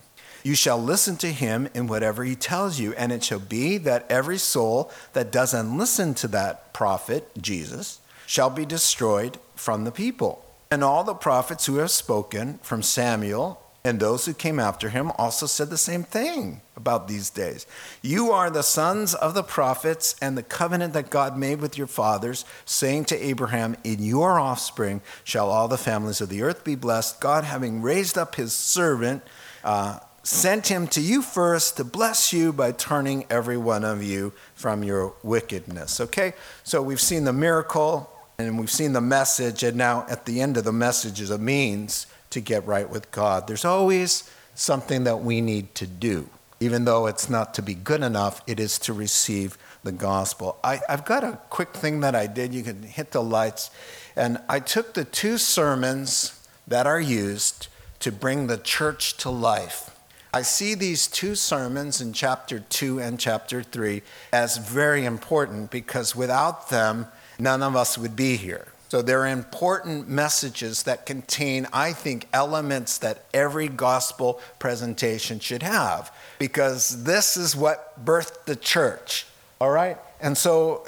You 0.42 0.56
shall 0.56 0.82
listen 0.82 1.16
to 1.18 1.30
him 1.30 1.68
in 1.74 1.86
whatever 1.86 2.24
he 2.24 2.34
tells 2.34 2.80
you, 2.80 2.92
and 2.94 3.12
it 3.12 3.22
shall 3.22 3.38
be 3.38 3.78
that 3.78 4.10
every 4.10 4.38
soul 4.38 4.90
that 5.12 5.30
doesn't 5.30 5.78
listen 5.78 6.12
to 6.14 6.26
that 6.26 6.72
prophet, 6.72 7.30
Jesus, 7.40 8.00
shall 8.26 8.50
be 8.50 8.66
destroyed 8.66 9.38
from 9.54 9.84
the 9.84 9.92
people. 9.92 10.44
And 10.72 10.82
all 10.82 11.04
the 11.04 11.14
prophets 11.14 11.66
who 11.66 11.76
have 11.76 11.92
spoken 11.92 12.58
from 12.64 12.82
Samuel 12.82 13.60
and 13.86 14.00
those 14.00 14.24
who 14.24 14.32
came 14.32 14.58
after 14.58 14.88
him 14.88 15.12
also 15.18 15.44
said 15.44 15.68
the 15.68 15.76
same 15.76 16.04
thing 16.04 16.62
about 16.74 17.06
these 17.06 17.28
days. 17.28 17.66
You 18.00 18.32
are 18.32 18.48
the 18.48 18.62
sons 18.62 19.14
of 19.14 19.34
the 19.34 19.42
prophets 19.42 20.16
and 20.22 20.38
the 20.38 20.42
covenant 20.42 20.94
that 20.94 21.10
God 21.10 21.36
made 21.36 21.60
with 21.60 21.76
your 21.76 21.86
fathers, 21.86 22.46
saying 22.64 23.04
to 23.06 23.22
Abraham, 23.22 23.76
In 23.84 24.02
your 24.02 24.40
offspring 24.40 25.02
shall 25.22 25.50
all 25.50 25.68
the 25.68 25.76
families 25.76 26.22
of 26.22 26.30
the 26.30 26.42
earth 26.42 26.64
be 26.64 26.76
blessed. 26.76 27.20
God, 27.20 27.44
having 27.44 27.82
raised 27.82 28.16
up 28.16 28.36
his 28.36 28.54
servant, 28.54 29.22
uh, 29.62 29.98
sent 30.22 30.68
him 30.68 30.86
to 30.88 31.02
you 31.02 31.20
first 31.20 31.76
to 31.76 31.84
bless 31.84 32.32
you 32.32 32.54
by 32.54 32.72
turning 32.72 33.26
every 33.28 33.58
one 33.58 33.84
of 33.84 34.02
you 34.02 34.32
from 34.54 34.82
your 34.82 35.12
wickedness. 35.22 36.00
Okay? 36.00 36.32
So 36.62 36.80
we've 36.80 37.00
seen 37.00 37.24
the 37.24 37.34
miracle 37.34 38.10
and 38.38 38.58
we've 38.58 38.70
seen 38.70 38.94
the 38.94 39.00
message, 39.00 39.62
and 39.62 39.76
now 39.76 40.06
at 40.08 40.24
the 40.24 40.40
end 40.40 40.56
of 40.56 40.64
the 40.64 40.72
message 40.72 41.20
is 41.20 41.30
a 41.30 41.38
means 41.38 42.08
to 42.34 42.40
get 42.40 42.66
right 42.66 42.88
with 42.88 43.10
God. 43.10 43.46
There's 43.46 43.64
always 43.64 44.28
something 44.54 45.04
that 45.04 45.20
we 45.20 45.40
need 45.40 45.74
to 45.76 45.86
do. 45.86 46.28
Even 46.60 46.84
though 46.84 47.06
it's 47.06 47.30
not 47.30 47.54
to 47.54 47.62
be 47.62 47.74
good 47.74 48.02
enough, 48.02 48.42
it 48.46 48.60
is 48.60 48.78
to 48.80 48.92
receive 48.92 49.56
the 49.82 49.92
gospel. 49.92 50.58
I, 50.62 50.80
have 50.88 51.04
got 51.04 51.22
a 51.24 51.38
quick 51.50 51.74
thing 51.74 52.00
that 52.00 52.14
I 52.14 52.26
did. 52.26 52.52
You 52.52 52.62
can 52.62 52.82
hit 52.82 53.12
the 53.12 53.22
lights. 53.22 53.70
And 54.16 54.38
I 54.48 54.60
took 54.60 54.94
the 54.94 55.04
two 55.04 55.38
sermons 55.38 56.40
that 56.66 56.86
are 56.86 57.00
used 57.00 57.68
to 58.00 58.10
bring 58.10 58.46
the 58.46 58.58
church 58.58 59.16
to 59.18 59.30
life. 59.30 59.90
I 60.32 60.42
see 60.42 60.74
these 60.74 61.06
two 61.06 61.36
sermons 61.36 62.00
in 62.00 62.12
chapter 62.12 62.58
2 62.58 62.98
and 62.98 63.20
chapter 63.20 63.62
3 63.62 64.02
as 64.32 64.56
very 64.56 65.04
important 65.04 65.70
because 65.70 66.16
without 66.16 66.70
them, 66.70 67.06
none 67.38 67.62
of 67.62 67.76
us 67.76 67.96
would 67.96 68.16
be 68.16 68.36
here. 68.36 68.73
So 68.94 69.02
they're 69.02 69.26
important 69.26 70.08
messages 70.08 70.84
that 70.84 71.04
contain, 71.04 71.66
I 71.72 71.92
think, 71.92 72.28
elements 72.32 72.96
that 72.98 73.24
every 73.34 73.66
gospel 73.66 74.40
presentation 74.60 75.40
should 75.40 75.64
have, 75.64 76.16
because 76.38 77.02
this 77.02 77.36
is 77.36 77.56
what 77.56 78.04
birthed 78.04 78.44
the 78.44 78.54
church. 78.54 79.26
All 79.60 79.72
right? 79.72 79.98
And 80.20 80.38
so 80.38 80.86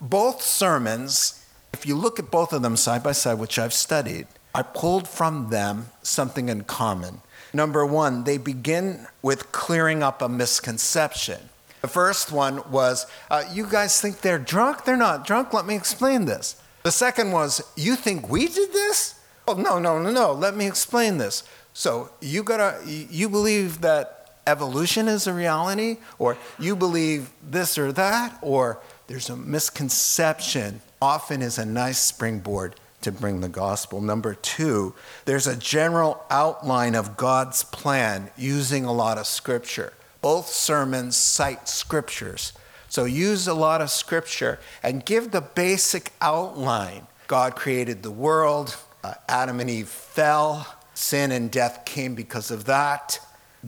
both 0.00 0.40
sermons, 0.40 1.44
if 1.72 1.84
you 1.84 1.96
look 1.96 2.20
at 2.20 2.30
both 2.30 2.52
of 2.52 2.62
them 2.62 2.76
side 2.76 3.02
by 3.02 3.10
side, 3.10 3.40
which 3.40 3.58
I've 3.58 3.74
studied, 3.74 4.28
I 4.54 4.62
pulled 4.62 5.08
from 5.08 5.50
them 5.50 5.88
something 6.04 6.48
in 6.48 6.62
common. 6.62 7.22
Number 7.52 7.84
one, 7.84 8.22
they 8.22 8.38
begin 8.38 9.08
with 9.20 9.50
clearing 9.50 10.00
up 10.00 10.22
a 10.22 10.28
misconception. 10.28 11.40
The 11.80 11.88
first 11.88 12.30
one 12.30 12.70
was, 12.70 13.04
uh, 13.32 13.42
You 13.52 13.66
guys 13.66 14.00
think 14.00 14.20
they're 14.20 14.38
drunk? 14.38 14.84
They're 14.84 14.96
not 14.96 15.26
drunk. 15.26 15.52
Let 15.52 15.66
me 15.66 15.74
explain 15.74 16.26
this. 16.26 16.54
The 16.86 16.92
second 16.92 17.32
was, 17.32 17.60
You 17.74 17.96
think 17.96 18.30
we 18.30 18.46
did 18.46 18.72
this? 18.72 19.18
Oh, 19.48 19.54
no, 19.54 19.80
no, 19.80 19.98
no, 19.98 20.12
no. 20.12 20.32
Let 20.32 20.56
me 20.56 20.68
explain 20.68 21.18
this. 21.18 21.42
So 21.72 22.10
you 22.20 22.44
gotta, 22.44 22.80
you 22.86 23.28
believe 23.28 23.80
that 23.80 24.36
evolution 24.46 25.08
is 25.08 25.26
a 25.26 25.32
reality, 25.32 25.96
or 26.20 26.38
you 26.60 26.76
believe 26.76 27.30
this 27.42 27.76
or 27.76 27.90
that, 27.90 28.38
or 28.40 28.78
there's 29.08 29.28
a 29.28 29.36
misconception, 29.36 30.80
often 31.02 31.42
is 31.42 31.58
a 31.58 31.66
nice 31.66 31.98
springboard 31.98 32.76
to 33.00 33.10
bring 33.10 33.40
the 33.40 33.48
gospel. 33.48 34.00
Number 34.00 34.34
two, 34.34 34.94
there's 35.24 35.48
a 35.48 35.56
general 35.56 36.24
outline 36.30 36.94
of 36.94 37.16
God's 37.16 37.64
plan 37.64 38.30
using 38.36 38.84
a 38.84 38.92
lot 38.92 39.18
of 39.18 39.26
scripture. 39.26 39.92
Both 40.22 40.50
sermons 40.50 41.16
cite 41.16 41.68
scriptures. 41.68 42.52
So 42.88 43.04
use 43.04 43.46
a 43.46 43.54
lot 43.54 43.80
of 43.80 43.90
scripture 43.90 44.58
and 44.82 45.04
give 45.04 45.30
the 45.30 45.40
basic 45.40 46.12
outline. 46.20 47.06
God 47.26 47.56
created 47.56 48.02
the 48.02 48.10
world, 48.10 48.76
uh, 49.02 49.14
Adam 49.28 49.60
and 49.60 49.68
Eve 49.68 49.88
fell, 49.88 50.66
sin 50.94 51.32
and 51.32 51.50
death 51.50 51.84
came 51.84 52.14
because 52.14 52.50
of 52.50 52.64
that. 52.66 53.18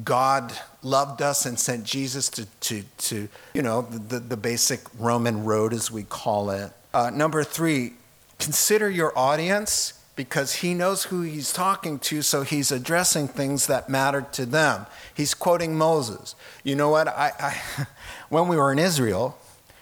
God 0.05 0.53
loved 0.83 1.23
us 1.23 1.45
and 1.45 1.59
sent 1.59 1.85
Jesus 1.85 2.29
to, 2.31 2.47
to, 2.61 2.85
to 2.99 3.29
you 3.55 3.63
know, 3.63 3.83
the, 3.83 4.21
the 4.21 4.37
basic 4.37 4.81
Roman 4.99 5.45
road, 5.45 5.73
as 5.73 5.91
we 5.91 6.05
call 6.05 6.51
it. 6.51 6.73
Uh, 6.95 7.11
number 7.11 7.43
three, 7.43 7.95
consider 8.39 8.89
your 8.89 9.17
audience 9.19 9.98
because 10.19 10.57
he 10.57 10.75
knows 10.75 11.05
who 11.05 11.23
he's 11.23 11.53
talking 11.53 11.97
to, 12.01 12.23
so 12.23 12.43
he's 12.43 12.73
addressing 12.73 13.29
things 13.29 13.69
that 13.69 13.89
matter 13.89 14.27
to 14.33 14.45
them. 14.45 14.85
He's 15.15 15.33
quoting 15.33 15.79
Moses. 15.79 16.35
You 16.65 16.75
know 16.75 16.91
what? 16.91 17.07
I, 17.07 17.31
I 17.39 17.87
when 18.29 18.49
we 18.49 18.57
were 18.57 18.73
in 18.73 18.81
Israel, 18.81 19.39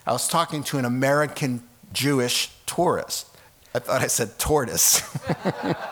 I 0.07 0.13
was 0.13 0.29
talking 0.29 0.63
to 0.65 0.77
an 0.77 0.85
American 0.85 1.63
Jewish 1.95 2.51
tourist. 2.67 3.35
I 3.75 3.79
thought 3.79 4.03
I 4.03 4.09
said 4.09 4.39
tortoise. 4.39 5.03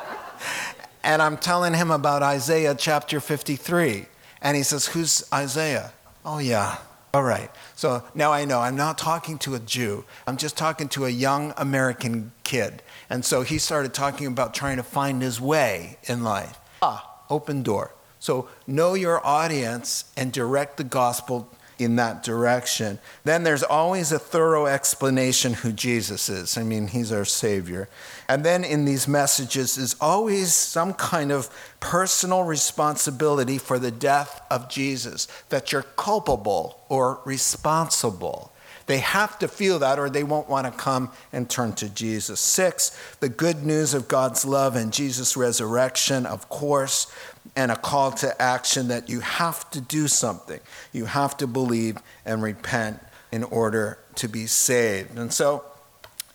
and 1.02 1.22
I'm 1.22 1.38
telling 1.38 1.72
him 1.72 1.90
about 1.90 2.22
Isaiah 2.22 2.74
chapter 2.78 3.20
53. 3.20 4.04
And 4.42 4.58
he 4.58 4.62
says, 4.62 4.88
Who's 4.88 5.24
Isaiah? 5.32 5.90
Oh, 6.22 6.38
yeah. 6.38 6.76
All 7.14 7.22
right. 7.22 7.50
So 7.76 8.02
now 8.14 8.30
I 8.30 8.44
know 8.44 8.60
I'm 8.60 8.76
not 8.76 8.98
talking 8.98 9.38
to 9.38 9.54
a 9.54 9.58
Jew. 9.58 10.04
I'm 10.26 10.36
just 10.36 10.58
talking 10.58 10.88
to 10.90 11.06
a 11.06 11.08
young 11.08 11.54
American 11.56 12.32
kid. 12.42 12.82
And 13.10 13.24
so 13.24 13.42
he 13.42 13.58
started 13.58 13.94
talking 13.94 14.26
about 14.26 14.54
trying 14.54 14.76
to 14.78 14.82
find 14.82 15.22
his 15.22 15.40
way 15.40 15.98
in 16.04 16.24
life. 16.24 16.58
Ah, 16.82 17.20
open 17.30 17.62
door. 17.62 17.94
So 18.18 18.48
know 18.66 18.94
your 18.94 19.24
audience 19.26 20.06
and 20.16 20.32
direct 20.32 20.78
the 20.78 20.84
gospel 20.84 21.50
in 21.78 21.96
that 21.96 22.22
direction. 22.22 22.98
Then 23.24 23.42
there's 23.42 23.62
always 23.62 24.12
a 24.12 24.18
thorough 24.18 24.66
explanation 24.66 25.54
who 25.54 25.72
Jesus 25.72 26.28
is. 26.28 26.56
I 26.56 26.62
mean, 26.62 26.86
he's 26.86 27.12
our 27.12 27.24
Savior. 27.24 27.88
And 28.28 28.44
then 28.44 28.64
in 28.64 28.84
these 28.84 29.08
messages 29.08 29.76
is 29.76 29.96
always 30.00 30.54
some 30.54 30.94
kind 30.94 31.32
of 31.32 31.50
personal 31.80 32.44
responsibility 32.44 33.58
for 33.58 33.78
the 33.78 33.90
death 33.90 34.40
of 34.50 34.68
Jesus, 34.68 35.26
that 35.48 35.72
you're 35.72 35.82
culpable 35.82 36.80
or 36.88 37.20
responsible. 37.24 38.52
They 38.86 38.98
have 38.98 39.38
to 39.38 39.48
feel 39.48 39.78
that 39.78 39.98
or 39.98 40.10
they 40.10 40.24
won't 40.24 40.48
want 40.48 40.66
to 40.66 40.72
come 40.72 41.10
and 41.32 41.48
turn 41.48 41.72
to 41.74 41.88
Jesus. 41.88 42.40
Six, 42.40 42.98
the 43.20 43.28
good 43.28 43.64
news 43.64 43.94
of 43.94 44.08
God's 44.08 44.44
love 44.44 44.76
and 44.76 44.92
Jesus' 44.92 45.36
resurrection, 45.36 46.26
of 46.26 46.48
course, 46.48 47.10
and 47.56 47.70
a 47.70 47.76
call 47.76 48.12
to 48.12 48.40
action 48.40 48.88
that 48.88 49.08
you 49.08 49.20
have 49.20 49.70
to 49.70 49.80
do 49.80 50.08
something. 50.08 50.60
You 50.92 51.06
have 51.06 51.36
to 51.38 51.46
believe 51.46 51.98
and 52.26 52.42
repent 52.42 53.00
in 53.32 53.42
order 53.44 53.98
to 54.16 54.28
be 54.28 54.46
saved. 54.46 55.18
And 55.18 55.32
so 55.32 55.64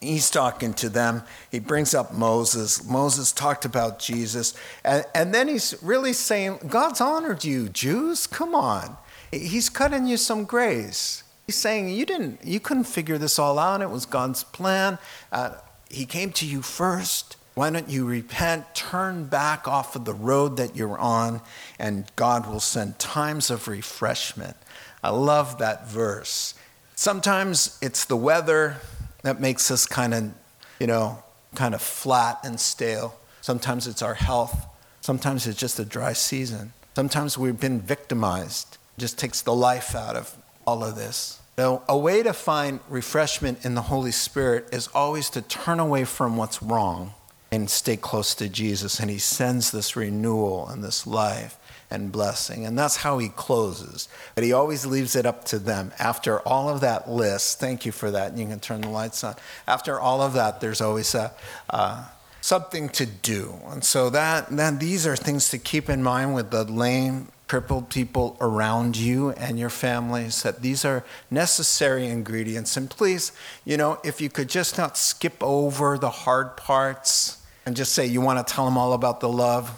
he's 0.01 0.29
talking 0.29 0.73
to 0.75 0.89
them. 0.89 1.23
He 1.51 1.59
brings 1.59 1.93
up 1.93 2.13
Moses. 2.13 2.83
Moses 2.83 3.31
talked 3.31 3.65
about 3.65 3.99
Jesus. 3.99 4.53
And, 4.83 5.05
and 5.13 5.33
then 5.33 5.47
he's 5.47 5.75
really 5.81 6.13
saying, 6.13 6.59
God's 6.67 7.01
honored 7.01 7.43
you, 7.43 7.69
Jews. 7.69 8.27
Come 8.27 8.55
on. 8.55 8.97
He's 9.31 9.69
cutting 9.69 10.07
you 10.07 10.17
some 10.17 10.45
grace. 10.45 11.23
He's 11.49 11.55
saying 11.55 11.89
you 11.89 12.05
didn't, 12.05 12.45
you 12.45 12.59
couldn't 12.59 12.83
figure 12.83 13.17
this 13.17 13.39
all 13.39 13.57
out. 13.57 13.81
It 13.81 13.89
was 13.89 14.05
God's 14.05 14.43
plan. 14.43 14.99
Uh, 15.31 15.55
he 15.89 16.05
came 16.05 16.31
to 16.33 16.45
you 16.45 16.61
first. 16.61 17.37
Why 17.55 17.71
don't 17.71 17.89
you 17.89 18.05
repent, 18.05 18.75
turn 18.75 19.25
back 19.25 19.67
off 19.67 19.95
of 19.95 20.05
the 20.05 20.13
road 20.13 20.57
that 20.57 20.75
you're 20.75 20.99
on, 20.99 21.41
and 21.79 22.05
God 22.15 22.45
will 22.45 22.59
send 22.59 22.99
times 22.99 23.49
of 23.49 23.67
refreshment. 23.67 24.57
I 25.03 25.09
love 25.09 25.57
that 25.57 25.87
verse. 25.87 26.53
Sometimes 26.93 27.79
it's 27.81 28.05
the 28.05 28.15
weather 28.15 28.77
that 29.23 29.41
makes 29.41 29.71
us 29.71 29.87
kind 29.87 30.13
of, 30.13 30.31
you 30.79 30.85
know, 30.85 31.23
kind 31.55 31.73
of 31.73 31.81
flat 31.81 32.41
and 32.43 32.59
stale. 32.59 33.17
Sometimes 33.41 33.87
it's 33.87 34.03
our 34.03 34.13
health. 34.13 34.67
Sometimes 35.01 35.47
it's 35.47 35.59
just 35.59 35.79
a 35.79 35.85
dry 35.85 36.13
season. 36.13 36.73
Sometimes 36.95 37.39
we've 37.39 37.59
been 37.59 37.81
victimized. 37.81 38.77
It 38.99 39.01
just 39.01 39.17
takes 39.17 39.41
the 39.41 39.55
life 39.55 39.95
out 39.95 40.15
of 40.15 40.37
all 40.67 40.83
of 40.83 40.95
this. 40.95 41.38
Now, 41.59 41.83
a 41.89 41.97
way 41.97 42.23
to 42.23 42.31
find 42.31 42.79
refreshment 42.87 43.65
in 43.65 43.75
the 43.75 43.81
Holy 43.81 44.13
Spirit 44.13 44.69
is 44.71 44.87
always 44.95 45.29
to 45.31 45.41
turn 45.41 45.81
away 45.81 46.05
from 46.05 46.37
what's 46.37 46.63
wrong 46.63 47.15
and 47.51 47.69
stay 47.69 47.97
close 47.97 48.33
to 48.35 48.47
Jesus. 48.47 49.01
And 49.01 49.09
He 49.09 49.17
sends 49.17 49.69
this 49.69 49.93
renewal 49.97 50.69
and 50.69 50.81
this 50.81 51.05
life 51.05 51.57
and 51.91 52.13
blessing. 52.13 52.65
And 52.65 52.79
that's 52.79 52.95
how 52.95 53.17
He 53.17 53.27
closes. 53.27 54.07
But 54.35 54.45
He 54.45 54.53
always 54.53 54.85
leaves 54.85 55.17
it 55.17 55.25
up 55.25 55.43
to 55.47 55.59
them. 55.59 55.91
After 55.99 56.39
all 56.47 56.69
of 56.69 56.79
that 56.79 57.09
list, 57.09 57.59
thank 57.59 57.85
you 57.85 57.91
for 57.91 58.09
that. 58.09 58.31
And 58.31 58.39
you 58.39 58.47
can 58.47 58.61
turn 58.61 58.79
the 58.79 58.87
lights 58.87 59.21
on. 59.25 59.35
After 59.67 59.99
all 59.99 60.21
of 60.21 60.31
that, 60.35 60.61
there's 60.61 60.79
always 60.79 61.13
a. 61.13 61.33
Uh, 61.69 62.05
something 62.39 62.87
to 62.87 63.05
do. 63.05 63.59
And 63.67 63.83
so 63.83 64.09
that 64.11 64.47
then 64.49 64.79
these 64.79 65.05
are 65.05 65.17
things 65.17 65.49
to 65.49 65.57
keep 65.57 65.89
in 65.89 66.01
mind 66.01 66.35
with 66.35 66.51
the 66.51 66.63
lame 66.63 67.27
crippled 67.49 67.89
people 67.89 68.37
around 68.39 68.95
you 68.95 69.31
and 69.31 69.57
your 69.59 69.71
families, 69.71 70.43
that 70.43 70.61
these 70.61 70.85
are 70.85 71.03
necessary 71.31 72.05
ingredients. 72.05 72.77
And 72.77 72.89
please, 72.89 73.31
you 73.65 73.75
know, 73.75 73.99
if 74.03 74.21
you 74.21 74.29
could 74.29 74.47
just 74.47 74.77
not 74.77 74.95
skip 74.95 75.35
over 75.41 75.97
the 75.97 76.11
hard 76.11 76.55
parts 76.55 77.43
and 77.65 77.75
just 77.75 77.93
say 77.93 78.05
you 78.05 78.21
want 78.21 78.45
to 78.45 78.53
tell 78.53 78.65
them 78.65 78.77
all 78.77 78.93
about 78.93 79.19
the 79.19 79.27
love, 79.27 79.71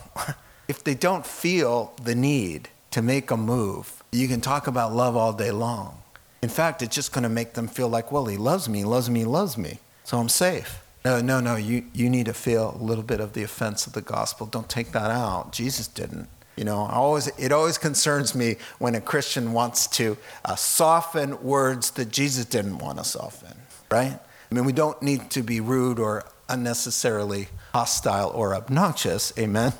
if 0.68 0.84
they 0.84 0.94
don't 0.94 1.26
feel 1.26 1.94
the 2.04 2.14
need 2.14 2.68
to 2.92 3.02
make 3.02 3.32
a 3.32 3.38
move, 3.38 4.04
you 4.12 4.28
can 4.28 4.42
talk 4.42 4.68
about 4.68 4.94
love 4.94 5.16
all 5.16 5.32
day 5.32 5.52
long. 5.52 5.98
In 6.42 6.50
fact, 6.50 6.82
it's 6.82 6.94
just 6.94 7.14
going 7.14 7.24
to 7.24 7.30
make 7.30 7.54
them 7.54 7.70
feel 7.70 7.88
like, 7.88 8.12
well, 8.12 8.26
he 8.26 8.36
loves 8.36 8.68
me, 8.68 8.84
loves 8.84 9.10
me, 9.10 9.24
loves 9.24 9.58
me, 9.58 9.80
so 10.04 10.18
I'm 10.18 10.28
safe. 10.28 10.84
No, 11.06 11.22
no, 11.22 11.40
no. 11.40 11.56
You, 11.56 11.86
you 11.94 12.10
need 12.10 12.26
to 12.26 12.34
feel 12.34 12.76
a 12.78 12.84
little 12.84 13.04
bit 13.04 13.22
of 13.22 13.34
the 13.34 13.44
offense 13.44 13.88
of 13.88 13.94
the 13.94 14.02
gospel. 14.02 14.46
Don't 14.46 14.70
take 14.70 14.92
that 14.92 15.10
out. 15.10 15.54
Jesus 15.54 15.88
didn't. 15.88 16.28
You 16.62 16.66
know, 16.66 16.78
always, 16.78 17.26
it 17.40 17.52
always 17.52 17.80
concerns 17.80 18.36
me 18.36 18.58
when 18.78 18.94
a 18.94 19.02
Christian 19.02 19.52
wants 19.52 19.88
to 19.98 20.16
uh, 20.46 20.56
soften 20.56 21.42
words 21.42 21.90
that 21.92 22.12
Jesus 22.12 22.46
didn't 22.46 22.78
want 22.78 23.00
to 23.00 23.04
soften, 23.04 23.58
right? 23.90 24.14
I 24.14 24.56
mean, 24.56 24.66
we 24.66 24.72
don't 24.72 25.02
need 25.02 25.32
to 25.32 25.42
be 25.42 25.60
rude 25.60 25.98
or 25.98 26.24
unnecessarily 26.50 27.48
hostile 27.74 28.30
or 28.30 28.54
obnoxious, 28.54 29.34
amen? 29.40 29.74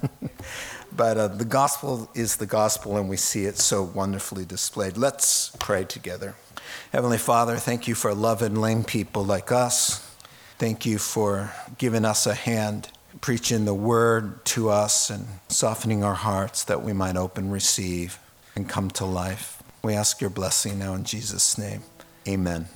but 0.92 1.18
uh, 1.20 1.28
the 1.28 1.46
gospel 1.46 2.10
is 2.16 2.38
the 2.38 2.48
gospel, 2.48 2.98
and 2.98 3.08
we 3.08 3.16
see 3.16 3.46
it 3.46 3.60
so 3.60 3.84
wonderfully 3.84 4.44
displayed. 4.44 4.98
Let's 4.98 5.56
pray 5.60 5.84
together. 5.84 6.34
Heavenly 6.92 7.20
Father, 7.20 7.58
thank 7.58 7.88
you 7.88 7.94
for 7.94 8.12
loving 8.16 8.56
lame 8.56 8.84
people 8.84 9.24
like 9.24 9.52
us. 9.52 10.00
Thank 10.58 10.88
you 10.88 10.98
for 10.98 11.54
giving 11.78 12.06
us 12.06 12.26
a 12.26 12.34
hand 12.34 12.90
preaching 13.20 13.66
the 13.66 13.74
word 13.74 14.46
to 14.46 14.70
us 14.70 15.10
and 15.10 15.28
softening 15.50 16.04
our 16.04 16.14
hearts 16.14 16.64
that 16.66 16.84
we 16.84 16.94
might 16.94 17.18
open, 17.18 17.52
receive, 17.52 18.20
and 18.56 18.70
come 18.70 18.90
to 18.92 19.06
life. 19.06 19.62
We 19.84 19.94
ask 19.94 20.22
your 20.22 20.30
blessing 20.30 20.80
now 20.80 20.94
in 20.94 21.04
Jesus' 21.04 21.58
name. 21.58 21.84
Amen. 22.28 22.68